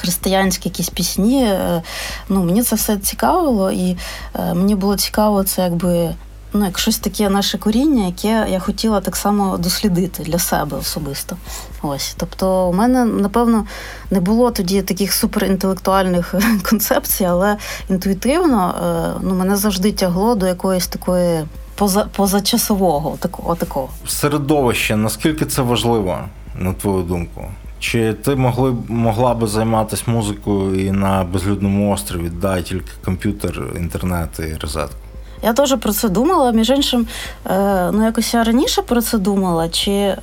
християнські 0.00 0.68
якісь 0.68 0.88
пісні. 0.88 1.44
Е, 1.44 1.82
ну, 2.28 2.44
Мені 2.44 2.62
це 2.62 2.76
все 2.76 2.96
цікавило, 2.96 3.70
і 3.70 3.96
е, 4.34 4.54
мені 4.54 4.74
було 4.74 4.96
цікаво 4.96 5.44
це 5.44 5.62
якби. 5.62 6.14
Ну, 6.52 6.64
як 6.64 6.78
щось 6.78 6.98
таке 6.98 7.30
наше 7.30 7.58
коріння, 7.58 8.06
яке 8.06 8.46
я 8.50 8.58
хотіла 8.58 9.00
так 9.00 9.16
само 9.16 9.58
дослідити 9.58 10.22
для 10.22 10.38
себе 10.38 10.76
особисто. 10.76 11.36
Ось. 11.82 12.14
Тобто, 12.16 12.68
у 12.68 12.72
мене, 12.72 13.04
напевно, 13.04 13.66
не 14.10 14.20
було 14.20 14.50
тоді 14.50 14.82
таких 14.82 15.12
суперінтелектуальних 15.12 16.34
концепцій, 16.70 17.24
але 17.24 17.56
інтуїтивно 17.90 18.74
е, 18.74 19.20
ну, 19.22 19.34
мене 19.34 19.56
завжди 19.56 19.92
тягло 19.92 20.34
до 20.34 20.46
якоїсь 20.46 20.86
такої 20.86 21.44
поза, 21.74 22.04
позачасового 22.16 23.16
такого, 23.20 23.54
такого. 23.54 23.88
Середовище, 24.06 24.96
наскільки 24.96 25.44
це 25.44 25.62
важливо, 25.62 26.18
на 26.54 26.72
твою 26.72 27.02
думку? 27.02 27.44
Чи 27.80 28.12
ти 28.12 28.36
могли, 28.36 28.76
могла 28.88 29.34
би 29.34 29.46
займатися 29.46 30.02
музикою 30.06 30.86
і 30.86 30.90
на 30.90 31.24
безлюдному 31.24 31.92
острові, 31.92 32.28
дай 32.28 32.62
тільки 32.62 32.90
комп'ютер, 33.04 33.62
інтернет 33.76 34.28
і 34.38 34.54
розетку? 34.60 35.07
Я 35.42 35.52
теж 35.52 35.76
про 35.80 35.92
це 35.92 36.08
думала. 36.08 36.52
Між 36.52 36.70
іншим, 36.70 37.06
е, 37.46 37.90
ну 37.92 38.04
якось 38.04 38.34
я 38.34 38.44
раніше 38.44 38.82
про 38.82 39.02
це 39.02 39.18
думала, 39.18 39.68
чи 39.68 39.90
е, 39.90 40.16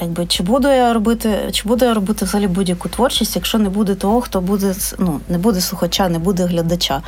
якби 0.00 0.26
чи 0.26 0.42
буду 0.42 0.68
я 0.68 0.92
робити, 0.92 1.48
чи 1.52 1.68
буду 1.68 1.84
я 1.84 1.94
робити 1.94 2.24
взагалі 2.24 2.46
будь-яку 2.46 2.88
творчість, 2.88 3.36
якщо 3.36 3.58
не 3.58 3.68
буде 3.68 3.94
того, 3.94 4.20
хто 4.20 4.40
буде 4.40 4.74
ну, 4.98 5.20
не 5.28 5.38
буде 5.38 5.60
слухача, 5.60 6.08
не 6.08 6.18
буде 6.18 6.44
глядача. 6.44 7.02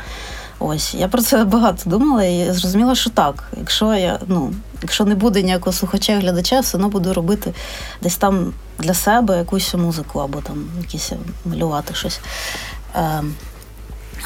Ось 0.61 0.95
я 0.95 1.09
про 1.09 1.23
це 1.23 1.45
багато 1.45 1.91
думала 1.91 2.25
і 2.25 2.53
зрозуміла, 2.53 2.95
що 2.95 3.11
так. 3.11 3.45
Якщо 3.59 3.95
я 3.95 4.19
ну, 4.27 4.55
якщо 4.83 5.05
не 5.05 5.15
буде 5.15 5.43
ніякого 5.43 5.73
слухача 5.73 6.13
і 6.13 6.21
глядача, 6.21 6.61
все 6.61 6.77
одно 6.77 6.89
буду 6.89 7.15
робити 7.15 7.55
десь 8.03 8.17
там 8.17 8.53
для 8.79 8.95
себе 8.95 9.39
якусь 9.39 9.75
музику 9.75 10.19
або 10.19 10.41
там 10.41 10.65
якісь 10.81 11.13
малювати 11.45 11.95
щось. 11.95 12.21
Е, 12.97 13.23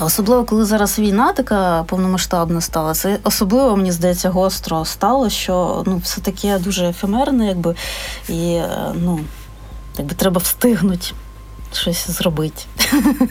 Особливо, 0.00 0.44
коли 0.44 0.64
зараз 0.64 0.98
війна 0.98 1.32
така 1.32 1.82
повномасштабна 1.82 2.60
стала, 2.60 2.94
це 2.94 3.18
особливо, 3.24 3.76
мені 3.76 3.92
здається, 3.92 4.30
гостро 4.30 4.84
стало, 4.84 5.30
що 5.30 5.82
ну, 5.86 5.96
все 5.96 6.20
таке 6.20 6.58
дуже 6.58 6.88
ефемерне, 6.88 7.46
якби, 7.46 7.74
і 8.28 8.52
е, 8.54 8.94
ну, 8.94 9.20
якби 9.98 10.14
треба 10.14 10.38
встигнути 10.38 11.06
щось 11.72 12.10
зробити. 12.10 12.62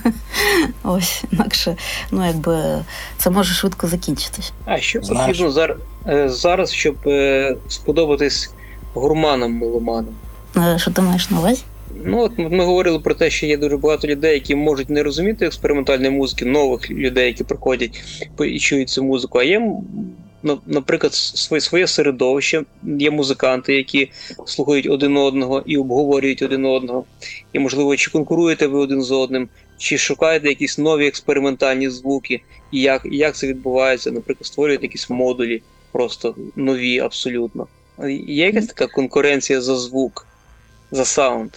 Ось, 0.83 1.23
інакше, 1.31 1.75
ну, 2.11 2.27
якби 2.27 2.85
це 3.17 3.29
може 3.29 3.53
швидко 3.53 3.87
закінчитись. 3.87 4.53
А 4.65 4.77
що 4.77 5.01
потрібно 5.01 5.51
зараз, 5.51 5.77
е, 6.07 6.29
зараз, 6.29 6.71
щоб 6.71 6.95
е, 7.07 7.55
сподобатись 7.67 8.51
гурманам 8.93 9.51
меломанам? 9.51 10.15
Що 10.77 10.91
ти 10.91 11.01
маєш 11.01 11.29
на 11.29 11.39
увазі? 11.39 11.63
Ну, 12.05 12.19
от 12.19 12.31
ми 12.37 12.65
говорили 12.65 12.99
про 12.99 13.13
те, 13.13 13.29
що 13.29 13.45
є 13.45 13.57
дуже 13.57 13.77
багато 13.77 14.07
людей, 14.07 14.33
які 14.33 14.55
можуть 14.55 14.89
не 14.89 15.03
розуміти 15.03 15.45
експериментальної 15.45 16.11
музики, 16.11 16.45
нових 16.45 16.91
людей, 16.91 17.27
які 17.27 17.43
приходять 17.43 18.01
і 18.39 18.59
чують 18.59 18.89
цю 18.89 19.03
музику. 19.03 19.39
А 19.39 19.43
є, 19.43 19.71
наприклад, 20.65 21.13
своє 21.13 21.61
своє 21.61 21.87
середовище, 21.87 22.63
є 22.83 23.11
музиканти, 23.11 23.75
які 23.75 24.11
слухають 24.45 24.87
один 24.89 25.17
одного 25.17 25.63
і 25.65 25.77
обговорюють 25.77 26.41
один 26.41 26.65
одного. 26.65 27.05
І, 27.53 27.59
можливо, 27.59 27.95
чи 27.95 28.11
конкуруєте 28.11 28.67
ви 28.67 28.79
один 28.79 29.01
з 29.03 29.11
одним, 29.11 29.49
чи 29.77 29.97
шукаєте 29.97 30.49
якісь 30.49 30.77
нові 30.77 31.07
експериментальні 31.07 31.89
звуки, 31.89 32.41
і 32.71 32.81
як, 32.81 33.07
і 33.11 33.17
як 33.17 33.35
це 33.35 33.47
відбувається, 33.47 34.11
наприклад, 34.11 34.45
створюєте 34.45 34.85
якісь 34.85 35.09
модулі, 35.09 35.61
просто 35.91 36.35
нові 36.55 36.99
абсолютно. 36.99 37.67
Є 38.27 38.45
якась 38.45 38.65
така 38.65 38.87
конкуренція 38.87 39.61
за 39.61 39.75
звук, 39.75 40.27
за 40.91 41.05
саунд. 41.05 41.51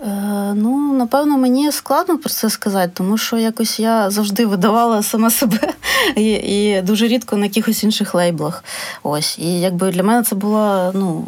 Е, 0.00 0.06
ну, 0.54 0.92
напевно, 0.92 1.38
мені 1.38 1.72
складно 1.72 2.18
про 2.18 2.30
це 2.30 2.50
сказати, 2.50 2.92
тому 2.94 3.18
що 3.18 3.38
якось 3.38 3.80
я 3.80 4.10
завжди 4.10 4.46
видавала 4.46 5.02
сама 5.02 5.30
себе 5.30 5.72
і 6.16 6.30
і 6.32 6.82
дуже 6.82 7.08
рідко 7.08 7.36
на 7.36 7.44
якихось 7.44 7.84
інших 7.84 8.14
лейблах. 8.14 8.64
Ось. 9.02 9.38
І 9.38 9.60
якби 9.60 9.90
для 9.90 10.02
мене 10.02 10.22
це 10.22 10.34
було 10.36 10.90
ну, 10.94 11.26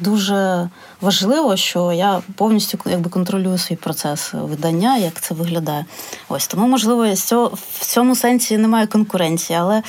дуже 0.00 0.68
важливо, 1.00 1.56
що 1.56 1.92
я 1.92 2.22
повністю 2.36 2.78
якби, 2.86 3.10
контролюю 3.10 3.58
свій 3.58 3.76
процес 3.76 4.30
видання, 4.32 4.96
як 4.96 5.20
це 5.20 5.34
виглядає. 5.34 5.84
Ось 6.28 6.46
Тому, 6.46 6.68
можливо, 6.68 7.06
в 7.52 7.86
цьому 7.86 8.16
сенсі 8.16 8.58
немає 8.58 8.86
конкуренції, 8.86 9.58
але. 9.58 9.82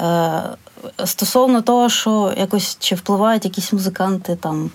Е, 0.00 0.42
Стосовно 1.04 1.62
того, 1.62 1.88
що 1.88 2.34
якось 2.38 2.76
чи 2.80 2.94
впливають 2.94 3.44
якісь 3.44 3.72
музиканти 3.72 4.36
там 4.36 4.70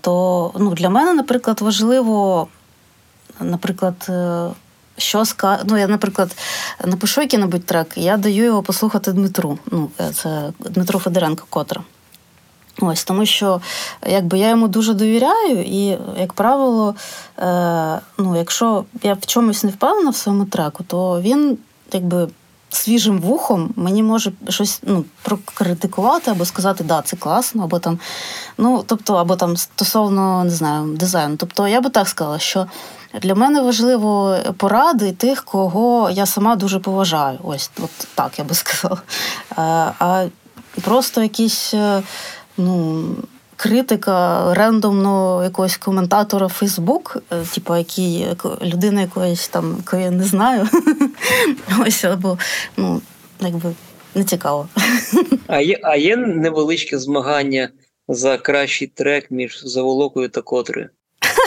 то 0.00 0.52
ну, 0.58 0.70
для 0.74 0.90
мене, 0.90 1.12
наприклад, 1.12 1.60
важливо, 1.60 2.48
наприклад, 3.40 4.06
е, 4.08 4.48
що 4.96 5.24
ска... 5.24 5.60
ну, 5.64 5.78
я, 5.78 5.88
наприклад, 5.88 6.36
напишу 6.84 7.20
який-небудь 7.20 7.66
трек, 7.66 7.92
я 7.96 8.16
даю 8.16 8.44
його 8.44 8.62
послухати 8.62 9.12
Дмитру. 9.12 9.58
Ну, 9.70 9.90
е, 10.00 10.10
це 10.10 10.52
Дмитру 10.58 10.98
Федоренко 10.98 11.44
котра. 11.50 11.82
Ось, 12.80 13.04
тому 13.04 13.26
що 13.26 13.60
якби 14.06 14.38
я 14.38 14.48
йому 14.48 14.68
дуже 14.68 14.94
довіряю, 14.94 15.62
і, 15.62 15.98
як 16.20 16.32
правило, 16.32 16.94
е, 17.38 18.00
ну, 18.18 18.36
якщо 18.36 18.84
я 19.02 19.14
в 19.14 19.26
чомусь 19.26 19.64
не 19.64 19.70
впевнена 19.70 20.10
в 20.10 20.16
своєму 20.16 20.44
треку, 20.44 20.84
то 20.84 21.20
він 21.20 21.58
якби 21.92 22.28
свіжим 22.74 23.18
вухом 23.18 23.74
мені 23.76 24.02
може 24.02 24.32
щось 24.48 24.80
ну, 24.82 25.04
прокритикувати 25.22 26.30
або 26.30 26.44
сказати, 26.44 26.84
да, 26.84 27.02
це 27.02 27.16
класно, 27.16 27.64
або 27.64 27.78
там, 27.78 27.98
ну, 28.58 28.84
тобто, 28.86 29.14
або 29.14 29.36
там 29.36 29.56
стосовно 29.56 30.44
не 30.44 30.50
знаю, 30.50 30.86
дизайну. 30.96 31.36
Тобто, 31.36 31.68
я 31.68 31.80
би 31.80 31.90
так 31.90 32.08
сказала, 32.08 32.38
що 32.38 32.66
для 33.22 33.34
мене 33.34 33.60
важливо 33.62 34.38
поради 34.56 35.12
тих, 35.12 35.44
кого 35.44 36.10
я 36.10 36.26
сама 36.26 36.56
дуже 36.56 36.78
поважаю. 36.78 37.38
Ось 37.42 37.70
от 37.82 37.90
так 38.14 38.38
я 38.38 38.44
би 38.44 38.54
сказала. 38.54 39.02
А, 39.56 40.26
просто 40.82 41.22
якісь, 41.22 41.74
е, 41.74 42.02
ну. 42.56 43.04
Критика 43.64 44.54
рендомно 44.54 45.44
якогось 45.44 45.76
коментатора 45.76 46.48
Фейсбук, 46.48 47.16
типу, 47.54 47.76
який 47.76 48.26
людина 48.62 49.00
якоїсь 49.00 49.48
там, 49.48 49.76
яку 49.78 49.96
я 49.96 50.10
не 50.10 50.24
знаю. 50.24 50.68
Ось 51.86 52.04
або 52.04 52.38
ну, 52.76 53.00
якби 53.40 53.74
не 54.14 54.24
цікаво. 54.24 54.68
А 55.46 55.60
є, 55.60 55.78
а 55.82 55.96
є 55.96 56.16
невеличке 56.16 56.98
змагання 56.98 57.68
за 58.08 58.38
кращий 58.38 58.88
трек 58.88 59.30
між 59.30 59.62
заволокою 59.64 60.28
та 60.28 60.40
котрою? 60.40 60.88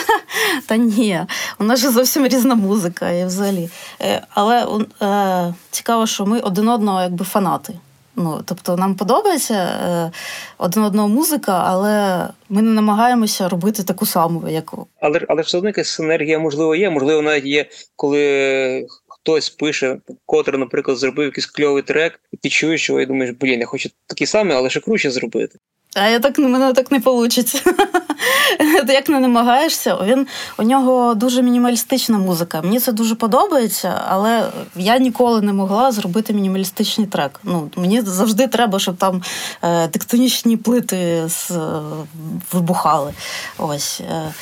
Та 0.66 0.76
ні, 0.76 1.20
у 1.58 1.64
нас 1.64 1.80
же 1.80 1.90
зовсім 1.90 2.26
різна 2.26 2.54
музика 2.54 3.10
і 3.10 3.24
взагалі. 3.24 3.70
Е, 4.00 4.22
але 4.30 4.66
е, 5.02 5.54
цікаво, 5.70 6.06
що 6.06 6.26
ми 6.26 6.40
один 6.40 6.68
одного 6.68 7.02
якби 7.02 7.24
фанати. 7.24 7.74
Ну, 8.18 8.42
Тобто 8.44 8.76
нам 8.76 8.94
подобається 8.94 9.54
е, 9.54 10.10
один 10.58 10.82
одного 10.82 11.08
музика, 11.08 11.64
але 11.66 12.26
ми 12.48 12.62
не 12.62 12.70
намагаємося 12.70 13.48
робити 13.48 13.82
таку 13.82 14.06
саму, 14.06 14.48
яку 14.48 14.86
Але 15.00 15.20
але 15.28 15.42
все 15.42 15.58
одно 15.58 15.68
якась 15.68 15.88
синергія, 15.88 16.38
можливо, 16.38 16.74
є. 16.74 16.90
Можливо, 16.90 17.22
навіть 17.22 17.44
є, 17.44 17.66
коли 17.96 18.86
хтось 19.08 19.50
пише, 19.50 19.98
котрий, 20.26 20.60
наприклад, 20.60 20.96
зробив 20.98 21.26
якийсь 21.26 21.46
кльовий 21.46 21.82
трек, 21.82 22.20
і 22.32 22.36
ти 22.36 22.48
чуєш 22.48 22.88
його 22.88 23.00
і 23.00 23.06
думаєш, 23.06 23.34
блін, 23.40 23.60
я 23.60 23.66
хочу 23.66 23.88
такий 24.06 24.26
самий, 24.26 24.56
але 24.56 24.70
ще 24.70 24.80
круче 24.80 25.10
зробити. 25.10 25.58
А 25.94 26.08
я 26.08 26.20
так 26.20 26.38
мене 26.38 26.72
так 26.72 26.90
не 26.90 26.98
вийде. 26.98 27.42
Ти 28.86 28.92
як 28.92 29.08
не 29.08 29.20
намагаєшся, 29.20 29.98
він 30.04 30.26
у 30.58 30.62
нього 30.62 31.14
дуже 31.14 31.42
мінімалістична 31.42 32.18
музика. 32.18 32.62
Мені 32.62 32.80
це 32.80 32.92
дуже 32.92 33.14
подобається, 33.14 34.02
але 34.08 34.48
я 34.76 34.98
ніколи 34.98 35.40
не 35.40 35.52
могла 35.52 35.92
зробити 35.92 36.32
мінімалістичний 36.32 37.06
трек. 37.06 37.40
Ну, 37.44 37.70
Мені 37.76 38.00
завжди 38.00 38.46
треба, 38.46 38.78
щоб 38.78 38.96
там 38.96 39.22
е, 39.62 39.88
тектонічні 39.88 40.56
плити 40.56 41.22
з, 41.28 41.50
е, 41.50 41.80
вибухали. 42.52 43.12
Ось. 43.58 44.00
Е, 44.00 44.34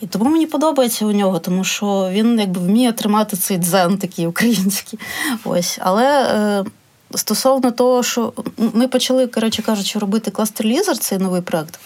і 0.00 0.06
тому 0.06 0.30
мені 0.30 0.46
подобається 0.46 1.06
у 1.06 1.12
нього, 1.12 1.38
тому 1.38 1.64
що 1.64 2.08
він 2.12 2.40
якби 2.40 2.60
вміє 2.60 2.92
тримати 2.92 3.36
цей 3.36 3.58
дзен 3.58 3.98
такий 3.98 4.26
український. 4.26 4.98
Ось. 5.44 5.78
Але 5.82 6.22
е, 6.22 6.64
стосовно 7.14 7.70
того, 7.70 8.02
що 8.02 8.32
ми 8.56 8.88
почали, 8.88 9.26
коротше 9.26 9.62
кажучи, 9.62 9.98
робити 9.98 10.30
кластер 10.30 10.66
Lizard, 10.66 10.98
цей 10.98 11.18
новий 11.18 11.42
проект. 11.42 11.80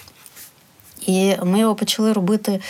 І 1.07 1.37
ми 1.43 1.59
його 1.59 1.75
почали 1.75 2.13
робити 2.13 2.61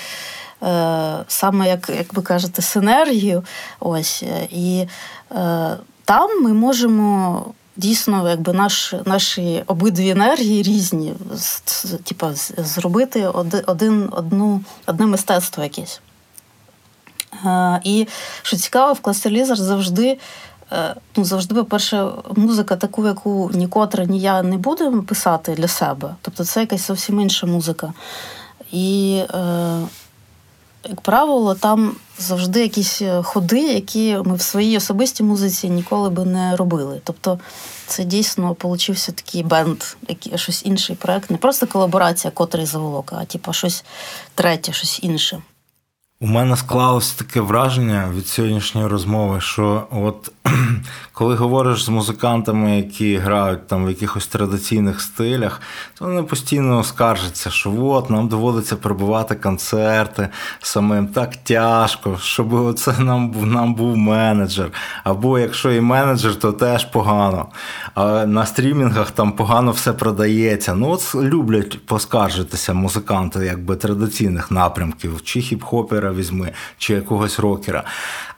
е, 0.62 1.24
саме, 1.28 1.68
як 1.68 1.90
як 1.98 2.14
ви 2.14 2.22
кажете, 2.22 2.62
синергію. 2.62 3.44
Ось. 3.80 4.22
І 4.50 4.86
е, 5.32 5.76
там 6.04 6.42
ми 6.42 6.52
можемо. 6.52 7.44
Дійсно, 7.76 8.30
якби 8.30 8.52
наш, 8.52 8.94
наші 9.04 9.64
обидві 9.66 10.10
енергії 10.10 10.62
різні, 10.62 11.14
типа, 12.04 12.32
зробити 12.56 13.26
один, 13.66 14.08
одну, 14.12 14.64
одне 14.86 15.06
мистецтво 15.06 15.62
якесь. 15.62 16.00
Е, 17.44 17.80
і 17.84 18.08
що 18.42 18.56
цікаво, 18.56 18.92
в 18.92 19.00
кластерізер 19.00 19.56
завжди 19.56 20.08
Е, 20.08 20.18
ну, 21.16 21.24
завжди, 21.24 21.54
по-перше, 21.54 22.08
музика, 22.36 22.76
таку, 22.76 23.06
яку 23.06 23.50
ні 23.54 23.68
котра, 23.68 24.04
ні 24.04 24.20
я 24.20 24.42
не 24.42 24.56
будемо 24.56 25.02
писати 25.02 25.54
для 25.54 25.68
себе. 25.68 26.14
Тобто 26.22 26.44
це 26.44 26.60
якась 26.60 26.86
зовсім 26.86 27.20
інша 27.20 27.46
музика. 27.46 27.92
І, 28.72 29.22
е, 29.34 29.78
як 30.88 31.00
правило, 31.00 31.54
там 31.54 31.96
завжди 32.18 32.60
якісь 32.60 33.02
ходи, 33.22 33.60
які 33.60 34.18
ми 34.24 34.36
в 34.36 34.42
своїй 34.42 34.76
особистій 34.76 35.22
музиці 35.22 35.70
ніколи 35.70 36.10
би 36.10 36.24
не 36.24 36.56
робили. 36.56 37.00
Тобто 37.04 37.38
це 37.86 38.04
дійсно 38.04 38.54
получився 38.54 39.12
такий 39.12 39.42
бенд, 39.42 39.82
який, 40.08 40.38
щось 40.38 40.66
інший 40.66 40.96
проект. 40.96 41.30
Не 41.30 41.36
просто 41.36 41.66
колаборація, 41.66 42.30
котрий 42.30 42.66
заволока, 42.66 43.18
а 43.20 43.24
типу 43.24 43.52
щось 43.52 43.84
третє, 44.34 44.72
щось 44.72 45.00
інше. 45.02 45.42
У 46.22 46.26
мене 46.26 46.56
склалось 46.56 47.12
таке 47.12 47.40
враження 47.40 48.10
від 48.16 48.26
сьогоднішньої 48.26 48.86
розмови, 48.86 49.40
що 49.40 49.86
от 49.90 50.32
коли 51.12 51.34
говориш 51.34 51.84
з 51.84 51.88
музикантами, 51.88 52.76
які 52.76 53.16
грають 53.16 53.66
там 53.66 53.86
в 53.86 53.88
якихось 53.88 54.26
традиційних 54.26 55.00
стилях, 55.00 55.60
то 55.98 56.04
вони 56.04 56.22
постійно 56.22 56.84
скаржаться, 56.84 57.50
що 57.50 57.84
от 57.84 58.10
нам 58.10 58.28
доводиться 58.28 58.76
прибувати 58.76 59.34
концерти 59.34 60.28
самим 60.60 61.06
так 61.06 61.36
тяжко, 61.36 62.18
щоб 62.20 62.52
оце 62.52 62.98
нам 62.98 63.34
нам 63.44 63.74
був 63.74 63.96
менеджер. 63.96 64.70
Або 65.04 65.38
якщо 65.38 65.72
і 65.72 65.80
менеджер, 65.80 66.34
то 66.34 66.52
теж 66.52 66.84
погано. 66.84 67.46
А 67.94 68.26
на 68.26 68.46
стрімінгах 68.46 69.10
там 69.10 69.32
погано 69.32 69.70
все 69.70 69.92
продається. 69.92 70.74
Ну 70.74 70.90
от 70.90 71.14
люблять 71.14 71.86
поскаржитися 71.86 72.74
музиканти 72.74 73.44
якби 73.44 73.76
традиційних 73.76 74.50
напрямків, 74.50 75.22
чи 75.24 75.42
візьми, 76.12 76.52
чи 76.78 76.94
якогось 76.94 77.38
рокера. 77.38 77.84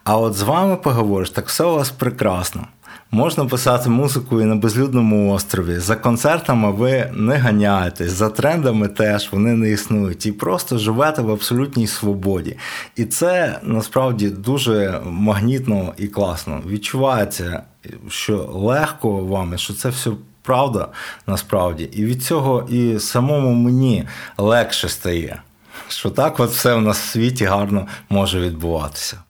А 0.04 0.18
от 0.18 0.34
з 0.34 0.42
вами 0.42 0.76
поговориш, 0.76 1.30
так 1.30 1.48
все 1.48 1.64
у 1.64 1.74
вас 1.74 1.90
прекрасно. 1.90 2.66
Можна 3.10 3.44
писати 3.44 3.88
музику 3.88 4.40
і 4.40 4.44
на 4.44 4.56
безлюдному 4.56 5.32
острові. 5.32 5.78
За 5.78 5.96
концертами 5.96 6.70
ви 6.70 7.10
не 7.14 7.36
ганяєтесь, 7.36 8.12
за 8.12 8.28
трендами 8.28 8.88
теж 8.88 9.28
вони 9.32 9.54
не 9.54 9.70
існують. 9.70 10.26
І 10.26 10.32
просто 10.32 10.78
живете 10.78 11.22
в 11.22 11.30
абсолютній 11.30 11.86
свободі. 11.86 12.56
І 12.96 13.04
це 13.04 13.58
насправді 13.62 14.30
дуже 14.30 15.00
магнітно 15.04 15.94
і 15.96 16.06
класно. 16.06 16.62
Відчувається, 16.66 17.62
що 18.08 18.36
легко 18.52 19.10
вам, 19.24 19.58
що 19.58 19.74
це 19.74 19.88
все 19.88 20.10
правда 20.42 20.88
насправді. 21.26 21.84
І 21.92 22.04
від 22.04 22.24
цього 22.24 22.66
і 22.70 22.98
самому 22.98 23.52
мені 23.52 24.04
легше 24.38 24.88
стає. 24.88 25.42
Що 25.89 26.11
так, 26.11 26.41
от 26.41 26.51
все 26.51 26.74
в 26.74 26.80
нас 26.80 26.99
в 27.01 27.09
світі 27.09 27.45
гарно 27.45 27.89
може 28.09 28.41
відбуватися. 28.41 29.22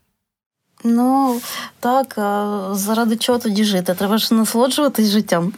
Ну, 0.84 1.40
так, 1.80 2.18
а 2.18 2.68
заради 2.72 3.16
чого 3.16 3.38
тоді 3.38 3.64
жити? 3.64 3.94
Треба 3.94 4.18
ж 4.18 4.34
насолоджуватись 4.34 5.10
життям. 5.10 5.52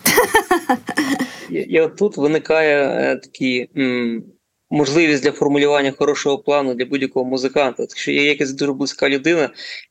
І, 1.50 1.54
і 1.54 1.80
от 1.80 1.96
тут 1.96 2.16
виникає 2.16 2.84
е, 2.88 3.16
такі 3.16 3.68
м, 3.76 4.24
можливість 4.70 5.22
для 5.22 5.32
формулювання 5.32 5.92
хорошого 5.98 6.38
плану 6.38 6.74
для 6.74 6.84
будь-якого 6.84 7.26
музиканта. 7.26 7.82
Якщо 7.82 8.10
є 8.12 8.24
якась 8.24 8.52
дуже 8.52 8.72
близька 8.72 9.08
людина, 9.08 9.50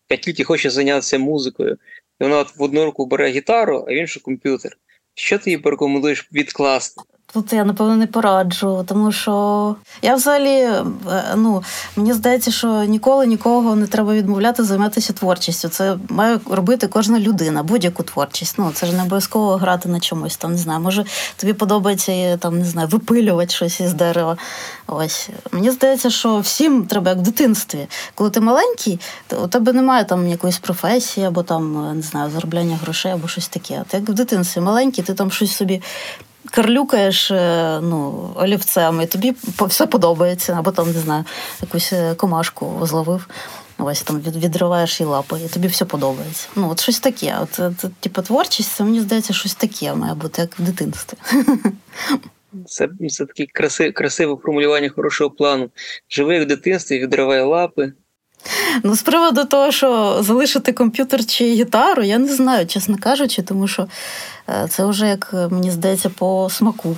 яка 0.10 0.24
тільки 0.24 0.43
хоче 0.43 0.70
зайнятися 0.70 1.20
музикою, 1.20 1.78
і 2.20 2.24
вона 2.24 2.38
от 2.38 2.58
в 2.58 2.64
одну 2.64 2.86
руку 2.86 3.06
бере 3.06 3.30
гітару, 3.32 3.86
а 3.88 3.91
в 3.91 3.95
іншу 3.95 4.24
комп'ютер. 4.24 4.78
Що 5.14 5.39
ти 5.39 5.49
їй 5.49 5.58
порекомендуєш 5.58 6.30
відкласти? 6.34 7.01
Тут 7.36 7.53
я 7.53 7.65
напевно 7.65 7.95
не 7.95 8.07
пораджу, 8.07 8.83
тому 8.88 9.11
що 9.11 9.75
я 10.01 10.15
взагалі 10.15 10.49
е, 10.49 10.83
ну 11.36 11.63
мені 11.95 12.13
здається, 12.13 12.51
що 12.51 12.83
ніколи 12.83 13.27
нікого 13.27 13.75
не 13.75 13.88
треба 13.88 14.13
відмовляти 14.13 14.63
займатися 14.63 15.13
творчістю. 15.13 15.69
Це 15.69 15.97
має 16.09 16.39
робити 16.49 16.88
кожна 16.88 17.19
людина, 17.19 17.63
будь-яку 17.63 18.03
творчість. 18.03 18.55
Ну 18.57 18.71
це 18.73 18.86
ж 18.86 18.93
не 18.93 19.01
обов'язково 19.01 19.55
грати 19.55 19.89
на 19.89 19.99
чомусь. 19.99 20.38
Там 20.38 20.51
не 20.51 20.57
знаю, 20.57 20.79
може 20.79 21.05
тобі 21.36 21.53
подобається 21.53 22.38
там 22.38 22.59
не 22.59 22.65
знаю, 22.65 22.88
випилювати 22.88 23.53
щось 23.53 23.79
із 23.79 23.93
дерева. 23.93 24.38
Ось 24.88 25.29
мені 25.51 25.71
здається, 25.71 26.09
що 26.09 26.39
всім 26.39 26.86
треба 26.86 27.09
як 27.09 27.19
в 27.19 27.21
дитинстві. 27.21 27.88
Коли 28.15 28.29
ти 28.29 28.39
маленький, 28.39 28.99
то 29.27 29.43
у 29.43 29.47
тебе 29.47 29.73
немає 29.73 30.05
там 30.05 30.27
якоїсь 30.27 30.59
професії, 30.59 31.25
або 31.25 31.43
там 31.43 31.95
не 31.95 32.01
знаю, 32.01 32.31
заробляння 32.31 32.79
грошей, 32.83 33.11
або 33.11 33.27
щось 33.27 33.47
таке. 33.47 33.77
А 33.81 33.83
Ти 33.83 33.97
як 33.97 34.09
в 34.09 34.13
дитинстві 34.13 34.61
маленький, 34.61 35.03
ти 35.03 35.13
там 35.13 35.31
щось 35.31 35.55
собі 35.55 35.81
карлюкаєш 36.56 37.32
е, 37.32 37.80
ну, 37.84 38.30
олівцем, 38.36 39.01
і 39.01 39.06
тобі 39.06 39.34
все 39.60 39.88
подобається, 39.88 40.53
або 40.53 40.72
там, 40.72 40.88
не 40.88 40.99
знаю, 40.99 41.24
якусь 41.62 41.93
е, 41.93 42.16
комашку 42.16 42.80
зловив. 42.82 43.28
Ось 43.78 44.01
там 44.01 44.20
відриваєш 44.20 44.99
її 44.99 45.12
лапи, 45.12 45.39
і 45.45 45.47
тобі 45.47 45.68
все 45.68 45.86
подобається. 45.86 46.47
Ну, 46.56 46.70
от 46.70 46.80
щось 46.80 46.99
таке. 46.99 47.38
От, 47.41 47.60
от 47.60 47.93
типу, 47.99 48.22
творчість, 48.22 48.72
це 48.72 48.84
мені 48.84 48.99
здається, 48.99 49.34
щось 49.34 49.56
таке 49.56 49.93
має 49.93 50.14
бути, 50.14 50.41
як 50.41 50.60
в 50.60 50.64
дитинстві. 50.64 51.18
Це 52.66 52.89
це 53.10 53.26
таке 53.26 53.45
красиве, 53.53 53.91
красиве 53.91 54.38
формулювання 54.43 54.89
хорошого 54.89 55.30
плану. 55.30 55.70
Живи 56.10 56.39
в 56.39 56.47
дитинстві, 56.47 56.99
відривай 56.99 57.41
лапи. 57.41 57.93
Ну, 58.83 58.95
з 58.95 59.01
приводу 59.01 59.45
того, 59.45 59.71
що 59.71 60.17
залишити 60.23 60.73
комп'ютер 60.73 61.25
чи 61.25 61.45
гітару, 61.45 62.03
я 62.03 62.17
не 62.17 62.35
знаю, 62.35 62.67
чесно 62.67 62.97
кажучи, 62.99 63.41
тому 63.41 63.67
що 63.67 63.87
е, 64.49 64.67
це 64.69 64.85
вже, 64.85 65.07
як 65.07 65.33
мені 65.33 65.71
здається, 65.71 66.09
по 66.09 66.49
смаку. 66.51 66.97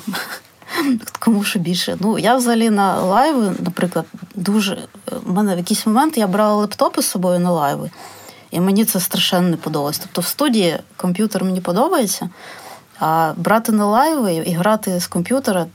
Кому 1.19 1.43
що 1.43 1.59
більше. 1.59 1.97
Ну, 1.99 2.19
я 2.19 2.35
взагалі 2.35 2.69
на 2.69 3.01
лайви, 3.01 3.55
наприклад, 3.59 4.05
дуже. 4.35 4.77
У 5.25 5.31
мене 5.31 5.55
в 5.55 5.57
якийсь 5.57 5.85
момент 5.85 6.17
я 6.17 6.27
брала 6.27 6.55
лептопи 6.55 7.01
з 7.01 7.05
собою 7.05 7.39
на 7.39 7.51
лайви, 7.51 7.89
і 8.51 8.59
мені 8.59 8.85
це 8.85 8.99
страшенно 8.99 9.49
не 9.49 9.57
подобалось. 9.57 9.99
Тобто 9.99 10.21
в 10.21 10.25
студії 10.25 10.79
комп'ютер 10.97 11.43
мені 11.43 11.61
подобається, 11.61 12.29
а 12.99 13.33
брати 13.37 13.71
на 13.71 13.85
лайви 13.85 14.33
і 14.33 14.53
грати 14.53 14.99
з 14.99 15.07
комп'ютера 15.07 15.65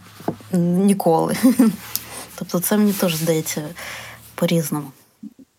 ніколи. 0.52 1.36
Тобто, 2.34 2.60
це 2.60 2.76
мені 2.76 2.92
теж 2.92 3.14
здається 3.14 3.62
по-різному. 4.34 4.86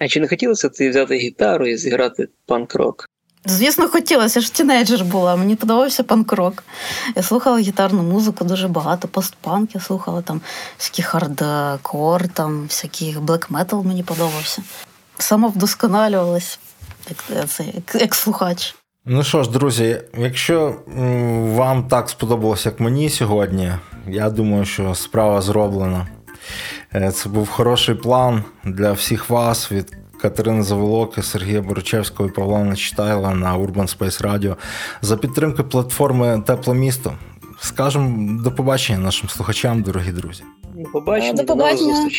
А 0.03 0.07
чи 0.07 0.19
не 0.19 0.27
хотілося 0.27 0.69
ти 0.69 0.89
взяти 0.89 1.15
гітару 1.15 1.67
і 1.67 1.77
зіграти 1.77 2.27
панк-рок? 2.47 3.09
Звісно, 3.45 3.87
хотілося, 3.87 4.39
я 4.39 4.43
ж 4.45 4.53
тінейджер 4.53 5.05
була. 5.05 5.35
Мені 5.35 5.55
подобався 5.55 6.03
панк-рок. 6.03 6.63
Я 7.15 7.23
слухала 7.23 7.59
гітарну 7.59 8.03
музику 8.03 8.45
дуже 8.45 8.67
багато. 8.67 9.07
Постпанк 9.07 9.75
я 9.75 9.81
слухала 9.81 10.21
там 10.21 10.41
всякий 10.77 11.05
хардкор, 11.05 12.27
там 12.27 12.65
всякий 12.67 13.15
блек 13.19 13.49
метал 13.49 13.83
мені 13.83 14.03
подобався. 14.03 14.63
Самовдосконалювалась 15.17 16.59
як, 17.09 17.49
це, 17.49 17.63
як, 17.63 18.01
як 18.01 18.15
слухач. 18.15 18.75
Ну 19.05 19.23
що 19.23 19.43
ж, 19.43 19.51
друзі, 19.51 20.01
якщо 20.17 20.75
вам 21.55 21.87
так 21.87 22.09
сподобалось, 22.09 22.65
як 22.65 22.79
мені 22.79 23.09
сьогодні, 23.09 23.71
я 24.07 24.29
думаю, 24.29 24.65
що 24.65 24.95
справа 24.95 25.41
зроблена. 25.41 26.07
Е, 26.95 27.11
це 27.11 27.29
був 27.29 27.49
хороший 27.49 27.95
план 27.95 28.43
для 28.65 28.91
всіх 28.91 29.29
вас 29.29 29.71
від 29.71 29.97
Катерини 30.21 30.63
Заволоки, 30.63 31.21
Сергія 31.21 31.61
Борочевського 31.61 32.29
і 32.29 32.31
Павла 32.31 32.63
Нечитайла 32.63 33.33
на 33.33 33.57
Urban 33.57 33.97
Space 33.97 34.21
Radio 34.21 34.55
за 35.01 35.17
підтримки 35.17 35.63
платформи 35.63 36.43
Тепле 36.47 36.73
місто. 36.73 37.13
Скажемо 37.59 38.41
до 38.43 38.51
побачення 38.51 38.99
нашим 38.99 39.29
слухачам, 39.29 39.81
дорогі 39.81 40.11
друзі. 40.11 40.43
До 40.75 40.89
побачення, 40.89 41.33
до 41.33 41.45
побачення. 41.45 42.09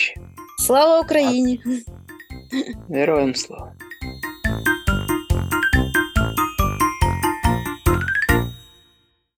Слава 0.59 1.01
Україні! 1.01 1.61
Героям 2.91 3.35
слава! 3.35 3.73